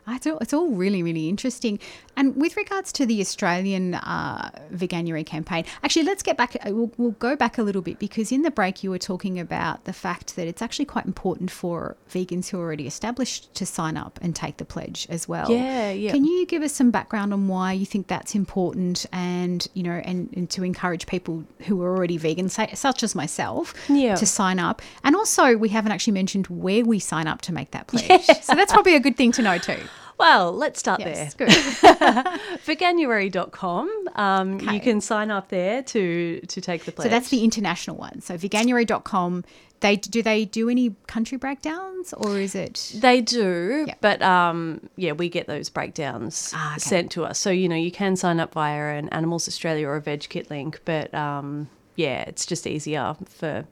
I 0.05 0.17
thought 0.17 0.41
it's 0.41 0.53
all 0.53 0.67
really, 0.69 1.01
really 1.01 1.29
interesting. 1.29 1.79
And 2.17 2.35
with 2.35 2.57
regards 2.57 2.91
to 2.93 3.05
the 3.05 3.21
Australian 3.21 3.95
uh, 3.95 4.51
Veganuary 4.73 5.25
campaign, 5.25 5.65
actually, 5.83 6.03
let's 6.05 6.21
get 6.21 6.37
back. 6.37 6.55
uh, 6.55 6.71
We'll, 6.73 6.91
we'll 6.97 7.11
go 7.11 7.35
back 7.35 7.57
a 7.57 7.63
little 7.63 7.81
bit 7.81 7.99
because 7.99 8.31
in 8.31 8.41
the 8.41 8.51
break 8.51 8.83
you 8.83 8.89
were 8.91 8.99
talking 8.99 9.39
about 9.39 9.85
the 9.85 9.93
fact 9.93 10.35
that 10.35 10.47
it's 10.47 10.61
actually 10.61 10.85
quite 10.85 11.05
important 11.05 11.49
for 11.51 11.95
vegans 12.11 12.49
who 12.49 12.59
are 12.59 12.63
already 12.63 12.85
established 12.87 13.53
to 13.55 13.65
sign 13.65 13.95
up 13.97 14.19
and 14.21 14.35
take 14.35 14.57
the 14.57 14.65
pledge 14.65 15.07
as 15.09 15.27
well. 15.27 15.49
Yeah, 15.49 15.91
yeah. 15.91 16.11
Can 16.11 16.25
you 16.25 16.45
give 16.45 16.63
us 16.63 16.73
some 16.73 16.91
background 16.91 17.33
on 17.33 17.47
why 17.47 17.71
you 17.73 17.85
think 17.85 18.07
that's 18.07 18.35
important, 18.35 19.05
and 19.11 19.67
you 19.73 19.83
know, 19.83 20.01
and, 20.03 20.29
and 20.35 20.49
to 20.51 20.63
encourage 20.63 21.07
people 21.07 21.43
who 21.67 21.81
are 21.81 21.95
already 21.95 22.17
vegan, 22.17 22.49
say, 22.49 22.69
such 22.73 23.03
as 23.03 23.15
myself, 23.15 23.73
Yeah. 23.89 24.15
to 24.15 24.25
sign 24.25 24.59
up? 24.59 24.81
And 25.03 25.15
also, 25.15 25.55
we 25.57 25.69
haven't 25.69 25.91
actually 25.91 26.13
mentioned 26.13 26.47
where 26.47 26.83
we 26.83 26.99
sign 26.99 27.27
up 27.27 27.41
to 27.41 27.53
make 27.53 27.71
that 27.71 27.87
pledge. 27.87 28.25
So 28.43 28.55
that's 28.55 28.73
probably 28.73 28.95
a 28.95 28.99
good 28.99 29.15
thing 29.15 29.31
to 29.33 29.41
know 29.41 29.57
too. 29.57 29.79
Well, 30.17 30.51
let's 30.53 30.79
start 30.79 30.99
Yes, 30.99 31.33
there. 31.33 31.47
good. 31.47 31.55
Veganuary.com. 32.65 34.07
Um, 34.15 34.59
You 34.59 34.79
can 34.79 35.01
sign 35.01 35.31
up 35.31 35.49
there 35.49 35.83
to 35.83 36.39
to 36.41 36.61
take 36.61 36.85
the 36.85 36.91
pledge. 36.91 37.05
So 37.05 37.09
that's 37.09 37.29
the 37.29 37.43
international 37.43 37.97
one. 37.97 38.21
So 38.21 38.35
veganuary.com. 38.37 39.43
They 39.79 39.97
do 39.97 40.21
they 40.23 40.45
do 40.45 40.69
any 40.69 40.95
country 41.07 41.37
breakdowns 41.37 42.13
or 42.13 42.39
is 42.39 42.55
it 42.55 42.93
They 42.95 43.19
do, 43.19 43.87
but 43.99 44.21
um, 44.21 44.89
yeah, 44.95 45.11
we 45.11 45.27
get 45.27 45.47
those 45.47 45.67
breakdowns 45.69 46.53
sent 46.77 47.11
to 47.11 47.25
us. 47.25 47.37
So 47.37 47.49
you 47.49 47.67
know, 47.67 47.75
you 47.75 47.91
can 47.91 48.15
sign 48.15 48.39
up 48.39 48.53
via 48.53 48.97
an 48.97 49.09
Animals 49.09 49.47
Australia 49.47 49.87
or 49.87 49.95
a 49.97 50.01
Veg 50.01 50.21
Kit 50.29 50.49
link, 50.49 50.79
but 50.85 51.13
um, 51.13 51.67
yeah, 51.97 52.21
it's 52.21 52.45
just 52.45 52.65
easier 52.65 53.17
for 53.25 53.65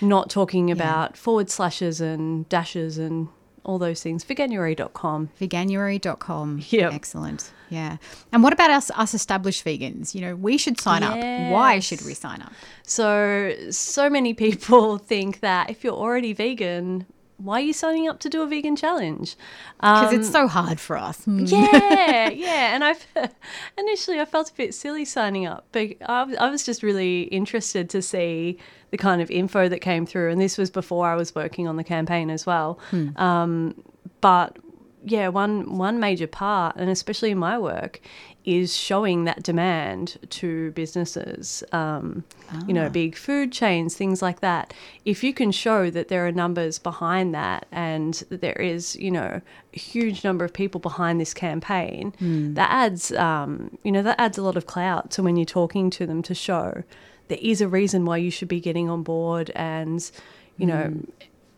not 0.00 0.30
talking 0.30 0.70
about 0.70 1.16
forward 1.16 1.50
slashes 1.50 2.00
and 2.00 2.48
dashes 2.48 2.96
and 2.96 3.28
all 3.68 3.78
those 3.78 4.02
things. 4.02 4.24
Veganuary.com. 4.24 5.28
veganuary.com? 5.38 6.62
Yeah. 6.70 6.90
Excellent. 6.90 7.52
Yeah. 7.68 7.98
And 8.32 8.42
what 8.42 8.54
about 8.54 8.70
us 8.70 8.90
us 8.92 9.12
established 9.12 9.62
vegans? 9.62 10.14
You 10.14 10.22
know, 10.22 10.34
we 10.34 10.56
should 10.56 10.80
sign 10.80 11.02
up. 11.02 11.16
Why 11.52 11.78
should 11.78 12.00
we 12.00 12.14
sign 12.14 12.40
up? 12.40 12.52
So, 12.82 13.54
so 13.70 14.08
many 14.08 14.32
people 14.46 14.96
think 14.96 15.40
that 15.40 15.68
if 15.68 15.84
you're 15.84 15.92
already 15.92 16.32
vegan, 16.32 17.04
why 17.38 17.58
are 17.60 17.64
you 17.64 17.72
signing 17.72 18.08
up 18.08 18.18
to 18.20 18.28
do 18.28 18.42
a 18.42 18.46
vegan 18.46 18.76
challenge? 18.76 19.36
Because 19.80 20.12
it's 20.12 20.26
Um, 20.26 20.32
so 20.32 20.48
hard 20.48 20.78
for 20.80 20.96
us. 20.96 21.24
Hmm. 21.24 21.44
yeah, 21.46 22.28
yeah. 22.46 22.74
And 22.74 22.84
I've 22.84 23.06
initially 23.78 24.20
I 24.20 24.24
felt 24.24 24.50
a 24.50 24.54
bit 24.54 24.74
silly 24.74 25.04
signing 25.04 25.46
up, 25.46 25.66
but 25.72 25.88
I, 26.06 26.24
was- 26.24 26.36
I 26.36 26.50
was 26.50 26.64
just 26.66 26.82
really 26.82 27.22
interested 27.22 27.88
to 27.90 28.02
see 28.02 28.58
the 28.90 28.96
kind 28.98 29.20
of 29.22 29.30
info 29.30 29.68
that 29.68 29.80
came 29.80 30.04
through. 30.06 30.30
And 30.30 30.40
this 30.40 30.58
was 30.58 30.70
before 30.70 31.06
I 31.06 31.14
was 31.14 31.34
working 31.34 31.68
on 31.68 31.76
the 31.76 31.84
campaign 31.84 32.30
as 32.30 32.44
well. 32.46 32.78
Hmm. 32.90 33.16
Um, 33.16 33.82
but 34.20 34.56
yeah, 35.04 35.28
one 35.28 35.76
one 35.78 36.00
major 36.00 36.26
part, 36.26 36.74
and 36.76 36.90
especially 36.90 37.30
in 37.30 37.38
my 37.38 37.56
work, 37.58 38.00
is 38.44 38.74
showing 38.74 39.24
that 39.24 39.42
demand 39.42 40.16
to 40.30 40.70
businesses. 40.72 41.62
Um, 41.72 42.24
You 42.66 42.72
know, 42.72 42.86
Ah. 42.86 42.88
big 42.88 43.14
food 43.14 43.52
chains, 43.52 43.94
things 43.94 44.22
like 44.22 44.40
that. 44.40 44.72
If 45.04 45.22
you 45.22 45.34
can 45.34 45.52
show 45.52 45.90
that 45.90 46.08
there 46.08 46.26
are 46.26 46.32
numbers 46.32 46.78
behind 46.78 47.34
that, 47.34 47.66
and 47.70 48.14
that 48.30 48.40
there 48.40 48.54
is, 48.58 48.96
you 48.96 49.10
know, 49.10 49.42
a 49.74 49.78
huge 49.78 50.24
number 50.24 50.46
of 50.46 50.54
people 50.54 50.80
behind 50.80 51.20
this 51.20 51.34
campaign, 51.34 52.14
Hmm. 52.18 52.54
that 52.54 52.70
adds, 52.70 53.12
um, 53.12 53.76
you 53.84 53.92
know, 53.92 54.02
that 54.02 54.18
adds 54.18 54.38
a 54.38 54.42
lot 54.42 54.56
of 54.56 54.66
clout 54.66 55.10
to 55.12 55.22
when 55.22 55.36
you're 55.36 55.44
talking 55.44 55.90
to 55.90 56.06
them 56.06 56.22
to 56.22 56.34
show 56.34 56.84
there 57.28 57.38
is 57.42 57.60
a 57.60 57.68
reason 57.68 58.06
why 58.06 58.16
you 58.16 58.30
should 58.30 58.48
be 58.48 58.60
getting 58.60 58.88
on 58.88 59.02
board 59.02 59.50
and, 59.54 60.10
you 60.56 60.64
know, 60.66 60.84
Hmm. 60.84 61.00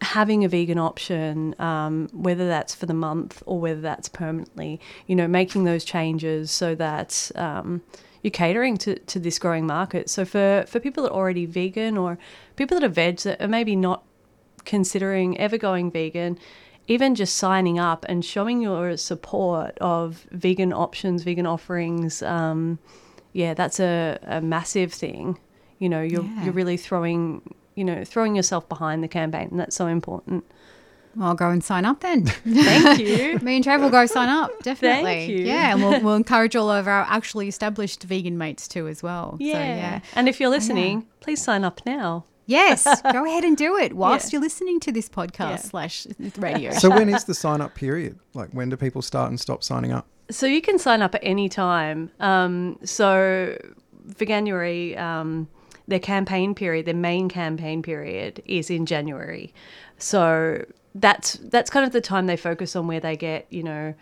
Having 0.03 0.45
a 0.45 0.49
vegan 0.49 0.79
option, 0.79 1.55
um, 1.59 2.09
whether 2.13 2.49
that's 2.49 2.75
for 2.75 2.87
the 2.87 2.95
month 2.95 3.43
or 3.47 3.61
whether 3.61 3.81
that's 3.81 4.09
permanently, 4.09 4.81
you 5.07 5.15
know, 5.15 5.29
making 5.29 5.65
those 5.65 5.85
changes 5.85 6.51
so 6.51 6.75
that 6.75 7.31
um, 7.35 7.83
you're 8.23 8.31
catering 8.31 8.77
to, 8.79 8.99
to 9.01 9.19
this 9.19 9.39
growing 9.39 9.67
market. 9.67 10.09
So 10.09 10.25
for, 10.25 10.65
for 10.67 10.81
people 10.81 11.03
that 11.03 11.11
are 11.11 11.17
already 11.17 11.47
vegan 11.47 11.99
or 11.99 12.19
people 12.57 12.79
that 12.81 12.87
are 12.87 12.93
veg 12.93 13.19
that 13.19 13.43
are 13.43 13.49
maybe 13.49 13.77
not 13.77 14.05
considering 14.65 15.39
ever 15.39 15.59
going 15.59 15.91
vegan, 15.91 16.39
even 16.87 17.15
just 17.15 17.37
signing 17.37 17.79
up 17.79 18.05
and 18.09 18.25
showing 18.25 18.61
your 18.61 18.97
support 18.97 19.77
of 19.81 20.27
vegan 20.33 20.73
options, 20.73 21.23
vegan 21.23 21.47
offerings, 21.47 22.23
um, 22.23 22.79
yeah, 23.33 23.55
that's 23.55 23.79
a, 23.81 24.19
a 24.23 24.41
massive 24.41 24.93
thing. 24.93 25.39
You 25.79 25.89
know, 25.89 26.03
you're 26.03 26.25
Yeah. 26.25 26.45
you're 26.45 26.53
really 26.53 26.77
throwing 26.77 27.55
you 27.81 27.85
know 27.85 28.05
throwing 28.05 28.37
yourself 28.37 28.69
behind 28.69 29.03
the 29.03 29.09
campaign, 29.09 29.49
and 29.51 29.59
that's 29.61 29.75
so 29.75 29.87
important. 29.87 30.45
Well, 31.17 31.29
I'll 31.31 31.35
go 31.35 31.51
and 31.51 31.65
sign 31.65 31.85
up 31.87 32.01
then. 32.01 32.27
Thank 32.27 33.01
you. 33.01 33.39
Me 33.43 33.57
and 33.57 33.65
Trev 33.65 33.81
will 33.81 33.91
go 33.91 34.07
sign 34.07 34.29
up, 34.29 34.51
definitely. 34.63 35.25
you. 35.33 35.45
Yeah, 35.45 35.73
and 35.73 35.83
we'll, 35.83 36.01
we'll 36.05 36.15
encourage 36.15 36.55
all 36.55 36.71
of 36.71 36.87
our 36.87 37.03
actually 37.09 37.49
established 37.49 38.05
vegan 38.05 38.39
mates 38.39 38.69
too 38.69 38.87
as 38.87 39.03
well. 39.03 39.37
Yeah. 39.41 39.55
So, 39.55 39.59
yeah. 39.59 40.01
And 40.15 40.29
if 40.29 40.39
you're 40.39 40.51
listening, 40.51 41.07
please 41.19 41.43
sign 41.43 41.65
up 41.65 41.81
now. 41.85 42.27
Yes, 42.47 42.85
go 43.13 43.25
ahead 43.25 43.43
and 43.45 43.57
do 43.57 43.77
it 43.77 43.93
whilst 43.95 44.27
Yeah. 44.27 44.37
you're 44.37 44.43
listening 44.43 44.79
to 44.81 44.93
this 44.93 45.09
podcast 45.09 45.51
Yeah. 45.51 45.57
slash 45.57 46.07
radio. 46.39 46.71
So 46.73 46.89
when 46.91 47.09
is 47.09 47.25
the 47.25 47.35
sign 47.35 47.61
up 47.61 47.75
period? 47.75 48.17
Like 48.35 48.51
when 48.51 48.69
do 48.71 48.77
people 48.77 49.03
start 49.03 49.31
and 49.31 49.41
stop 49.41 49.65
signing 49.65 49.91
up? 49.93 50.07
So 50.31 50.47
you 50.47 50.61
can 50.63 50.79
sign 50.79 51.03
up 51.03 51.15
at 51.17 51.23
any 51.25 51.49
time. 51.49 52.11
Um, 52.21 52.79
so 52.85 53.57
Veganuary, 54.15 54.97
um, 54.99 55.49
their 55.91 55.99
campaign 55.99 56.55
period, 56.55 56.87
their 56.87 56.95
main 56.95 57.29
campaign 57.29 57.83
period 57.83 58.43
is 58.47 58.71
in 58.71 58.87
January. 58.87 59.53
So 59.99 60.65
that's 60.95 61.35
that's 61.35 61.71
kind 61.71 61.87
of 61.87 61.93
the 61.93 62.01
time 62.01 62.27
they 62.27 62.37
focus 62.37 62.75
on 62.75 62.87
where 62.87 63.01
they 63.01 63.17
get 63.17 63.47
you 63.51 63.63
know 63.63 63.95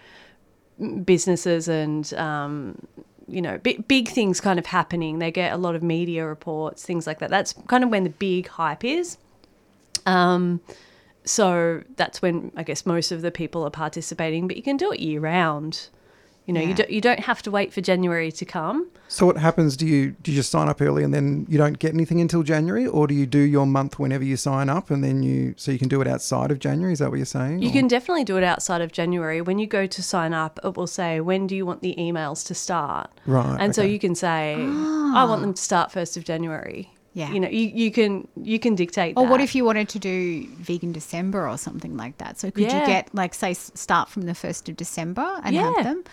businesses 1.05 1.69
and 1.69 2.15
um, 2.15 2.87
you 3.27 3.43
know 3.43 3.59
big, 3.59 3.89
big 3.89 4.09
things 4.09 4.41
kind 4.41 4.59
of 4.59 4.67
happening. 4.67 5.19
They 5.19 5.33
get 5.33 5.53
a 5.53 5.57
lot 5.57 5.75
of 5.75 5.83
media 5.83 6.27
reports, 6.27 6.85
things 6.85 7.07
like 7.07 7.19
that. 7.19 7.31
That's 7.31 7.55
kind 7.67 7.83
of 7.83 7.91
when 7.91 8.05
the 8.05 8.11
big 8.11 8.49
hype 8.49 8.85
is. 8.85 9.19
Um, 10.07 10.61
so 11.25 11.83
that's 11.97 12.23
when 12.23 12.53
I 12.57 12.63
guess 12.63 12.87
most 12.87 13.13
of 13.13 13.23
the 13.23 13.31
people 13.31 13.65
are 13.65 13.71
participating, 13.71 14.47
but 14.47 14.57
you 14.57 14.63
can 14.63 14.77
do 14.77 14.93
it 14.93 15.01
year 15.01 15.21
round. 15.21 15.89
You 16.49 16.55
know, 16.55 16.61
Yeah. 16.63 16.69
you 16.69 16.75
don't 16.75 16.91
you 16.91 17.01
don't 17.03 17.21
have 17.21 17.43
to 17.43 17.51
wait 17.51 17.75
for 17.75 17.83
January 17.83 18.33
to 18.33 18.45
come. 18.47 18.87
So 19.09 19.27
what 19.27 19.37
happens? 19.37 19.77
Do 19.77 19.87
you 19.87 20.13
do 20.23 20.33
you 20.33 20.37
just 20.39 20.51
sign 20.51 20.67
up 20.67 20.81
early 20.81 21.05
and 21.05 21.13
then 21.13 21.45
you 21.47 21.59
don't 21.59 21.79
get 21.79 21.93
anything 21.93 22.23
until 22.23 22.43
January, 22.43 22.87
or 22.87 23.07
do 23.07 23.15
you 23.15 23.27
do 23.27 23.41
your 23.41 23.67
month 23.67 23.99
whenever 23.99 24.25
you 24.25 24.37
sign 24.39 24.71
up 24.71 24.91
and 24.91 25.05
then 25.05 25.23
you 25.23 25.53
so 25.59 25.71
you 25.71 25.79
can 25.79 25.89
do 25.89 26.01
it 26.01 26.09
outside 26.09 26.51
of 26.51 26.59
January? 26.59 26.95
Is 26.95 27.01
that 27.01 27.11
what 27.11 27.17
you're 27.17 27.27
saying? 27.27 27.61
You 27.61 27.69
or- 27.69 27.73
can 27.73 27.87
definitely 27.87 28.25
do 28.25 28.39
it 28.39 28.45
outside 28.45 28.81
of 28.81 28.93
January. 28.93 29.43
When 29.43 29.59
you 29.59 29.67
go 29.67 29.87
to 29.87 30.03
sign 30.03 30.33
up, 30.33 30.59
it 30.65 30.75
will 30.75 30.87
say 30.87 31.21
when 31.21 31.47
do 31.47 31.55
you 31.55 31.67
want 31.67 31.83
the 31.83 31.95
emails 31.99 32.47
to 32.47 32.55
start. 32.55 33.11
Right, 33.27 33.59
And 33.61 33.75
so 33.75 33.83
you 33.83 33.99
can 33.99 34.15
say 34.15 34.55
I 34.57 35.25
want 35.29 35.43
them 35.43 35.53
to 35.53 35.63
start 35.63 35.93
first 35.93 36.17
of 36.17 36.25
January. 36.25 36.91
Yeah. 37.15 37.33
You 37.33 37.41
know, 37.41 37.49
you, 37.49 37.67
you 37.83 37.91
can 37.91 38.29
you 38.43 38.59
can 38.61 38.75
dictate 38.77 39.15
Or 39.17 39.25
that. 39.25 39.31
what 39.31 39.41
if 39.41 39.55
you 39.55 39.65
wanted 39.65 39.89
to 39.91 39.99
do 39.99 40.47
vegan 40.61 40.93
December 40.93 41.49
or 41.49 41.59
something 41.59 41.97
like 41.97 42.17
that? 42.19 42.39
So 42.39 42.51
could 42.51 42.65
Yeah. 42.65 42.81
you 42.81 42.87
get 42.87 43.13
like 43.15 43.35
say 43.35 43.55
start 43.55 44.09
from 44.09 44.23
the 44.23 44.35
first 44.35 44.69
of 44.69 44.77
December 44.77 45.27
and 45.45 45.55
Yeah. 45.55 45.73
have 45.75 45.85
them? 45.85 46.05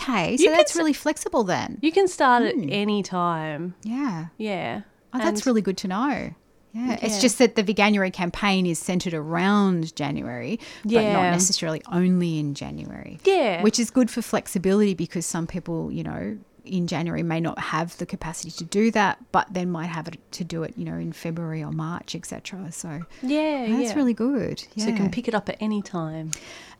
Okay, 0.00 0.36
so 0.36 0.44
You 0.44 0.50
that's 0.50 0.76
really 0.76 0.92
flexible 0.92 1.44
then. 1.44 1.78
you 1.82 1.92
can 1.92 2.08
start 2.08 2.42
at 2.44 2.54
hmm. 2.54 2.68
any 2.70 3.02
time. 3.02 3.74
Yeah. 3.82 4.26
Yeah. 4.36 4.82
Oh, 5.12 5.18
that's 5.18 5.46
really 5.46 5.62
good 5.62 5.76
to 5.78 5.88
know. 5.88 6.34
Yeah. 6.72 6.98
It's 7.02 7.20
just 7.20 7.38
that 7.38 7.56
the 7.56 7.64
Veganuary 7.64 8.12
campaign 8.12 8.66
is 8.66 8.78
centered 8.78 9.14
around 9.14 9.96
January, 9.96 10.60
but 10.84 11.02
not 11.02 11.30
necessarily 11.32 11.82
only 11.90 12.38
in 12.38 12.54
January. 12.54 13.18
Yeah. 13.24 13.62
Which 13.62 13.78
is 13.78 13.90
good 13.90 14.10
for 14.10 14.22
flexibility 14.22 14.94
because 14.94 15.26
some 15.26 15.46
people, 15.46 15.90
you 15.90 16.04
know, 16.04 16.38
in 16.68 16.86
January 16.86 17.22
may 17.22 17.40
not 17.40 17.58
have 17.58 17.96
the 17.98 18.06
capacity 18.06 18.50
to 18.52 18.64
do 18.64 18.90
that, 18.92 19.18
but 19.32 19.52
then 19.52 19.70
might 19.70 19.86
have 19.86 20.08
it 20.08 20.18
to 20.32 20.44
do 20.44 20.62
it, 20.62 20.74
you 20.76 20.84
know, 20.84 20.94
in 20.94 21.12
February 21.12 21.62
or 21.62 21.72
March, 21.72 22.14
etc. 22.14 22.70
So 22.72 23.02
Yeah, 23.22 23.66
that's 23.68 23.90
yeah. 23.90 23.94
really 23.94 24.14
good. 24.14 24.60
So 24.76 24.88
you 24.88 24.94
can 24.94 25.10
pick 25.10 25.28
it 25.28 25.34
up 25.34 25.48
at 25.48 25.56
any 25.60 25.82
time. 25.82 26.30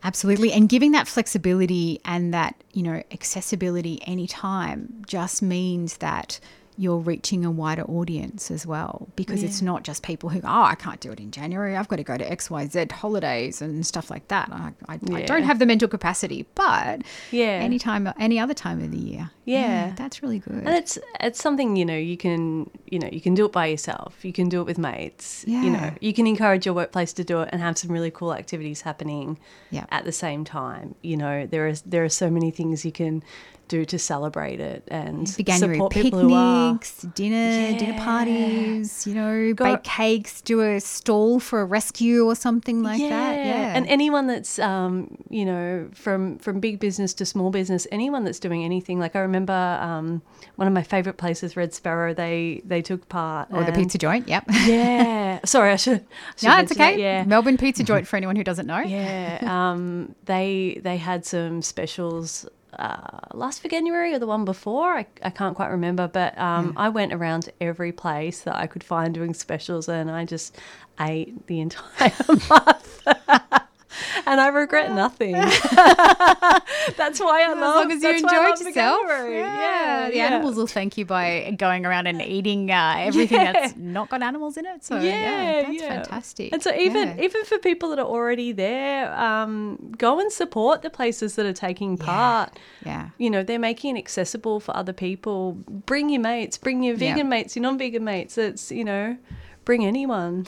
Absolutely. 0.05 0.53
And 0.53 0.69
giving 0.69 0.93
that 0.93 1.09
flexibility 1.09 2.01
and 2.05 2.33
that, 2.33 2.55
you 2.73 2.83
know, 2.83 3.03
accessibility 3.11 4.01
anytime 4.07 5.03
just 5.07 5.43
means 5.43 5.97
that 5.97 6.39
you're 6.81 6.99
reaching 6.99 7.45
a 7.45 7.51
wider 7.51 7.83
audience 7.83 8.51
as 8.53 8.65
well 8.65 9.09
because 9.17 9.43
it's 9.43 9.61
not 9.61 9.83
just 9.83 10.03
people 10.05 10.29
who 10.31 10.41
oh 10.45 10.63
I 10.63 10.77
can't 10.77 11.01
do 11.01 11.11
it 11.11 11.19
in 11.19 11.33
January 11.33 11.77
I've 11.77 11.89
got 11.89 11.97
to 11.97 12.05
go 12.05 12.17
to 12.17 12.25
XYZ 12.25 12.93
holidays 12.93 13.61
and 13.61 13.85
stuff 13.85 14.11
like 14.11 14.29
that 14.29 14.49
I, 14.53 14.73
I, 14.89 14.99
I 15.13 15.23
don't 15.23 15.43
have 15.43 15.59
the 15.59 15.67
mental 15.67 15.89
capacity 15.89 16.47
but 16.55 17.03
Yeah. 17.33 17.47
anytime 17.71 18.11
any 18.19 18.39
other 18.39 18.55
time 18.55 18.81
of 18.81 18.93
the 18.93 18.99
year 18.99 19.31
Yeah. 19.45 19.93
that's 19.97 20.23
really 20.23 20.39
good 20.39 20.55
And 20.55 20.69
it's 20.69 20.99
it's 21.21 21.43
something 21.43 21.75
you 21.77 21.85
know 21.85 21.97
you 21.97 22.17
can 22.17 22.71
you 22.87 22.99
know 23.01 23.09
you 23.11 23.21
can 23.21 23.35
do 23.35 23.45
it 23.47 23.53
by 23.53 23.67
yourself. 23.67 24.25
You 24.25 24.33
can 24.33 24.49
do 24.49 24.61
it 24.61 24.65
with 24.65 24.79
mates. 24.79 25.45
You 25.49 25.71
know 25.71 25.91
you 26.01 26.13
can 26.13 26.27
encourage 26.29 26.65
your 26.65 26.75
workplace 26.77 27.13
to 27.15 27.25
do 27.25 27.41
it 27.43 27.49
and 27.53 27.61
have 27.61 27.77
some 27.77 27.91
really 27.91 28.11
cool 28.13 28.33
activities 28.33 28.83
happening 28.83 29.39
Yeah. 29.71 29.87
at 29.91 30.05
the 30.05 30.13
same 30.13 30.45
time. 30.45 30.95
You 31.03 31.17
know 31.17 31.47
there 31.47 31.67
is 31.67 31.83
there 31.83 32.05
are 32.05 32.09
so 32.23 32.31
many 32.31 32.51
things 32.53 32.85
you 32.85 32.93
can 32.93 33.23
do 33.69 33.85
to 33.85 33.99
celebrate 33.99 34.61
it 34.61 34.83
and 34.89 35.27
January 35.45 35.77
support 35.77 35.93
people 35.93 36.19
who 36.21 36.35
are. 36.35 36.73
picnics, 36.75 37.03
dinner, 37.15 37.79
dinner 37.79 37.99
parties, 38.01 39.07
you 39.07 39.15
know, 39.15 39.53
Go- 39.55 39.65
bake 39.77 39.85
cakes, 39.85 40.41
do 40.41 40.61
a 40.61 40.81
stall 40.81 41.39
for 41.41 41.61
a 41.61 41.65
rescue 41.65 42.25
or 42.27 42.35
something 42.35 42.83
like 42.83 43.01
that. 43.01 43.37
Yeah. 43.37 43.77
and 43.77 43.87
anyone 43.87 44.27
that's 44.27 44.59
um, 44.59 45.17
you 45.31 45.45
know 45.45 45.89
from 45.95 46.39
from 46.39 46.61
big 46.61 46.81
business 46.81 47.15
to 47.15 47.27
small 47.27 47.51
business, 47.51 47.87
anyone 47.93 48.25
that's 48.25 48.39
doing 48.39 48.65
anything. 48.65 48.99
Like 48.99 49.15
I 49.17 49.21
remember 49.21 49.53
um, 49.81 50.23
one 50.57 50.67
of 50.67 50.75
my 50.75 50.83
favorite 50.83 51.17
places, 51.19 51.57
Red 51.57 51.73
Sparrow. 51.75 52.15
They 52.15 52.63
they 52.65 52.83
took 52.83 53.09
part. 53.09 53.49
or 53.53 53.65
the 53.65 53.73
pizza 53.73 53.99
joint. 53.99 54.29
Yep. 54.29 54.45
Yeah. 54.65 55.41
Sorry, 55.45 55.73
I 55.73 55.77
should. 55.77 56.01
I 56.01 56.37
should 56.37 56.47
no, 56.49 56.59
it's 56.59 56.71
mention 56.71 56.79
that, 56.79 56.93
okay. 56.93 57.03
Yeah. 57.03 57.25
Melbourne 57.25 57.57
Pizza 57.59 57.85
Joint 57.85 58.07
for 58.07 58.17
anyone 58.17 58.37
who 58.37 58.45
doesn't 58.45 58.67
know. 58.67 58.81
Yeah, 58.81 59.39
um, 59.43 60.15
they 60.25 60.81
they 60.83 60.97
had 60.97 61.25
some 61.27 61.63
specials 61.63 62.47
uh, 62.75 63.19
last 63.33 63.61
for 63.61 63.69
January 63.69 64.15
or 64.15 64.19
the 64.19 64.27
one 64.27 64.45
before. 64.45 64.99
I, 64.99 65.07
I 65.23 65.31
can't 65.31 65.57
quite 65.57 65.69
remember, 65.69 66.09
but 66.09 66.37
um, 66.39 66.75
I 66.77 66.89
went 66.89 67.13
around 67.13 67.43
to 67.43 67.53
every 67.61 67.93
place 67.93 68.43
that 68.43 68.57
I 68.57 68.67
could 68.67 68.85
find 68.85 69.15
doing 69.15 69.35
specials, 69.35 69.89
and 69.89 70.11
I 70.11 70.25
just 70.25 70.57
ate 71.01 71.47
the 71.47 71.61
entire 71.67 72.13
month. 72.49 73.07
And 74.27 74.41
I 74.41 74.49
regret 74.49 74.93
nothing. 74.93 75.33
That's 76.97 77.21
why 77.21 77.43
I 77.47 77.53
As 77.53 77.59
love. 77.59 77.77
long 77.77 77.93
as 77.93 78.03
you 78.03 78.13
that's 78.13 78.23
why 78.23 78.37
I 78.47 78.51
enjoyed 78.51 78.67
yourself. 78.67 79.01
January. 79.09 79.39
Yeah, 79.39 80.09
the 80.11 80.17
yeah. 80.17 80.27
animals 80.27 80.57
will 80.57 80.67
thank 80.67 80.97
you 80.99 81.05
by 81.05 81.55
going 81.57 81.87
around 81.87 82.07
and 82.07 82.21
eating 82.37 82.71
uh, 82.71 82.95
everything 82.99 83.39
Yeah. 83.41 83.53
that's 83.53 83.77
not 83.77 84.09
got 84.11 84.23
animals 84.23 84.57
in 84.57 84.67
it. 84.67 84.85
So 84.85 84.99
yeah, 85.01 85.63
that's 85.63 85.83
fantastic. 85.83 86.53
And 86.53 86.63
so 86.63 86.75
even 86.75 87.09
Yeah. 87.19 87.25
even 87.25 87.45
for 87.45 87.59
people 87.59 87.91
that 87.91 87.99
are 87.99 88.07
already 88.07 88.53
there, 88.53 89.13
um, 89.19 89.93
go 89.97 90.21
and 90.21 90.31
support 90.33 90.83
the 90.83 90.91
places 90.91 91.35
that 91.37 91.47
are 91.47 91.53
taking 91.53 91.97
part. 91.97 92.59
Yeah. 92.85 93.11
You 93.19 93.31
know, 93.31 93.43
they're 93.43 93.59
making 93.59 93.97
it 93.97 94.01
accessible 94.01 94.61
for 94.61 94.77
other 94.77 94.93
people. 94.93 95.53
Bring 95.69 96.09
your 96.11 96.23
mates, 96.23 96.59
bring 96.59 96.83
your 96.83 96.97
Yeah. 96.97 97.15
vegan 97.15 97.29
mates, 97.29 97.57
your 97.57 97.63
non-vegan 97.63 98.05
mates. 98.05 98.37
It's 98.39 98.71
you 98.71 98.85
know, 98.85 99.17
bring 99.65 99.85
anyone. 99.87 100.47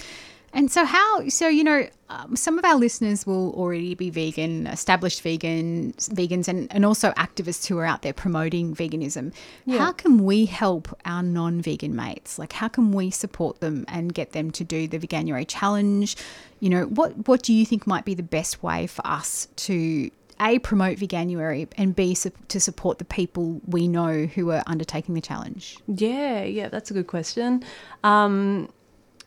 And 0.53 0.71
so, 0.71 0.85
how? 0.85 1.29
So 1.29 1.49
you 1.49 1.63
know, 1.63 1.87
um, 2.09 2.35
some 2.35 2.59
of 2.59 2.65
our 2.65 2.77
listeners 2.77 3.27
will 3.27 3.53
already 3.53 3.95
be 3.95 4.11
vegan, 4.11 4.67
established 4.67 5.23
vegan, 5.23 5.93
vegans, 5.93 6.49
and, 6.49 6.71
and 6.73 6.85
also 6.85 7.13
activists 7.13 7.67
who 7.67 7.79
are 7.79 7.85
out 7.85 8.03
there 8.03 8.13
promoting 8.13 8.75
veganism. 8.75 9.33
Yeah. 9.65 9.79
How 9.79 9.93
can 9.93 10.25
we 10.25 10.47
help 10.47 10.99
our 11.05 11.23
non-vegan 11.23 11.95
mates? 11.95 12.39
Like, 12.39 12.53
how 12.53 12.69
can 12.69 12.93
we 12.93 13.11
support 13.11 13.61
them 13.61 13.85
and 13.87 14.13
get 14.13 14.33
them 14.33 14.51
to 14.53 14.65
do 14.65 14.89
the 14.89 14.99
Veganuary 14.99 15.47
challenge? 15.47 16.17
You 16.59 16.71
know, 16.71 16.85
what 16.87 17.29
what 17.29 17.43
do 17.43 17.53
you 17.53 17.65
think 17.65 17.87
might 17.87 18.05
be 18.05 18.15
the 18.15 18.23
best 18.23 18.63
way 18.63 18.87
for 18.89 19.07
us 19.07 19.47
to 19.57 20.11
a 20.41 20.59
promote 20.59 20.97
Veganuary 20.99 21.69
and 21.77 21.95
b 21.95 22.15
su- 22.15 22.33
to 22.49 22.59
support 22.59 22.99
the 22.99 23.05
people 23.05 23.61
we 23.67 23.87
know 23.87 24.25
who 24.25 24.51
are 24.51 24.63
undertaking 24.67 25.15
the 25.15 25.21
challenge? 25.21 25.77
Yeah, 25.87 26.43
yeah, 26.43 26.69
that's 26.69 26.91
a 26.91 26.95
good 26.95 27.07
question. 27.07 27.63
Um, 28.03 28.69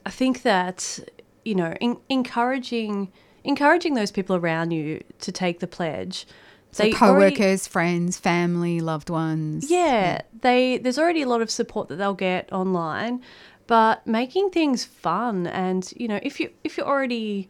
I 0.06 0.10
think 0.10 0.42
that 0.44 1.00
you 1.46 1.56
know, 1.56 1.74
in, 1.80 1.98
encouraging 2.10 3.12
encouraging 3.44 3.94
those 3.94 4.12
people 4.12 4.36
around 4.36 4.72
you 4.72 5.04
to 5.20 5.32
take 5.32 5.60
the 5.60 5.68
pledge. 5.68 6.26
So, 6.72 6.86
already- 6.86 6.96
co-workers, 7.36 7.68
friends, 7.68 8.18
family, 8.18 8.80
loved 8.80 9.10
ones. 9.10 9.70
Yeah, 9.70 10.22
they 10.42 10.78
there's 10.78 10.98
already 10.98 11.22
a 11.22 11.28
lot 11.28 11.42
of 11.42 11.52
support 11.52 11.88
that 11.90 11.98
they'll 11.98 12.14
get 12.16 12.52
online, 12.52 13.22
but 13.68 14.06
making 14.08 14.50
things 14.50 14.84
fun 14.86 15.48
and 15.48 15.92
you 15.96 16.08
know 16.08 16.20
if 16.24 16.40
you 16.40 16.50
if 16.64 16.78
you're 16.78 16.88
already 16.88 17.48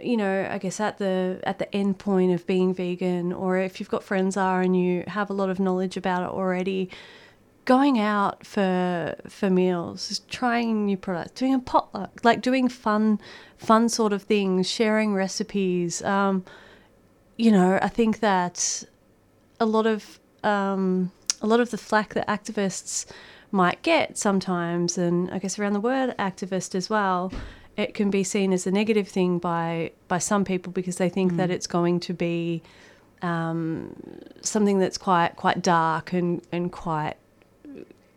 you 0.00 0.16
know 0.16 0.48
I 0.50 0.58
guess 0.58 0.80
at 0.80 0.98
the 0.98 1.40
at 1.42 1.58
the 1.58 1.74
end 1.74 1.98
point 1.98 2.32
of 2.32 2.46
being 2.46 2.72
vegan 2.72 3.32
or 3.32 3.58
if 3.58 3.80
you've 3.80 3.90
got 3.90 4.02
friends 4.02 4.36
are 4.36 4.62
and 4.62 4.76
you 4.80 5.04
have 5.08 5.28
a 5.28 5.32
lot 5.32 5.50
of 5.50 5.58
knowledge 5.58 5.96
about 5.96 6.22
it 6.22 6.28
already 6.28 6.88
going 7.74 7.96
out 7.98 8.36
for 8.46 9.14
for 9.28 9.48
meals 9.50 10.22
trying 10.40 10.86
new 10.86 10.96
products 10.96 11.32
doing 11.40 11.54
a 11.54 11.58
potluck 11.72 12.12
like 12.28 12.40
doing 12.40 12.66
fun 12.68 13.20
fun 13.58 13.88
sort 13.98 14.12
of 14.16 14.22
things 14.22 14.62
sharing 14.78 15.10
recipes 15.24 15.92
um 16.14 16.34
you 17.44 17.50
know 17.52 17.78
I 17.88 17.88
think 17.88 18.20
that 18.20 18.84
a 19.60 19.66
lot 19.76 19.86
of 19.86 20.18
um, 20.44 21.12
a 21.40 21.46
lot 21.46 21.60
of 21.60 21.70
the 21.70 21.78
flack 21.78 22.14
that 22.14 22.26
activists 22.28 23.06
might 23.50 23.80
get 23.82 24.18
sometimes, 24.18 24.98
and 24.98 25.30
I 25.30 25.38
guess 25.38 25.58
around 25.58 25.72
the 25.72 25.80
word 25.80 26.14
activist 26.18 26.74
as 26.74 26.90
well, 26.90 27.32
it 27.76 27.94
can 27.94 28.10
be 28.10 28.22
seen 28.24 28.52
as 28.52 28.66
a 28.66 28.70
negative 28.70 29.08
thing 29.08 29.38
by 29.38 29.92
by 30.08 30.18
some 30.18 30.44
people 30.44 30.72
because 30.72 30.96
they 30.96 31.08
think 31.08 31.36
that 31.36 31.48
Mm. 31.50 31.54
it's 31.56 31.66
going 31.66 32.00
to 32.00 32.12
be 32.12 32.62
um, 33.22 33.94
something 34.42 34.78
that's 34.78 34.98
quite 34.98 35.32
quite 35.36 35.62
dark 35.62 36.12
and 36.12 36.42
and 36.52 36.72
quite 36.72 37.16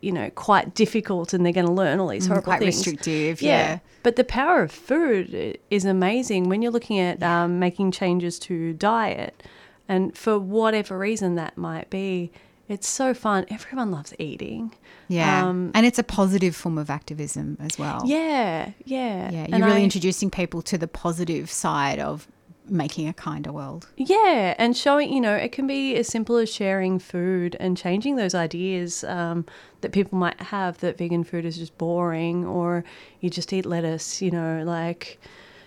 you 0.02 0.12
know 0.12 0.28
quite 0.34 0.74
difficult, 0.74 1.32
and 1.32 1.44
they're 1.46 1.52
going 1.52 1.66
to 1.66 1.72
learn 1.72 1.98
all 2.00 2.08
these 2.08 2.24
Mm, 2.24 2.28
horrible 2.28 2.44
quite 2.44 2.58
things. 2.60 2.76
restrictive, 2.76 3.40
yeah. 3.40 3.78
But 4.02 4.16
the 4.16 4.24
power 4.24 4.62
of 4.62 4.72
food 4.72 5.58
is 5.70 5.84
amazing 5.84 6.48
when 6.48 6.60
you're 6.60 6.72
looking 6.72 6.98
at 6.98 7.22
um, 7.22 7.58
making 7.58 7.92
changes 7.92 8.38
to 8.40 8.72
diet. 8.74 9.42
And 9.88 10.16
for 10.16 10.38
whatever 10.38 10.98
reason 10.98 11.34
that 11.36 11.56
might 11.56 11.88
be, 11.90 12.30
it's 12.68 12.88
so 12.88 13.14
fun. 13.14 13.44
Everyone 13.50 13.90
loves 13.90 14.12
eating. 14.18 14.74
Yeah. 15.08 15.46
Um, 15.46 15.70
and 15.74 15.84
it's 15.86 15.98
a 15.98 16.02
positive 16.04 16.56
form 16.56 16.78
of 16.78 16.88
activism 16.90 17.58
as 17.60 17.78
well. 17.78 18.02
yeah, 18.06 18.70
yeah. 18.84 19.30
Yeah. 19.30 19.46
You're 19.56 19.66
really 19.66 19.80
I- 19.82 19.84
introducing 19.84 20.30
people 20.30 20.62
to 20.62 20.78
the 20.78 20.88
positive 20.88 21.50
side 21.50 21.98
of 21.98 22.26
making 22.72 23.06
a 23.08 23.12
kinder 23.12 23.52
world. 23.52 23.88
Yeah, 23.96 24.54
and 24.58 24.76
showing, 24.76 25.12
you 25.12 25.20
know, 25.20 25.34
it 25.34 25.52
can 25.52 25.66
be 25.66 25.94
as 25.96 26.08
simple 26.08 26.36
as 26.36 26.52
sharing 26.52 26.98
food 26.98 27.56
and 27.60 27.76
changing 27.76 28.16
those 28.16 28.34
ideas 28.34 29.04
um, 29.04 29.44
that 29.82 29.92
people 29.92 30.18
might 30.18 30.40
have 30.40 30.78
that 30.78 30.98
vegan 30.98 31.24
food 31.24 31.44
is 31.44 31.56
just 31.58 31.76
boring 31.78 32.44
or 32.46 32.84
you 33.20 33.30
just 33.30 33.52
eat 33.52 33.66
lettuce, 33.66 34.22
you 34.22 34.30
know, 34.30 34.62
like. 34.64 35.20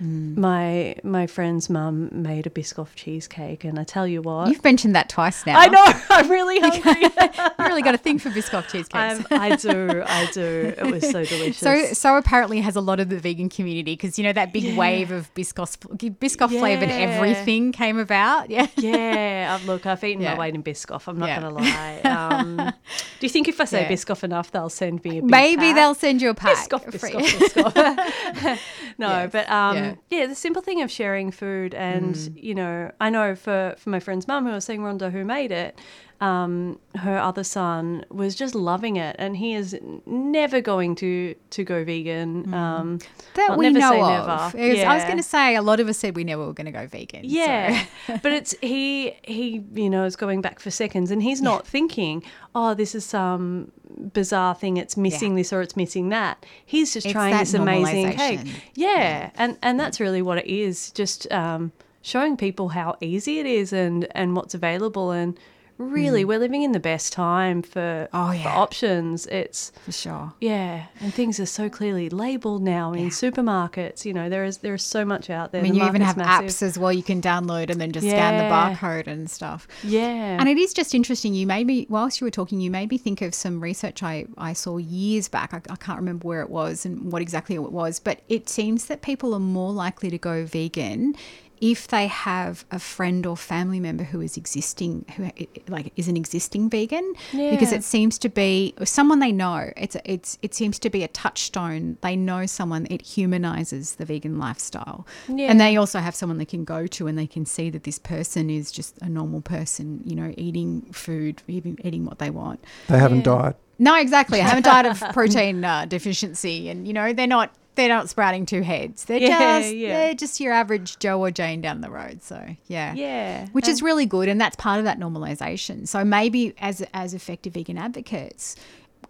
Mm. 0.04 0.36
My 0.38 0.96
my 1.04 1.26
friend's 1.28 1.70
mum 1.70 2.10
made 2.12 2.46
a 2.46 2.50
Biscoff 2.50 2.96
cheesecake, 2.96 3.64
and 3.64 3.80
I 3.80 3.84
tell 3.84 4.06
you 4.08 4.22
what, 4.22 4.50
You've 4.50 4.64
mentioned 4.64 4.96
that 4.96 5.08
twice 5.10 5.46
now. 5.46 5.58
I 5.58 5.68
know. 5.68 5.84
I'm 6.10 6.30
really 6.30 6.60
hungry. 6.60 7.02
you 7.60 7.66
really 7.66 7.82
got 7.82 7.96
a 7.96 7.98
thing 7.98 8.20
for 8.20 8.30
Biscoff 8.30 8.68
cheesecakes. 8.70 8.93
I'm, 8.93 9.26
I 9.32 9.56
do. 9.56 10.04
I 10.06 10.30
do. 10.34 10.74
It 10.78 10.91
was 10.91 11.04
so 11.10 11.24
delicious. 11.26 11.58
So, 11.58 11.86
so 11.93 12.18
apparently 12.18 12.60
has 12.62 12.76
a 12.76 12.82
lot 12.82 13.00
of 13.00 13.10
the 13.10 13.20
vegan 13.20 13.50
community 13.50 13.93
because 13.93 14.18
you 14.18 14.24
know 14.26 14.34
that 14.34 14.52
big 14.52 14.64
Yeah. 14.64 14.76
wave 14.78 15.12
of 15.12 15.34
Biscoff, 15.34 15.78
Biscoff 16.20 16.50
flavored 16.50 16.89
everything 16.89 17.72
came 17.72 17.98
about. 17.98 18.50
Yeah, 18.50 18.68
yeah. 18.78 19.60
Look, 19.66 19.86
I've 19.86 20.04
eaten 20.04 20.22
Yeah. 20.22 20.34
my 20.34 20.39
weight 20.39 20.56
in 20.56 20.64
Biscoff. 20.64 21.08
I'm 21.08 21.18
not 21.18 21.28
Yeah. 21.30 21.39
going 21.41 21.54
to 21.56 21.62
lie. 21.62 22.02
Um, 22.04 22.58
do 22.58 23.26
you 23.26 23.30
think 23.30 23.48
if 23.48 23.62
I 23.62 23.66
say 23.66 23.84
Yeah. 23.84 23.89
Biscoff 23.91 24.24
enough, 24.24 24.52
they'll 24.52 24.70
send 24.70 25.04
me 25.04 25.20
a 25.20 25.22
big 25.22 25.32
Maybe 25.32 25.62
pack? 25.68 25.76
they'll 25.76 25.96
send 25.96 26.22
you 26.22 26.30
a 26.30 26.34
pack. 26.34 26.58
Biscoff, 26.70 27.00
free. 27.00 27.12
Biscoff, 27.12 27.72
Biscoff. 27.74 28.60
no, 28.98 29.08
Yes, 29.10 29.30
but 29.32 29.50
um, 29.50 29.76
yeah. 29.86 30.20
yeah. 30.20 30.26
the 30.28 30.36
simple 30.36 30.62
thing 30.62 30.82
of 30.82 30.90
sharing 30.92 31.32
food, 31.32 31.74
and 31.74 32.16
Mm. 32.16 32.44
you 32.44 32.56
know, 32.56 32.92
I 33.00 33.10
know 33.10 33.36
for 33.36 33.76
for 33.78 33.90
my 33.90 34.00
friend's 34.00 34.28
mum 34.28 34.46
who 34.46 34.52
was 34.52 34.66
saying 34.66 34.82
Rhonda 34.82 35.12
who 35.12 35.24
made 35.26 35.52
it, 35.52 35.80
um, 36.22 36.80
her 36.95 37.18
other 37.18 37.43
son 37.43 38.05
was 38.09 38.36
just 38.36 38.55
loving 38.55 38.95
it, 38.95 39.16
and 39.20 39.36
he 39.38 39.53
is 39.53 39.78
never 40.05 40.61
going 40.61 40.95
to 40.95 41.36
to 41.51 41.63
go 41.63 41.84
vegan. 41.84 42.53
Um, 42.53 42.99
Mm. 42.99 43.03
that 43.34 43.49
well, 43.49 43.57
we 43.57 43.66
never 43.70 43.80
know 43.80 43.91
say 43.91 43.99
of. 44.01 44.28
was- 44.28 44.55
I 44.55 44.95
was 44.95 45.03
going 45.03 45.18
to 45.18 45.24
say 45.24 45.55
a 45.55 45.61
lot 45.61 45.80
of 45.80 45.88
us 45.89 45.97
said 45.97 46.16
we 46.16 46.24
never 46.24 46.45
were 46.45 46.53
going 46.53 46.66
to 46.66 46.72
go 46.72 46.88
vegan. 46.88 47.24
so- 47.24 47.36
Yeah, 47.36 47.86
but 48.24 48.32
it's 48.34 48.55
he 48.61 49.16
he 49.24 49.63
you 49.74 49.89
know 49.89 50.05
is 50.05 50.16
going 50.16 50.41
back 50.41 50.59
for 50.59 50.72
seconds, 50.72 51.11
and 51.11 51.22
he's 51.22 51.41
not 51.41 51.68
thinking, 51.68 52.24
oh, 52.53 52.74
this 52.74 52.95
is 52.95 53.03
some 53.05 53.72
bizarre 54.13 54.55
thing. 54.55 54.78
It's 54.78 54.95
missing 54.97 55.36
this 55.36 55.51
or 55.53 55.61
it's 55.61 55.76
missing 55.76 56.09
that. 56.09 56.45
He's 56.66 56.93
just 56.93 57.05
It's 57.07 57.13
trying 57.13 57.36
this 57.38 57.53
amazing 57.53 58.13
cake. 58.13 58.39
Yeah, 58.74 59.32
and 59.36 59.57
and 59.61 59.80
that's 59.80 59.99
really 59.99 60.22
what 60.22 60.38
it 60.38 60.47
is. 60.47 60.91
Just 60.91 61.30
um, 61.32 61.72
showing 62.01 62.38
people 62.38 62.70
how 62.70 62.95
easy 63.01 63.39
it 63.39 63.45
is 63.45 63.74
and 63.74 64.07
and 64.11 64.36
what's 64.36 64.53
available 64.53 65.11
and 65.11 65.38
really, 65.78 66.23
Mm. 66.23 66.28
we're 66.28 66.39
living 66.39 66.63
in 66.63 66.71
the 66.71 66.80
best 66.80 67.11
time 67.13 67.61
for, 67.61 68.07
Oh, 68.13 68.28
for 68.30 68.34
yeah. 68.36 68.55
options. 68.55 69.26
It's 69.28 69.71
for 69.84 69.91
sure. 69.91 70.34
Yeah, 70.39 70.86
and 71.01 71.13
things 71.13 71.39
are 71.39 71.45
so 71.45 71.69
clearly 71.69 72.09
labeled 72.09 72.63
now 72.63 72.93
in 72.93 73.09
supermarkets. 73.09 74.05
You 74.05 74.13
know, 74.13 74.30
there 74.30 74.45
is 74.45 74.57
there 74.59 74.73
is 74.73 74.84
so 74.84 75.03
much 75.05 75.30
out 75.30 75.51
there. 75.51 75.59
I 75.59 75.63
mean, 75.63 75.73
The 75.73 75.80
you 75.82 75.86
even 75.88 76.01
have 76.01 76.17
massive. 76.17 76.47
apps 76.49 76.61
as 76.63 76.78
well 76.80 76.93
you 76.93 77.03
can 77.03 77.21
download 77.21 77.69
and 77.69 77.80
then 77.82 77.91
just 77.91 78.07
scan 78.07 78.38
the 78.38 78.53
barcode 78.53 79.07
and 79.07 79.30
stuff. 79.30 79.67
Yeah. 79.84 80.38
And 80.39 80.47
it 80.47 80.57
is 80.57 80.73
just 80.73 80.95
interesting. 80.95 81.34
You 81.34 81.45
made 81.47 81.67
me, 81.67 81.86
whilst 81.89 82.21
you 82.21 82.26
were 82.26 82.32
talking, 82.32 82.61
you 82.61 82.71
made 82.71 82.89
me 82.89 82.97
think 82.97 83.21
of 83.21 83.34
some 83.34 83.59
research 83.61 84.01
I, 84.03 84.26
I 84.38 84.53
saw 84.53 84.78
years 84.78 85.28
back. 85.28 85.53
I, 85.53 85.61
I 85.69 85.76
can't 85.76 85.99
remember 85.99 86.28
where 86.28 86.41
it 86.41 86.49
was 86.49 86.86
and 86.86 87.11
what 87.11 87.21
exactly 87.21 87.55
it 87.55 87.71
was, 87.71 87.99
but 87.99 88.21
it 88.30 88.47
seems 88.49 88.86
that 88.86 89.01
people 89.01 89.34
are 89.34 89.39
more 89.39 89.71
likely 89.73 90.09
to 90.09 90.17
go 90.17 90.45
vegan 90.45 91.15
if 91.62 91.88
they 91.88 92.08
have 92.08 92.66
a 92.72 92.80
friend 92.80 93.26
or 93.26 93.38
family 93.38 93.80
member 93.80 94.03
who 94.03 94.22
is 94.22 94.38
existing 94.38 95.06
who 95.16 95.30
like 95.68 95.91
is 95.95 96.08
an 96.08 96.18
existing 96.18 96.70
vegan 96.70 97.14
because 97.32 97.72
it 97.72 97.84
seems 97.84 98.18
to 98.20 98.30
be 98.30 98.74
someone 98.84 99.20
they 99.20 99.32
know. 99.32 99.72
It's 99.78 99.95
it's 100.06 100.38
it 100.41 100.53
seems 100.53 100.80
to 100.80 100.89
be 100.89 101.03
a 101.03 101.08
touchstone. 101.08 101.97
They 102.01 102.16
know 102.16 102.45
someone 102.45 102.88
it 102.89 103.01
humanizes 103.01 103.95
the 103.95 104.06
vegan 104.06 104.38
lifestyle. 104.38 105.08
Yeah. 105.28 105.49
and 105.49 105.60
they 105.60 105.78
also 105.78 105.99
have 105.99 106.16
someone 106.16 106.38
they 106.38 106.45
can 106.45 106.64
go 106.64 106.88
to 106.88 107.08
and 107.08 107.18
they 107.18 107.28
can 107.28 107.45
see 107.45 107.70
that 107.70 107.84
this 107.84 107.99
person 107.99 108.49
is 108.49 108.72
just 108.72 108.97
a 108.99 109.10
normal 109.10 109.41
person 109.41 110.01
you 110.06 110.16
know 110.16 110.34
eating 110.38 110.82
food 110.91 111.41
even 111.47 111.78
eating 111.86 112.06
what 112.06 112.20
they 112.20 112.30
want. 112.30 112.64
They 112.88 112.99
haven't 112.99 113.24
died. 113.24 113.56
no 113.80 113.95
exactly. 113.99 114.41
I 114.41 114.43
haven't 114.43 114.64
died 114.64 114.86
of 114.86 114.99
protein 115.14 115.64
uh, 115.64 115.86
deficiency 115.86 116.70
and 116.70 116.88
you 116.88 116.93
know 116.93 117.14
they're 117.14 117.28
not 117.28 117.53
they're 117.76 117.89
not 117.89 118.09
sprouting 118.09 118.45
two 118.45 118.61
heads. 118.61 119.05
They're 119.05 119.19
Yeah, 119.19 119.59
just 119.61 119.76
yeah. 119.76 119.99
they're 119.99 120.13
just 120.13 120.39
your 120.39 120.53
average 120.53 120.97
joe 120.99 121.19
or 121.19 121.32
jane 121.32 121.61
down 121.61 121.82
the 121.82 121.89
road. 121.89 122.23
So 122.23 122.43
yeah. 122.67 122.93
Yeah, 122.93 123.47
which 123.51 123.67
is 123.67 123.82
really 123.82 124.05
good 124.05 124.28
and 124.28 124.39
that's 124.39 124.55
part 124.55 124.80
of 124.80 124.86
that 124.86 124.99
normalization. 124.99 125.88
So 125.88 126.03
maybe 126.03 126.53
as 126.59 126.82
as 126.93 127.13
effective 127.13 127.53
vegan 127.53 127.78
advocates 127.78 128.55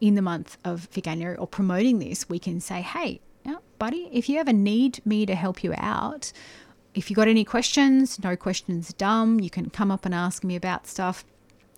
in 0.02 0.16
the 0.16 0.22
month 0.22 0.58
of 0.66 0.90
veganuary 0.92 1.40
or 1.40 1.48
promoting 1.48 2.00
this 2.00 2.28
we 2.28 2.38
can 2.38 2.60
say 2.60 2.82
hey 2.82 3.22
yeah, 3.46 3.56
buddy 3.80 4.10
if 4.12 4.28
you 4.28 4.38
ever 4.40 4.52
need 4.52 5.00
me 5.06 5.26
to 5.26 5.34
help 5.36 5.64
you 5.64 5.74
out 5.78 6.34
if 6.94 7.10
you 7.10 7.16
got 7.16 7.30
any 7.30 7.46
questions 7.46 8.22
no 8.22 8.36
questions 8.36 8.92
dumb 8.96 9.40
you 9.40 9.50
can 9.50 9.70
come 9.70 9.92
up 9.92 10.06
and 10.06 10.14
ask 10.14 10.44
me 10.44 10.54
about 10.56 10.86
stuff 10.86 11.24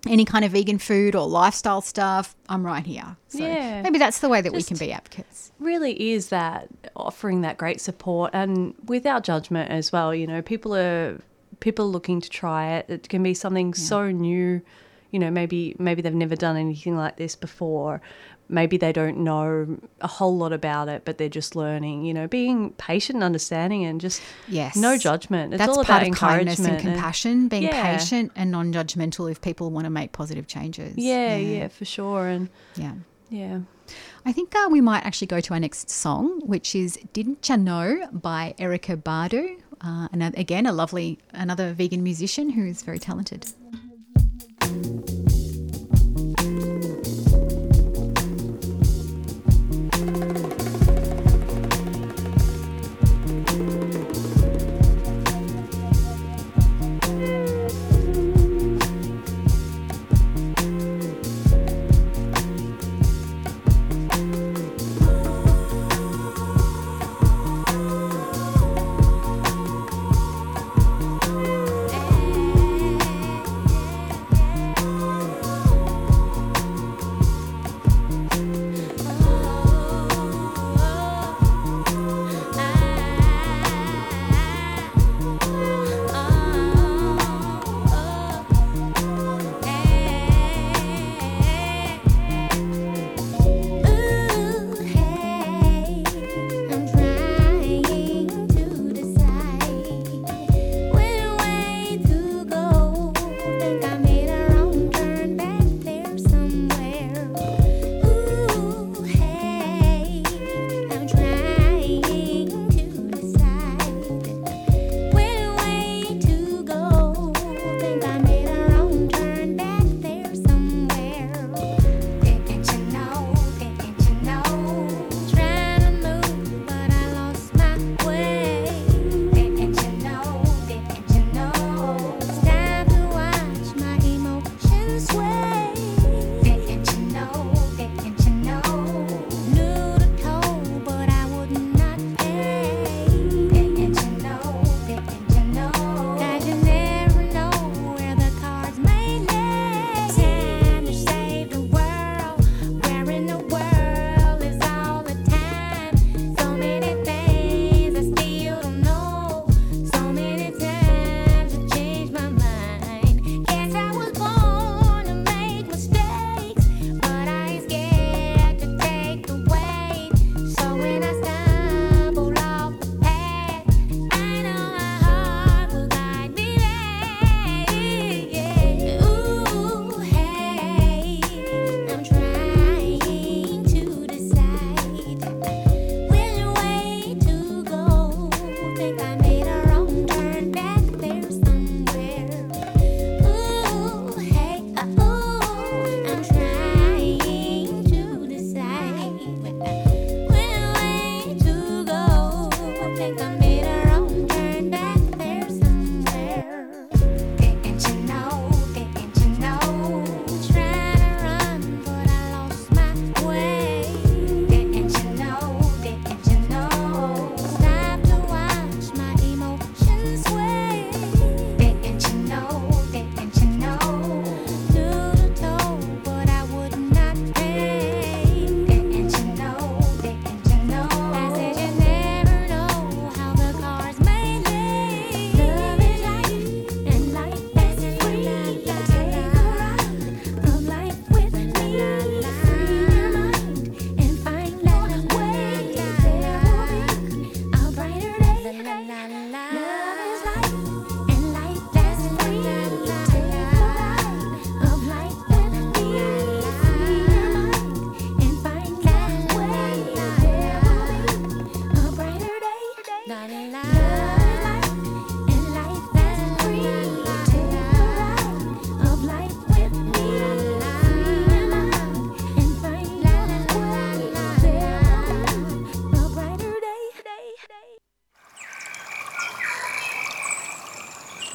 any 0.06 0.26
kind 0.26 0.46
of 0.46 0.52
vegan 0.52 0.78
food 0.78 1.16
or 1.16 1.28
lifestyle 1.28 1.82
stuff 1.82 2.36
i'm 2.50 2.66
right 2.66 2.86
here. 2.86 3.18
So 3.30 3.40
Yeah. 3.40 3.82
maybe 3.82 3.98
that's 4.00 4.20
the 4.20 4.30
way 4.30 4.42
that 4.42 4.54
we 4.54 4.64
can 4.64 4.78
be 4.78 4.92
advocates. 4.94 5.52
really 5.60 6.12
is 6.12 6.30
that 6.30 6.68
offering 6.96 7.42
that 7.42 7.58
great 7.58 7.82
support 7.82 8.32
and 8.34 8.74
without 8.86 9.24
judgment 9.24 9.70
as 9.72 9.92
well 9.92 10.14
you 10.14 10.28
know 10.28 10.42
people 10.42 10.76
are 10.76 11.20
people 11.60 11.86
are 11.86 11.90
looking 11.90 12.22
to 12.22 12.30
try 12.30 12.74
it. 12.76 12.86
It 12.90 13.10
can 13.10 13.24
be 13.24 13.34
something 13.34 13.74
so 13.74 14.12
new 14.12 14.62
you 15.12 15.20
know 15.20 15.32
maybe 15.32 15.76
maybe 15.80 16.02
they've 16.02 16.14
never 16.14 16.36
done 16.36 16.56
anything 16.58 16.96
like 16.96 17.18
this 17.18 17.36
before 17.36 18.02
maybe 18.50 18.78
they 18.78 18.92
don't 18.94 19.18
know 19.18 19.78
a 20.02 20.08
whole 20.08 20.38
lot 20.38 20.54
about 20.54 20.88
it 20.88 21.04
but 21.06 21.18
they're 21.18 21.28
just 21.30 21.56
learning 21.56 22.06
you 22.06 22.14
know 22.14 22.28
being 22.28 22.72
patient 22.74 23.16
and 23.18 23.24
understanding 23.24 23.84
and 23.86 24.00
just 24.02 24.22
Yes. 24.48 24.76
no 24.76 24.98
judgment 24.98 25.54
it's 25.54 25.60
That's 25.60 25.70
all 25.78 25.84
part 25.84 26.02
about 26.04 26.12
of 26.12 26.18
kindness 26.18 26.60
and 26.60 26.68
encouragement 26.68 26.96
compassion, 26.96 27.48
being 27.50 27.64
Yeah. 27.64 27.98
patient 27.98 28.32
and 28.36 28.52
non 28.52 28.72
judgmental 28.74 29.30
if 29.30 29.42
people 29.42 29.70
want 29.72 29.86
to 29.86 29.90
make 29.90 30.12
positive 30.12 30.48
changes. 30.48 30.94
yeah 30.98 31.36
yeah 31.36 31.68
for 31.68 31.86
sure 31.86 32.28
and 32.28 32.50
Yeah. 32.76 32.94
yeah 33.30 33.60
I 34.26 34.34
think 34.34 34.54
uh, 34.54 34.68
we 34.70 34.82
might 34.82 35.06
actually 35.06 35.28
go 35.28 35.40
to 35.40 35.54
our 35.54 35.60
next 35.62 35.90
song, 35.90 36.42
which 36.46 36.76
is 36.76 37.00
Didn't 37.14 37.48
Ya 37.48 37.56
Know 37.56 38.06
by 38.12 38.54
Erykah 38.60 39.02
Badu. 39.02 39.62
Uh, 39.80 40.10
and 40.12 40.22
again, 40.38 40.66
a 40.66 40.74
lovely, 40.74 41.20
another 41.32 41.72
vegan 41.72 42.04
musician 42.04 42.50
who 42.50 42.66
is 42.66 42.82
very 42.82 43.00
talented. 43.00 43.46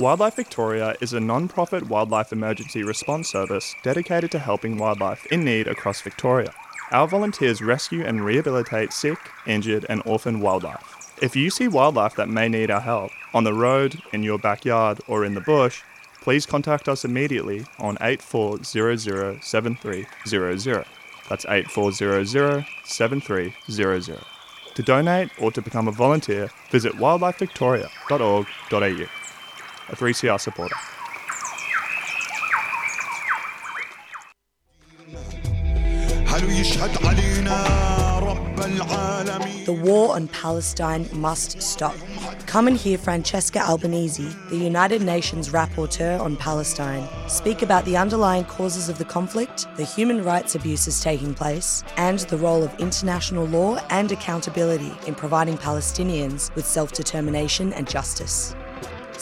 Wildlife 0.03 0.35
Victoria 0.35 0.97
is 1.01 1.13
a 1.13 1.21
non 1.21 1.47
profit 1.47 1.89
wildlife 1.89 2.33
emergency 2.33 2.83
response 2.83 3.31
service 3.31 3.77
dedicated 3.85 4.33
to 4.33 4.41
helping 4.41 4.77
wildlife 4.77 5.25
in 5.27 5.45
need 5.45 5.69
across 5.69 6.01
Victoria. 6.01 6.53
Our 6.91 7.07
volunteers 7.07 7.63
rescue 7.63 8.05
and 8.05 8.25
rehabilitate 8.25 8.93
sick, 8.93 9.19
injured, 9.47 9.87
and 9.89 10.03
orphaned 10.05 10.43
wildlife. 10.43 11.13
If 11.23 11.37
you 11.37 11.51
see 11.51 11.69
wildlife 11.69 12.17
that 12.17 12.29
may 12.29 12.49
need 12.49 12.69
our 12.69 12.81
help 12.81 13.13
on 13.33 13.45
the 13.45 13.55
road, 13.55 14.03
in 14.13 14.25
your 14.25 14.41
backyard, 14.41 15.01
or 15.07 15.25
in 15.25 15.35
the 15.35 15.41
bush, 15.41 15.83
please 16.21 16.47
contact 16.47 16.89
us 16.89 17.05
immediately 17.05 17.65
on 17.79 17.97
84007300. 17.99 20.85
That's 21.29 21.45
84007300. 21.45 24.25
To 24.75 24.83
donate 24.83 25.31
or 25.39 25.53
to 25.53 25.63
become 25.63 25.87
a 25.87 25.93
volunteer, 25.93 26.51
visit 26.73 26.95
wildlifevictoria.org.au. 26.95 29.22
A 29.89 29.97
3CR 29.97 30.41
supporter. 30.41 30.77
The 39.65 39.73
war 39.73 40.15
on 40.15 40.29
Palestine 40.29 41.09
must 41.13 41.61
stop. 41.61 41.95
Come 42.47 42.69
and 42.69 42.77
hear 42.77 42.97
Francesca 42.97 43.61
Albanese, 43.61 44.29
the 44.51 44.57
United 44.57 45.03
Nations 45.03 45.49
rapporteur 45.49 46.21
on 46.21 46.37
Palestine, 46.37 47.09
speak 47.29 47.63
about 47.63 47.85
the 47.85 47.97
underlying 47.97 48.45
causes 48.45 48.89
of 48.89 48.99
the 48.99 49.05
conflict, 49.05 49.67
the 49.77 49.85
human 49.85 50.23
rights 50.23 50.55
abuses 50.55 51.01
taking 51.01 51.35
place, 51.35 51.83
and 51.97 52.21
the 52.21 52.37
role 52.37 52.63
of 52.63 52.79
international 52.79 53.47
law 53.47 53.77
and 53.91 54.13
accountability 54.13 54.93
in 55.07 55.15
providing 55.15 55.59
Palestinians 55.59 56.55
with 56.55 56.67
self 56.67 56.93
determination 56.93 57.73
and 57.73 57.89
justice. 57.89 58.55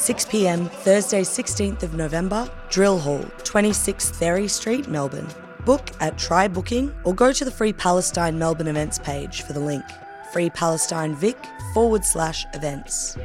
6 0.00 0.24
pm, 0.24 0.64
Thursday, 0.66 1.20
16th 1.20 1.82
of 1.82 1.92
November, 1.92 2.50
Drill 2.70 2.98
Hall, 2.98 3.22
26 3.44 4.08
Therry 4.12 4.48
Street, 4.48 4.88
Melbourne. 4.88 5.28
Book 5.66 5.90
at 6.00 6.16
Try 6.16 6.48
Booking 6.48 6.90
or 7.04 7.14
go 7.14 7.34
to 7.34 7.44
the 7.44 7.50
Free 7.50 7.74
Palestine 7.74 8.38
Melbourne 8.38 8.66
events 8.66 8.98
page 8.98 9.42
for 9.42 9.52
the 9.52 9.60
link. 9.60 9.84
Free 10.32 10.48
Palestine 10.48 11.14
Vic 11.14 11.36
forward 11.74 12.02
slash 12.02 12.46
events. 12.54 13.18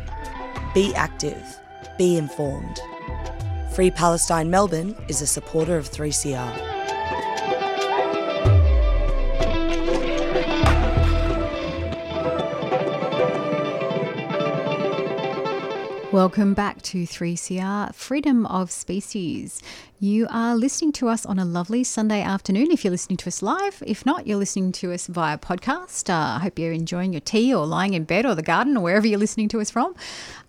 Be 0.74 0.94
active. 0.96 1.42
Be 1.98 2.18
informed. 2.18 2.78
Free 3.74 3.90
Palestine 3.90 4.50
Melbourne 4.50 4.98
is 5.08 5.22
a 5.22 5.28
supporter 5.28 5.78
of 5.78 5.90
3CR. 5.90 6.95
Welcome 16.16 16.54
back 16.54 16.82
to 16.84 17.04
3CR 17.04 17.94
Freedom 17.94 18.46
of 18.46 18.72
Species. 18.72 19.62
You 20.00 20.28
are 20.30 20.56
listening 20.56 20.94
to 20.94 21.10
us 21.10 21.26
on 21.26 21.40
a 21.40 21.44
lovely 21.44 21.84
Sunday 21.84 22.22
afternoon 22.22 22.72
if 22.72 22.86
you're 22.86 22.92
listening 22.92 23.18
to 23.18 23.28
us 23.28 23.42
live. 23.42 23.84
If 23.86 24.06
not, 24.06 24.26
you're 24.26 24.38
listening 24.38 24.72
to 24.74 24.94
us 24.94 25.08
via 25.08 25.38
podcast. 25.38 26.10
Uh, 26.10 26.38
I 26.38 26.40
hope 26.40 26.58
you're 26.58 26.72
enjoying 26.72 27.12
your 27.12 27.20
tea 27.20 27.54
or 27.54 27.66
lying 27.66 27.96
in 27.96 28.06
bed 28.06 28.26
or 28.26 28.34
the 28.34 28.42
garden 28.42 28.78
or 28.78 28.84
wherever 28.84 29.06
you're 29.06 29.20
listening 29.20 29.50
to 29.50 29.60
us 29.60 29.70
from. 29.70 29.94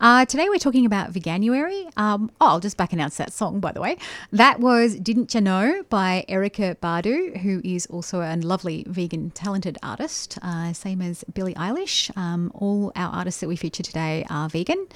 Uh, 0.00 0.24
today 0.24 0.48
we're 0.48 0.58
talking 0.58 0.86
about 0.86 1.12
Veganuary. 1.12 1.90
Um, 1.96 2.30
oh, 2.40 2.46
I'll 2.46 2.60
just 2.60 2.76
back 2.76 2.92
announce 2.92 3.16
that 3.16 3.32
song, 3.32 3.58
by 3.58 3.72
the 3.72 3.80
way. 3.80 3.96
That 4.30 4.60
was 4.60 4.94
Didn't 4.94 5.34
You 5.34 5.40
Know 5.40 5.82
by 5.88 6.24
Erykah 6.28 6.76
Badu, 6.76 7.38
who 7.38 7.60
is 7.64 7.86
also 7.86 8.20
a 8.20 8.36
lovely 8.36 8.84
vegan 8.86 9.32
talented 9.32 9.78
artist, 9.82 10.38
uh, 10.42 10.72
same 10.74 11.02
as 11.02 11.24
Billie 11.34 11.54
Eilish. 11.54 12.16
Um, 12.16 12.52
all 12.54 12.92
our 12.94 13.12
artists 13.12 13.40
that 13.40 13.48
we 13.48 13.56
feature 13.56 13.82
today 13.82 14.24
are 14.30 14.48
vegan. 14.48 14.86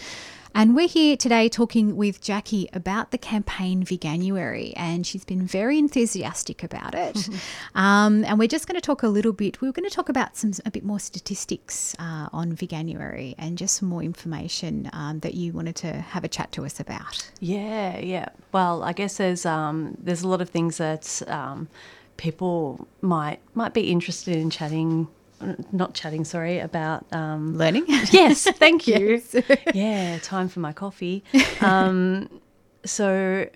And 0.54 0.74
we're 0.74 0.88
here 0.88 1.16
today 1.16 1.48
talking 1.48 1.96
with 1.96 2.20
Jacqui 2.20 2.66
about 2.74 3.12
the 3.12 3.18
campaign 3.18 3.84
Veganuary, 3.84 4.72
and 4.76 5.06
she's 5.06 5.24
been 5.24 5.46
very 5.46 5.78
enthusiastic 5.78 6.62
about 6.62 6.94
it. 6.94 7.28
um, 7.74 8.24
and 8.24 8.38
we're 8.38 8.48
just 8.48 8.66
going 8.66 8.74
to 8.74 8.80
talk 8.80 9.02
a 9.02 9.08
little 9.08 9.32
bit. 9.32 9.60
We 9.60 9.68
are 9.68 9.72
going 9.72 9.88
to 9.88 9.94
talk 9.94 10.08
about 10.08 10.36
some 10.36 10.52
a 10.66 10.70
bit 10.70 10.84
more 10.84 10.98
statistics 10.98 11.94
uh, 11.98 12.28
on 12.32 12.54
Veganuary 12.56 13.34
and 13.38 13.56
just 13.56 13.76
some 13.76 13.88
more 13.88 14.02
information 14.02 14.90
um, 14.92 15.20
that 15.20 15.34
you 15.34 15.52
wanted 15.52 15.76
to 15.76 15.92
have 15.92 16.24
a 16.24 16.28
chat 16.28 16.50
to 16.52 16.64
us 16.64 16.80
about. 16.80 17.30
Yeah, 17.38 17.98
yeah. 17.98 18.30
Well, 18.52 18.82
I 18.82 18.92
guess 18.92 19.18
there's 19.18 19.46
um, 19.46 19.96
there's 20.02 20.22
a 20.22 20.28
lot 20.28 20.40
of 20.40 20.50
things 20.50 20.78
that 20.78 21.22
um, 21.28 21.68
people 22.16 22.88
might 23.00 23.38
might 23.54 23.72
be 23.72 23.90
interested 23.90 24.36
in 24.36 24.50
chatting 24.50 25.08
not 25.72 25.94
chatting, 25.94 26.24
sorry, 26.24 26.58
about 26.58 27.04
um, 27.12 27.56
learning. 27.56 27.84
Yes, 28.12 28.44
thank 28.44 28.86
you. 28.86 29.22
yeah, 29.74 30.18
time 30.18 30.48
for 30.48 30.60
my 30.60 30.72
coffee. 30.72 31.22
Um, 31.60 32.40
so, 32.84 33.48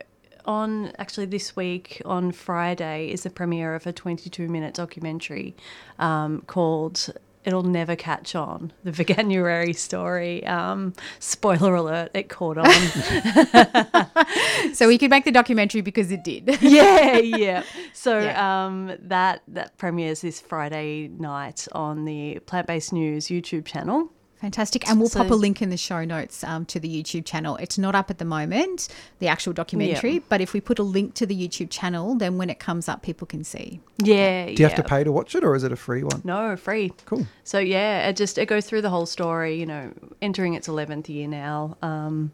on 0.44 0.92
actually 0.98 1.26
this 1.26 1.56
week 1.56 2.02
on 2.04 2.30
Friday 2.30 3.10
is 3.10 3.22
the 3.22 3.30
premiere 3.30 3.74
of 3.74 3.86
a 3.86 3.92
22 3.92 4.48
minute 4.48 4.74
documentary 4.74 5.54
um, 5.98 6.42
called 6.46 7.10
It'll 7.44 7.62
Never 7.62 7.96
Catch 7.96 8.34
On, 8.34 8.72
the 8.82 8.92
Veganuary 8.92 9.76
story. 9.76 10.44
Um, 10.46 10.94
spoiler 11.18 11.74
alert, 11.74 12.10
it 12.14 12.28
caught 12.28 12.58
on. 12.58 12.70
so 14.74 14.88
we 14.88 14.98
could 14.98 15.10
make 15.10 15.24
the 15.24 15.32
documentary 15.32 15.82
because 15.82 16.10
it 16.10 16.24
did. 16.24 16.58
yeah, 16.62 17.18
yeah. 17.18 17.62
So 17.92 18.20
yeah. 18.20 18.66
Um, 18.66 18.92
that 18.98 19.42
that 19.48 19.76
premieres 19.78 20.22
this 20.22 20.40
Friday 20.40 21.08
night 21.08 21.68
on 21.72 22.04
the 22.04 22.38
Plant 22.46 22.66
Based 22.66 22.92
News 22.92 23.26
YouTube 23.26 23.66
channel. 23.66 24.10
Fantastic. 24.44 24.86
And 24.86 25.00
we'll 25.00 25.08
so, 25.08 25.22
pop 25.22 25.30
a 25.30 25.34
link 25.34 25.62
in 25.62 25.70
the 25.70 25.78
show 25.78 26.04
notes 26.04 26.44
um, 26.44 26.66
to 26.66 26.78
the 26.78 26.86
YouTube 26.86 27.24
channel. 27.24 27.56
It's 27.56 27.78
not 27.78 27.94
up 27.94 28.10
at 28.10 28.18
the 28.18 28.26
moment, 28.26 28.88
the 29.18 29.26
actual 29.26 29.54
documentary, 29.54 30.18
but 30.18 30.42
if 30.42 30.52
we 30.52 30.60
put 30.60 30.78
a 30.78 30.82
link 30.82 31.14
to 31.14 31.24
the 31.24 31.34
YouTube 31.34 31.70
channel, 31.70 32.14
then 32.14 32.36
when 32.36 32.50
it 32.50 32.58
comes 32.58 32.86
up, 32.86 33.00
people 33.00 33.26
can 33.26 33.42
see. 33.42 33.80
Yeah. 33.96 34.44
Do 34.44 34.50
you 34.50 34.56
yeah. 34.58 34.68
have 34.68 34.76
to 34.76 34.82
pay 34.82 35.02
to 35.02 35.10
watch 35.10 35.34
it 35.34 35.44
or 35.44 35.54
is 35.54 35.64
it 35.64 35.72
a 35.72 35.76
free 35.76 36.02
one? 36.02 36.20
No, 36.24 36.56
free. 36.56 36.92
Cool. 37.06 37.26
So, 37.42 37.58
yeah, 37.58 38.06
it 38.06 38.16
just 38.16 38.36
it 38.36 38.44
goes 38.44 38.66
through 38.66 38.82
the 38.82 38.90
whole 38.90 39.06
story, 39.06 39.58
you 39.58 39.64
know, 39.64 39.94
entering 40.20 40.52
its 40.52 40.68
11th 40.68 41.08
year 41.08 41.26
now. 41.26 41.78
Um, 41.80 42.30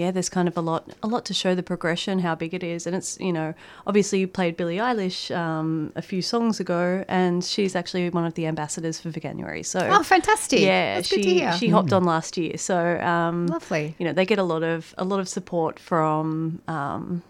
yeah, 0.00 0.10
there's 0.10 0.30
kind 0.30 0.48
of 0.48 0.56
a 0.56 0.62
lot, 0.62 0.88
a 1.02 1.06
lot 1.06 1.26
to 1.26 1.34
show 1.34 1.54
the 1.54 1.62
progression, 1.62 2.20
how 2.20 2.34
big 2.34 2.54
it 2.54 2.62
is, 2.62 2.86
and 2.86 2.96
it's 2.96 3.18
you 3.20 3.32
know, 3.32 3.52
obviously 3.86 4.20
you 4.20 4.26
played 4.26 4.56
Billie 4.56 4.78
Eilish 4.78 5.34
um, 5.36 5.92
a 5.94 6.00
few 6.00 6.22
songs 6.22 6.58
ago, 6.58 7.04
and 7.06 7.44
she's 7.44 7.76
actually 7.76 8.08
one 8.08 8.24
of 8.24 8.32
the 8.34 8.46
ambassadors 8.46 8.98
for 8.98 9.10
Veganuary. 9.10 9.64
So 9.64 9.80
oh, 9.80 10.02
fantastic! 10.02 10.60
Yeah, 10.60 10.96
That's 10.96 11.08
she 11.08 11.46
she 11.58 11.68
hopped 11.68 11.92
on 11.92 12.04
last 12.04 12.38
year, 12.38 12.56
so 12.56 12.98
um, 13.00 13.46
lovely. 13.48 13.94
You 13.98 14.06
know, 14.06 14.14
they 14.14 14.24
get 14.24 14.38
a 14.38 14.42
lot 14.42 14.62
of 14.62 14.94
a 14.96 15.04
lot 15.04 15.20
of 15.20 15.28
support 15.28 15.78
from. 15.78 16.62
Um, 16.66 17.22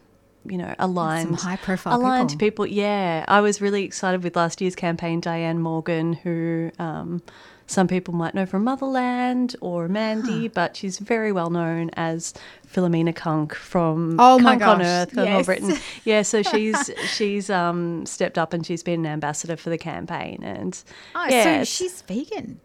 you 0.46 0.56
know, 0.56 0.74
aligned, 0.78 1.38
Some 1.38 1.50
high 1.50 1.56
profile 1.56 1.98
aligned 2.00 2.30
people. 2.30 2.64
people. 2.64 2.66
Yeah, 2.66 3.26
I 3.28 3.42
was 3.42 3.60
really 3.60 3.84
excited 3.84 4.24
with 4.24 4.36
last 4.36 4.62
year's 4.62 4.74
campaign. 4.74 5.20
Diane 5.20 5.60
Morgan, 5.60 6.14
who 6.14 6.70
um, 6.78 7.22
some 7.70 7.86
people 7.86 8.12
might 8.12 8.34
know 8.34 8.46
from 8.46 8.64
Motherland 8.64 9.54
or 9.60 9.86
Mandy, 9.86 10.46
huh. 10.46 10.50
but 10.54 10.76
she's 10.76 10.98
very 10.98 11.30
well 11.30 11.50
known 11.50 11.90
as 11.94 12.34
Philomena 12.66 13.14
Cunk 13.14 13.54
from 13.54 14.18
oh 14.18 14.38
Cunk 14.42 14.62
on 14.62 14.82
Earth, 14.82 15.14
Cunk 15.14 15.28
yes. 15.28 15.46
Britain. 15.46 15.76
Yeah, 16.04 16.22
so 16.22 16.42
she's 16.50 16.90
she's 17.14 17.48
um, 17.48 18.04
stepped 18.06 18.38
up 18.38 18.52
and 18.52 18.66
she's 18.66 18.82
been 18.82 19.06
an 19.06 19.12
ambassador 19.12 19.56
for 19.56 19.70
the 19.70 19.78
campaign, 19.78 20.42
and 20.42 20.82
oh, 21.14 21.26
yeah, 21.30 21.62
so 21.62 21.64
she's 21.64 22.02
vegan. 22.02 22.60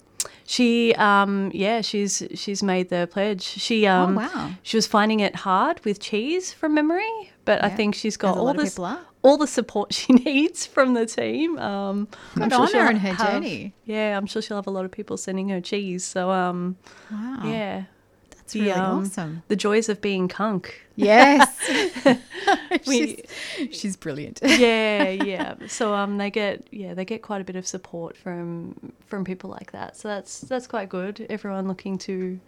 She, 0.48 0.96
um, 0.96 1.52
yeah, 1.54 1.82
she's 1.82 2.24
she's 2.34 2.64
made 2.64 2.90
the 2.90 3.08
pledge. 3.12 3.44
She, 3.44 3.86
um, 3.86 4.18
oh, 4.18 4.22
wow. 4.22 4.52
she 4.64 4.78
was 4.78 4.88
finding 4.88 5.20
it 5.20 5.36
hard 5.36 5.84
with 5.86 6.00
cheese 6.00 6.52
from 6.52 6.74
memory, 6.74 7.32
but 7.46 7.60
yeah. 7.60 7.68
I 7.68 7.70
think 7.70 7.94
she's 7.94 8.18
got 8.18 8.38
all 8.38 8.54
this 8.54 8.80
all 9.26 9.38
the 9.38 9.48
support 9.48 9.94
she 10.00 10.14
needs 10.14 10.66
from 10.66 10.94
the 10.94 11.06
team. 11.06 11.58
Um, 11.58 12.08
Good 12.36 12.54
on 12.54 12.72
her 12.72 12.90
in 12.92 12.98
her 12.98 13.14
have, 13.14 13.32
journey. 13.32 13.74
Yeah, 13.86 14.18
I'm 14.18 14.28
sure 14.28 14.42
she'll 14.42 14.58
have 14.58 14.68
a 14.68 14.72
lot 14.72 14.86
of 14.86 14.92
people 14.92 15.18
sending 15.18 15.50
her 15.50 15.60
cheese. 15.60 16.06
So, 16.06 16.30
um, 16.30 16.78
wow, 17.12 17.42
yeah, 17.44 17.84
that's 18.30 18.56
really 18.56 18.72
um, 18.72 19.00
awesome. 19.02 19.44
The 19.48 19.56
joys 19.56 19.90
of 19.90 20.00
being 20.02 20.28
Cunk. 20.28 20.86
Yes, 20.96 21.50
we, 22.88 23.24
she's, 23.58 23.78
she's 23.80 23.96
brilliant. 23.98 24.40
yeah, 24.44 25.10
yeah. 25.10 25.56
So 25.68 25.94
um, 25.94 26.18
they 26.18 26.30
get 26.30 26.66
yeah 26.72 26.94
they 26.94 27.04
get 27.04 27.22
quite 27.22 27.42
a 27.42 27.44
bit 27.44 27.56
of 27.56 27.66
support 27.68 28.16
from 28.16 28.94
from 29.08 29.26
people 29.26 29.50
like 29.50 29.72
that. 29.72 29.98
So 29.98 30.08
that's 30.08 30.42
that's 30.42 30.68
quite 30.68 30.88
good. 30.90 31.26
Everyone 31.30 31.68
looking 31.68 31.98
to 32.00 32.40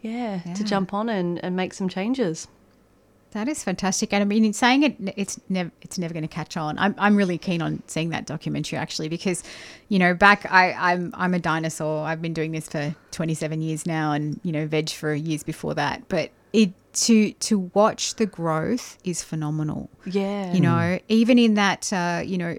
yeah, 0.00 0.40
Yeah. 0.46 0.54
to 0.54 0.64
jump 0.64 0.94
on 0.94 1.08
and, 1.08 1.42
and 1.44 1.54
make 1.56 1.74
some 1.74 1.88
changes. 1.88 2.48
That 3.32 3.48
is 3.48 3.64
fantastic, 3.64 4.12
and 4.12 4.22
I 4.22 4.24
mean, 4.24 4.44
in 4.44 4.52
saying 4.52 4.82
it, 4.82 4.96
it's 5.16 5.40
never 5.48 5.70
it's 5.80 5.98
never 5.98 6.12
going 6.12 6.22
to 6.22 6.28
catch 6.28 6.56
on. 6.56 6.78
I'm, 6.78 6.94
I'm 6.98 7.16
really 7.16 7.38
keen 7.38 7.62
on 7.62 7.82
seeing 7.86 8.10
that 8.10 8.26
documentary 8.26 8.78
actually 8.78 9.08
because, 9.08 9.42
you 9.88 9.98
know, 9.98 10.14
back 10.14 10.46
I 10.50 10.72
I'm 10.72 11.12
I'm 11.16 11.32
a 11.32 11.38
dinosaur. 11.38 12.06
I've 12.06 12.20
been 12.20 12.34
doing 12.34 12.52
this 12.52 12.68
for 12.68 12.94
27 13.12 13.62
years 13.62 13.86
now, 13.86 14.12
and 14.12 14.38
you 14.42 14.52
know, 14.52 14.66
veg 14.66 14.90
for 14.90 15.14
years 15.14 15.42
before 15.42 15.74
that. 15.74 16.08
But 16.08 16.30
it 16.52 16.72
to 16.92 17.32
to 17.32 17.70
watch 17.74 18.16
the 18.16 18.26
growth 18.26 18.98
is 19.04 19.22
phenomenal. 19.22 19.88
Yeah, 20.04 20.52
You 20.52 20.60
know, 20.60 20.98
even 21.08 21.38
in 21.38 21.54
that, 21.54 21.92
uh, 21.92 22.22
you 22.24 22.36
know, 22.36 22.58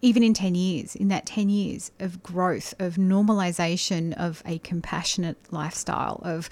even 0.00 0.22
in 0.22 0.32
10 0.32 0.54
years, 0.54 0.94
in 0.96 1.08
that 1.08 1.26
10 1.26 1.48
years 1.48 1.90
of 1.98 2.22
growth, 2.22 2.74
of 2.78 2.94
normalization 2.94 4.14
of 4.14 4.42
a 4.46 4.58
compassionate 4.58 5.36
lifestyle, 5.50 6.20
of, 6.24 6.48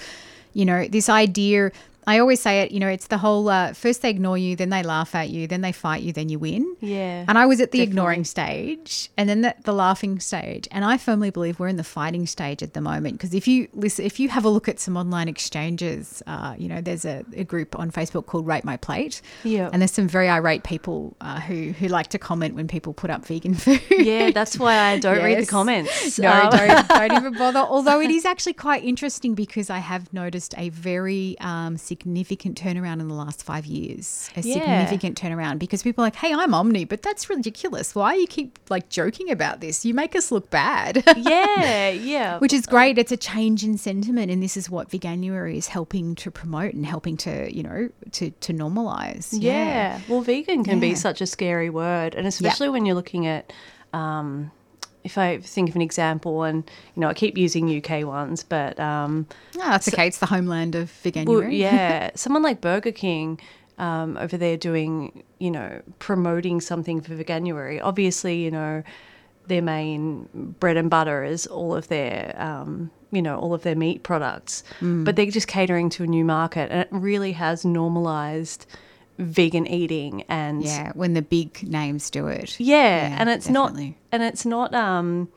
you 0.52 0.64
know, 0.64 0.86
this 0.88 1.08
idea 1.08 1.70
I 2.06 2.18
always 2.20 2.40
say 2.40 2.60
it, 2.62 2.70
you 2.70 2.78
know, 2.78 2.88
it's 2.88 3.08
the 3.08 3.18
whole 3.18 3.48
uh, 3.48 3.72
first 3.72 4.02
they 4.02 4.10
ignore 4.10 4.38
you, 4.38 4.54
then 4.54 4.70
they 4.70 4.82
laugh 4.82 5.14
at 5.14 5.28
you, 5.30 5.46
then 5.48 5.60
they 5.60 5.72
fight 5.72 6.02
you, 6.02 6.12
then 6.12 6.28
you 6.28 6.38
win. 6.38 6.76
Yeah. 6.80 7.24
And 7.26 7.36
I 7.36 7.46
was 7.46 7.60
at 7.60 7.72
the 7.72 7.78
definitely. 7.78 7.90
ignoring 7.90 8.24
stage 8.24 9.10
and 9.16 9.28
then 9.28 9.40
the, 9.40 9.54
the 9.64 9.72
laughing 9.72 10.20
stage. 10.20 10.68
And 10.70 10.84
I 10.84 10.98
firmly 10.98 11.30
believe 11.30 11.58
we're 11.58 11.66
in 11.68 11.76
the 11.78 11.84
fighting 11.84 12.26
stage 12.26 12.62
at 12.62 12.74
the 12.74 12.80
moment 12.80 13.14
because 13.16 13.34
if 13.34 13.48
you 13.48 13.66
listen, 13.74 14.04
if 14.04 14.20
you 14.20 14.28
have 14.28 14.44
a 14.44 14.48
look 14.48 14.68
at 14.68 14.78
some 14.78 14.96
online 14.96 15.26
exchanges, 15.28 16.22
uh, 16.28 16.54
you 16.56 16.68
know, 16.68 16.80
there's 16.80 17.04
a, 17.04 17.24
a 17.34 17.42
group 17.42 17.76
on 17.76 17.90
Facebook 17.90 18.26
called 18.26 18.46
Rate 18.46 18.62
My 18.64 18.76
Plate. 18.76 19.20
Yeah. 19.42 19.68
And 19.72 19.82
there's 19.82 19.90
some 19.92 20.06
very 20.06 20.28
irate 20.28 20.62
people 20.62 21.16
uh, 21.20 21.40
who, 21.40 21.72
who 21.72 21.88
like 21.88 22.06
to 22.08 22.18
comment 22.18 22.54
when 22.54 22.68
people 22.68 22.92
put 22.94 23.10
up 23.10 23.26
vegan 23.26 23.54
food. 23.64 23.80
Yeah, 23.90 24.30
that's 24.30 24.58
why 24.60 24.78
I 24.78 25.00
don't 25.00 25.24
read 25.24 25.42
the 25.42 25.46
comments. 25.46 26.18
No, 26.26 26.30
Um, 26.30 26.50
don't, 26.50 26.88
don't 26.88 27.12
even 27.20 27.32
bother. 27.34 27.58
Although 27.60 28.00
it 28.00 28.10
is 28.10 28.24
actually 28.24 28.52
quite 28.52 28.84
interesting 28.84 29.34
because 29.34 29.70
I 29.70 29.78
have 29.78 30.12
noticed 30.12 30.54
a 30.56 30.68
very 30.68 31.36
um, 31.40 31.76
significant 31.76 31.95
turnaround 32.04 33.00
in 33.00 33.08
the 33.08 33.14
last 33.14 33.42
five 33.42 33.66
years. 33.66 34.30
A 34.36 34.40
Yeah. 34.40 34.54
significant 34.86 35.20
turnaround 35.20 35.58
because 35.58 35.82
people 35.82 36.02
are 36.04 36.06
like, 36.06 36.16
"Hey, 36.16 36.32
I'm 36.32 36.54
Omni, 36.54 36.84
but 36.84 37.02
that's 37.02 37.28
ridiculous. 37.30 37.94
Why 37.94 38.14
you 38.14 38.26
keep 38.26 38.58
like 38.68 38.88
joking 38.88 39.30
about 39.30 39.60
this? 39.60 39.84
You 39.84 39.94
make 39.94 40.14
us 40.16 40.30
look 40.30 40.50
bad." 40.50 41.02
yeah, 41.16 41.88
yeah. 41.90 42.38
Which 42.38 42.52
is 42.52 42.66
great. 42.66 42.98
It's 42.98 43.12
a 43.12 43.16
change 43.16 43.64
in 43.64 43.78
sentiment, 43.78 44.30
and 44.30 44.42
this 44.42 44.56
is 44.56 44.68
what 44.70 44.90
Veganuary 44.90 45.56
is 45.56 45.68
helping 45.68 46.14
to 46.16 46.30
promote 46.30 46.74
and 46.74 46.84
helping 46.86 47.16
to, 47.18 47.54
you 47.54 47.62
know, 47.62 47.88
to 48.12 48.30
to 48.30 48.52
normalize. 48.52 49.28
Yeah. 49.32 50.00
Well, 50.08 50.20
vegan 50.20 50.64
can 50.64 50.74
Yeah. 50.78 50.80
be 50.90 50.94
such 50.94 51.20
a 51.20 51.26
scary 51.26 51.70
word, 51.70 52.14
and 52.14 52.26
especially 52.26 52.68
when 52.68 52.86
you're 52.86 52.94
looking 52.94 53.26
at, 53.26 53.52
um, 53.92 54.50
if 55.06 55.16
I 55.16 55.38
think 55.38 55.70
of 55.70 55.76
an 55.76 55.82
example, 55.82 56.42
and 56.42 56.68
you 56.94 57.00
know, 57.00 57.08
I 57.08 57.14
keep 57.14 57.38
using 57.38 57.64
UK 57.78 58.04
ones, 58.04 58.42
but 58.42 58.78
um, 58.78 59.26
Oh, 59.56 59.60
that's 59.60 59.88
okay. 59.88 60.06
It's 60.08 60.18
the 60.18 60.26
homeland 60.26 60.74
of 60.74 60.90
Veganuary. 61.02 61.26
well, 61.26 61.48
yeah, 61.48 62.10
someone 62.14 62.42
like 62.42 62.60
Burger 62.60 62.92
King. 62.92 63.40
Um, 63.78 64.16
over 64.16 64.38
there 64.38 64.56
doing, 64.56 65.22
you 65.38 65.50
know, 65.50 65.82
promoting 65.98 66.62
something 66.62 67.02
for 67.02 67.14
Veganuary. 67.14 67.78
Obviously, 67.82 68.36
you 68.42 68.50
know, 68.50 68.82
their 69.48 69.60
main 69.60 70.54
bread 70.60 70.78
and 70.78 70.88
butter 70.88 71.22
is 71.24 71.46
all 71.46 71.74
of 71.76 71.88
their, 71.88 72.34
um, 72.40 72.90
you 73.12 73.20
know, 73.20 73.38
all 73.38 73.52
of 73.52 73.64
their 73.64 73.74
meat 73.76 74.02
products. 74.02 74.64
Mm. 74.80 75.04
But 75.04 75.16
they're 75.16 75.30
just 75.30 75.46
catering 75.46 75.90
to 75.90 76.04
a 76.04 76.06
new 76.06 76.24
market, 76.24 76.70
and 76.72 76.80
it 76.80 76.88
really 76.90 77.32
has 77.32 77.66
normalized 77.66 78.64
vegan 79.18 79.66
eating 79.66 80.22
and 80.28 80.62
yeah, 80.62 80.92
when 80.94 81.14
the 81.14 81.22
big 81.22 81.62
names 81.68 82.10
do 82.10 82.26
it. 82.26 82.58
yeah, 82.60 83.08
Yeah, 83.08 83.16
and 83.18 83.28
it's 83.30 83.46
definitely. 83.46 83.86
not 83.88 83.94
and 84.12 84.22
it's 84.22 84.44
not 84.46 84.74
um 84.74 85.28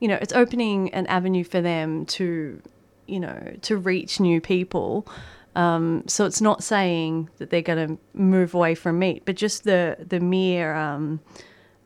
you 0.00 0.08
know 0.08 0.18
it's 0.20 0.32
opening 0.32 0.92
an 0.94 1.06
avenue 1.06 1.44
for 1.44 1.60
them 1.60 2.06
to 2.06 2.60
you 3.06 3.20
know 3.20 3.56
to 3.62 3.76
reach 3.76 4.20
new 4.20 4.40
people 4.40 5.06
um 5.54 6.02
so 6.06 6.24
it's 6.26 6.40
not 6.40 6.62
saying 6.62 7.28
that 7.38 7.50
they're 7.50 7.62
going 7.62 7.88
to 7.88 7.98
move 8.14 8.52
away 8.54 8.74
from 8.74 8.98
meat 8.98 9.22
but 9.24 9.36
just 9.36 9.64
the 9.64 9.96
the 10.06 10.20
mere 10.20 10.74
um 10.74 11.20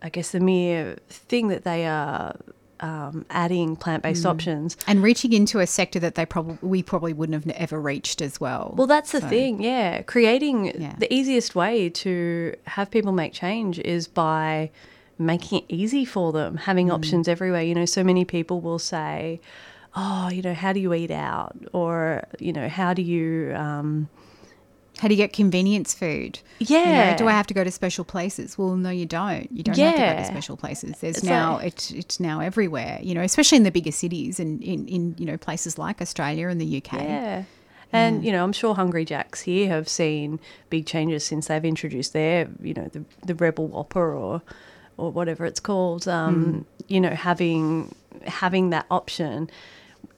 i 0.02 0.08
guess 0.08 0.30
the 0.32 0.40
mere 0.40 0.96
thing 1.08 1.48
that 1.48 1.62
they 1.64 1.86
are 1.86 2.34
um, 2.80 3.26
adding 3.30 3.76
plant-based 3.76 4.24
Mm. 4.24 4.30
options 4.30 4.76
and 4.86 5.02
reaching 5.02 5.32
into 5.32 5.58
a 5.60 5.66
sector 5.66 5.98
that 6.00 6.14
they 6.14 6.24
probably 6.26 6.58
we 6.62 6.82
probably 6.82 7.12
wouldn't 7.12 7.44
have 7.44 7.54
ever 7.56 7.80
reached 7.80 8.20
as 8.22 8.40
well. 8.40 8.74
Well, 8.76 8.86
that's 8.86 9.12
the 9.12 9.20
So- 9.20 9.28
thing, 9.28 9.62
yeah. 9.62 10.02
Creating 10.02 10.94
the 10.98 11.12
easiest 11.12 11.54
way 11.54 11.88
to 11.90 12.54
have 12.64 12.90
people 12.90 13.12
make 13.12 13.32
change 13.32 13.78
is 13.80 14.08
by 14.08 14.70
making 15.18 15.58
it 15.58 15.64
easy 15.68 16.04
for 16.04 16.32
them, 16.32 16.56
having 16.56 16.88
Mm. 16.88 16.94
options 16.94 17.28
everywhere. 17.28 17.62
You 17.62 17.74
know, 17.74 17.84
so 17.84 18.02
many 18.02 18.24
people 18.24 18.60
will 18.62 18.78
say, 18.78 19.40
"Oh, 19.94 20.30
you 20.30 20.40
know, 20.40 20.54
how 20.54 20.72
do 20.72 20.80
you 20.80 20.94
eat 20.94 21.10
out?" 21.10 21.56
or 21.72 22.24
you 22.38 22.52
know, 22.52 22.68
"How 22.68 22.94
do 22.94 23.02
you?" 23.02 23.52
Um, 23.54 24.08
How 25.00 25.08
do 25.08 25.14
you 25.14 25.18
get 25.18 25.32
convenience 25.32 25.94
food? 25.94 26.40
You 26.58 26.76
know, 26.78 26.84
Yeah. 26.84 27.16
do 27.16 27.26
I 27.26 27.32
have 27.32 27.46
to 27.48 27.54
go 27.54 27.64
to 27.64 27.70
special 27.70 28.04
places? 28.04 28.58
Well, 28.58 28.76
no, 28.76 28.90
you 28.90 29.06
don't. 29.06 29.50
You 29.50 29.62
don't 29.62 29.76
have 29.76 29.94
to 29.94 30.00
go 30.00 30.16
to 30.16 30.24
special 30.26 30.56
places. 30.56 30.96
There's 31.00 31.16
It's 31.18 31.24
now 31.24 31.54
like- 31.54 31.66
it's 31.68 31.90
it's 31.90 32.20
now 32.20 32.40
everywhere. 32.40 32.98
You 33.02 33.14
know, 33.14 33.22
especially 33.22 33.56
in 33.56 33.62
the 33.64 33.70
bigger 33.70 33.92
cities 33.92 34.38
and 34.38 34.62
in, 34.62 34.86
in 34.88 35.14
you 35.18 35.24
know 35.26 35.36
places 35.38 35.78
like 35.78 36.00
Australia 36.02 36.48
and 36.48 36.60
the 36.60 36.76
UK. 36.78 37.02
Yeah. 37.02 37.42
And 37.92 38.24
you 38.24 38.30
know, 38.30 38.44
I'm 38.44 38.52
sure 38.52 38.74
Hungry 38.74 39.04
Jacks 39.04 39.40
here 39.42 39.68
have 39.68 39.88
seen 39.88 40.38
big 40.68 40.86
changes 40.86 41.24
since 41.24 41.48
they've 41.48 41.64
introduced 41.64 42.12
their, 42.12 42.48
you 42.62 42.74
know, 42.74 42.88
the 42.92 43.04
the 43.26 43.34
Rebel 43.34 43.66
Whopper 43.68 44.14
or 44.14 44.42
or 44.96 45.10
whatever 45.10 45.44
it's 45.46 45.60
called. 45.60 46.06
Um, 46.06 46.66
You 46.88 47.00
know, 47.00 47.10
having 47.30 47.94
having 48.26 48.70
that 48.70 48.84
option 48.90 49.48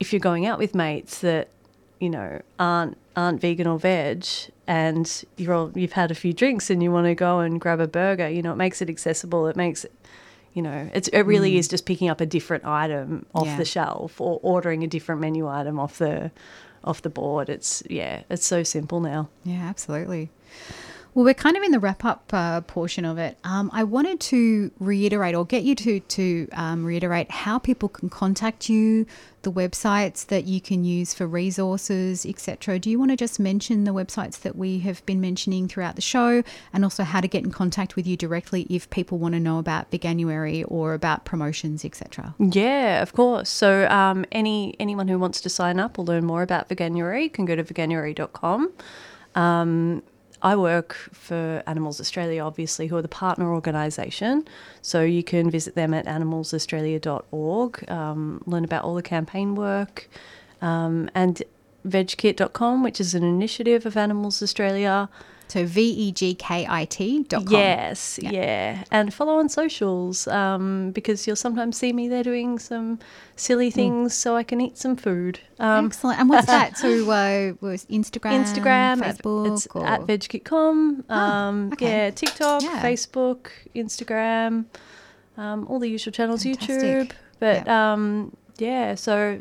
if 0.01 0.13
you're 0.13 0.21
going 0.31 0.45
out 0.45 0.59
with 0.59 0.75
mates 0.75 1.21
that 1.21 1.49
you 2.01 2.11
know 2.11 2.41
aren't 2.59 2.97
aren't 3.17 3.41
vegan 3.41 3.67
or 3.67 3.79
veg 3.79 4.25
and 4.67 5.25
you're 5.37 5.53
all, 5.55 5.71
you've 5.75 5.93
had 5.93 6.11
a 6.11 6.15
few 6.15 6.33
drinks 6.33 6.71
and 6.71 6.83
you 6.83 6.91
want 6.91 7.07
to 7.07 7.15
go 7.15 7.41
and 7.41 7.61
grab 7.61 7.81
a 7.81 7.87
burger 7.87 8.29
you 8.29 8.41
know 8.43 8.53
it 8.53 8.57
makes 8.57 8.81
it 8.81 8.89
accessible 8.89 9.47
it 9.47 9.57
makes 9.57 9.85
it 9.85 9.93
you 10.55 10.63
know 10.63 10.89
it's 10.95 11.09
it 11.09 11.23
really 11.23 11.53
Mm. 11.53 11.59
is 11.59 11.69
just 11.69 11.85
picking 11.87 12.09
up 12.09 12.21
a 12.21 12.27
different 12.27 12.65
item 12.65 13.27
off 13.35 13.47
Yeah. 13.47 13.57
the 13.59 13.65
shelf 13.65 14.21
or 14.21 14.39
ordering 14.43 14.83
a 14.85 14.87
different 14.87 15.21
menu 15.21 15.47
item 15.49 15.79
off 15.79 15.99
the 15.99 16.31
off 16.85 17.03
the 17.03 17.11
board 17.11 17.49
it's 17.49 17.83
yeah 17.89 18.23
it's 18.31 18.47
so 18.47 18.63
simple 18.63 19.01
now 19.01 19.29
Yeah, 19.45 19.63
absolutely. 19.69 20.31
Well, 21.15 21.27
we're 21.27 21.35
kind 21.35 21.59
of 21.59 21.63
in 21.63 21.73
the 21.73 21.79
wrap 21.79 22.07
up 22.07 22.31
uh, 22.33 22.63
portion 22.63 23.05
of 23.05 23.19
it. 23.19 23.37
Um, 23.45 23.71
I 23.75 23.85
wanted 23.85 24.19
to 24.21 24.71
reiterate 24.79 25.35
or 25.35 25.45
get 25.45 25.63
you 25.63 25.75
to 25.75 26.01
to 26.01 26.49
um, 26.53 26.87
reiterate 26.87 27.31
how 27.31 27.59
people 27.59 27.91
can 27.91 28.09
contact 28.09 28.71
you, 28.71 29.05
the 29.43 29.53
websites 29.53 30.25
that 30.29 30.45
you 30.45 30.59
can 30.59 30.85
use 30.85 31.13
for 31.13 31.27
resources, 31.27 32.25
etc. 32.25 32.79
Do 32.79 32.89
you 32.89 32.99
want 32.99 33.11
to 33.11 33.17
just 33.19 33.39
mention 33.39 33.85
the 33.85 33.93
websites 33.93 34.41
that 34.41 34.57
we 34.57 34.79
have 34.81 35.05
been 35.05 35.21
mentioning 35.21 35.69
throughout 35.69 35.97
the 35.97 36.03
show, 36.03 36.43
and 36.73 36.83
also 36.83 37.05
how 37.05 37.21
to 37.21 37.29
get 37.29 37.45
in 37.45 37.51
contact 37.51 37.95
with 37.95 38.07
you 38.07 38.17
directly 38.17 38.67
if 38.71 38.89
people 38.89 39.19
want 39.19 39.35
to 39.35 39.41
know 39.41 39.59
about 39.59 39.91
Veganuary 39.91 40.65
or 40.67 40.95
about 40.95 41.27
promotions, 41.27 41.85
etc. 41.85 42.35
Yeah, 42.39 43.03
of 43.03 43.13
course. 43.13 43.51
So 43.51 43.87
um, 43.89 44.25
any 44.33 44.77
anyone 44.81 45.09
who 45.09 45.19
wants 45.19 45.43
to 45.43 45.51
sign 45.51 45.79
up 45.79 45.99
or 45.99 46.07
learn 46.07 46.25
more 46.25 46.41
about 46.41 46.71
Veganuary 46.71 47.31
can 47.31 47.45
go 47.45 47.55
to 47.55 47.63
veganuary.com. 47.63 48.73
Um, 49.35 50.03
I 50.43 50.57
work 50.57 50.95
for 51.13 51.63
Animals 51.67 52.01
Australia, 52.01 52.43
obviously, 52.43 52.89
who 52.89 52.97
are 52.97 53.03
the 53.03 53.09
partner 53.09 53.53
organisation. 53.53 54.47
So 54.83 55.03
you 55.03 55.23
can 55.23 55.51
visit 55.51 55.77
them 55.77 55.95
at 55.95 56.07
animalsaustralia.org, 56.07 57.91
um, 57.91 58.43
learn 58.45 58.65
about 58.65 58.85
all 58.85 58.97
the 58.97 59.03
campaign 59.03 59.55
work, 59.55 60.09
um, 60.61 61.09
and 61.15 61.43
vegkit.com, 61.87 62.83
which 62.83 63.01
is 63.01 63.15
an 63.15 63.23
initiative 63.23 63.87
of 63.87 63.97
Animals 63.97 64.43
Australia. 64.43 65.09
So 65.53 65.67
V 65.67 65.83
E 65.83 66.13
G 66.13 66.35
K 66.35 66.67
I 66.67 66.87
T 66.87 67.25
dot 67.25 67.45
com. 67.45 67.53
Yes, 67.53 68.19
yeah. 68.23 68.85
And 68.91 69.13
follow 69.13 69.39
on 69.39 69.51
socials 69.51 70.27
um, 70.29 70.93
because 70.93 71.27
you'll 71.27 71.37
sometimes 71.37 71.77
see 71.77 71.93
me 71.93 72.09
there 72.09 72.23
doing 72.23 72.59
some 72.59 72.99
silly 73.37 73.71
things 73.71 74.15
so 74.15 74.35
I 74.35 74.45
can 74.45 74.63
eat 74.63 74.79
some 74.79 74.97
food. 74.97 75.41
Um, 75.59 75.87
Excellent. 75.87 76.21
And 76.21 76.31
what's 76.31 76.47
that? 76.57 76.79
So 76.79 76.89
uh, 77.11 77.53
was 77.61 77.85
Instagram, 77.91 78.45
Instagram, 78.45 79.03
at- 79.03 79.19
Facebook, 79.19 79.53
it's 79.53 79.67
or 79.75 79.85
at 79.87 80.01
vegkit.com. 80.03 81.05
Um, 81.11 81.71
okay. 81.75 81.87
Yeah, 82.07 82.11
TikTok, 82.11 82.63
Yeah. 82.63 82.83
Facebook, 82.83 83.49
Instagram, 83.77 84.65
um, 85.37 85.67
all 85.69 85.79
the 85.79 85.89
usual 85.89 86.13
channels, 86.13 86.45
Fantastic. 86.45 86.79
YouTube. 86.79 87.13
But 87.41 87.69
um, 87.69 88.35
yeah, 88.57 88.95
so 88.95 89.39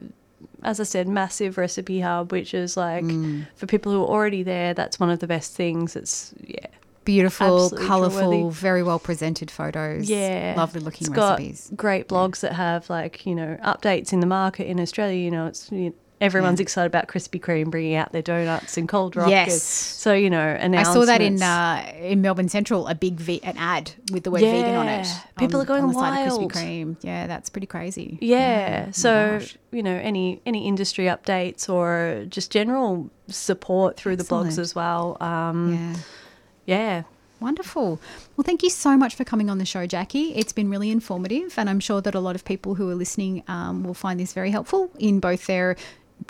as 0.64 0.80
I 0.80 0.84
said, 0.84 1.08
massive 1.08 1.58
recipe 1.58 2.00
hub, 2.02 2.32
which 2.32 2.54
is 2.54 2.78
like 2.78 3.04
Mm. 3.04 3.48
for 3.56 3.66
people 3.68 3.92
who 3.92 4.02
are 4.04 4.08
already 4.08 4.44
there, 4.44 4.74
that's 4.74 5.00
one 5.00 5.10
of 5.10 5.20
the 5.20 5.28
best 5.28 5.54
things. 5.56 5.96
It's 5.96 6.34
yeah. 6.46 6.68
beautiful, 7.04 7.70
colourful, 7.72 8.52
very 8.52 8.84
well 8.84 9.00
presented 9.00 9.50
photos. 9.50 10.10
Yeah, 10.10 10.54
lovely 10.58 10.82
looking 10.82 11.08
It's 11.08 11.18
recipes. 11.18 11.72
great 11.76 12.08
blogs 12.08 12.42
that 12.42 12.54
have 12.54 12.90
like 12.90 13.26
you 13.26 13.36
know 13.36 13.58
updates 13.64 14.14
in 14.14 14.20
the 14.20 14.28
market 14.28 14.68
in 14.68 14.80
Australia. 14.80 15.18
You 15.18 15.32
know, 15.32 15.48
it's 15.48 15.72
you 15.72 15.94
everyone's 16.22 16.60
Yeah. 16.60 16.64
excited 16.64 16.88
about 16.88 17.08
Krispy 17.08 17.42
Kreme 17.42 17.70
bringing 17.70 17.96
out 17.96 18.12
their 18.14 18.22
donuts 18.22 18.78
and 18.78 18.88
Cold 18.88 19.16
Rock. 19.18 19.30
Yes. 19.30 19.62
so 19.62 20.14
you 20.14 20.30
know, 20.30 20.58
I 20.62 20.84
saw 20.84 21.04
that 21.06 21.20
in 21.22 21.42
uh, 21.42 21.84
in 22.00 22.22
Melbourne 22.22 22.48
Central, 22.48 22.88
a 22.88 22.96
big 22.96 23.16
ve- 23.20 23.42
an 23.44 23.58
ad 23.58 23.92
with 24.14 24.24
the 24.24 24.32
word 24.32 24.42
vegan 24.42 24.76
on 24.76 24.88
it. 24.88 25.08
People 25.38 25.60
on- 25.60 25.66
are 25.66 25.68
going 25.68 25.84
on 25.84 25.90
the 25.90 25.96
side 25.96 26.28
of 26.28 26.38
wild. 26.38 26.52
Krispy 26.54 26.86
Kreme. 26.86 26.96
Yeah, 27.02 27.28
that's 27.28 27.50
pretty 27.50 27.68
crazy. 27.68 28.18
Yeah. 28.22 28.84
Oh 28.84 28.86
my 28.88 28.92
so 28.92 29.40
gosh. 29.40 29.58
you 29.72 29.84
know, 29.84 29.96
any 29.96 30.40
any 30.46 30.68
industry 30.68 31.06
updates 31.06 31.68
or 31.68 32.26
just 32.30 32.52
general 32.52 33.10
support 33.28 33.98
through 33.98 34.16
the 34.16 34.24
blogs 34.24 34.58
as 34.60 34.76
well. 34.76 35.18
Um, 35.20 35.74
Yeah. 35.74 36.78
yeah. 36.78 37.04
Wonderful. 37.40 38.00
Well, 38.38 38.44
thank 38.44 38.62
you 38.62 38.70
so 38.70 38.96
much 38.96 39.16
for 39.16 39.24
coming 39.24 39.50
on 39.50 39.58
the 39.58 39.66
show, 39.66 39.88
Jacqui. 39.88 40.34
It's 40.36 40.54
been 40.54 40.70
really 40.70 40.92
informative, 40.92 41.56
and 41.58 41.72
I'm 41.72 41.80
sure 41.80 42.00
that 42.00 42.14
a 42.14 42.20
lot 42.20 42.36
of 42.36 42.46
people 42.46 42.76
who 42.76 42.88
are 42.92 42.94
listening 42.94 43.42
um, 43.48 43.84
will 43.84 43.96
find 43.96 44.20
this 44.20 44.32
very 44.32 44.52
helpful 44.52 44.92
in 45.00 45.20
both 45.20 45.48
their 45.48 45.76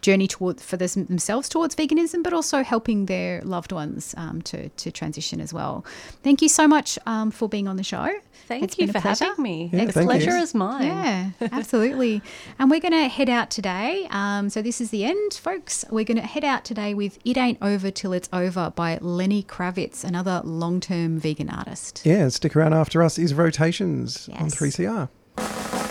journey 0.01 0.27
toward 0.27 0.59
for 0.61 0.77
this, 0.77 0.95
themselves 0.95 1.49
towards 1.49 1.75
veganism, 1.75 2.23
but 2.23 2.33
also 2.33 2.63
helping 2.63 3.05
their 3.05 3.41
loved 3.41 3.71
ones 3.71 4.13
um, 4.17 4.41
to 4.43 4.69
to 4.69 4.91
transition 4.91 5.41
as 5.41 5.53
well. 5.53 5.85
Thank 6.23 6.41
you 6.41 6.49
so 6.49 6.67
much 6.67 6.97
um, 7.05 7.31
for 7.31 7.49
being 7.49 7.67
on 7.67 7.77
the 7.77 7.83
show. 7.83 8.09
Thank 8.47 8.63
it's 8.63 8.77
you 8.77 8.87
for 8.87 8.99
pleasure. 8.99 9.25
having 9.25 9.43
me. 9.43 9.69
Yeah, 9.71 9.85
the 9.85 10.03
pleasure 10.03 10.31
you. 10.31 10.43
is 10.43 10.53
mine. 10.53 10.87
Yeah, 10.87 11.29
absolutely. 11.51 12.21
and 12.59 12.69
we're 12.69 12.79
going 12.79 12.91
to 12.91 13.07
head 13.07 13.29
out 13.29 13.49
today. 13.49 14.07
Um, 14.09 14.49
so 14.49 14.61
this 14.61 14.81
is 14.81 14.89
the 14.89 15.05
end, 15.05 15.33
folks. 15.33 15.85
We're 15.89 16.05
going 16.05 16.17
to 16.17 16.27
head 16.27 16.43
out 16.43 16.65
today 16.65 16.93
with 16.93 17.19
"It 17.23 17.37
Ain't 17.37 17.59
Over 17.61 17.91
Till 17.91 18.13
It's 18.13 18.29
Over" 18.33 18.71
by 18.75 18.97
Lenny 19.01 19.43
Kravitz, 19.43 20.03
another 20.03 20.41
long-term 20.43 21.19
vegan 21.19 21.49
artist. 21.49 22.01
Yeah, 22.03 22.29
stick 22.29 22.55
around 22.55 22.73
after 22.73 23.03
us 23.03 23.17
is 23.17 23.33
Rotations 23.33 24.27
yes. 24.29 24.41
on 24.41 24.49
3CR. 24.49 25.90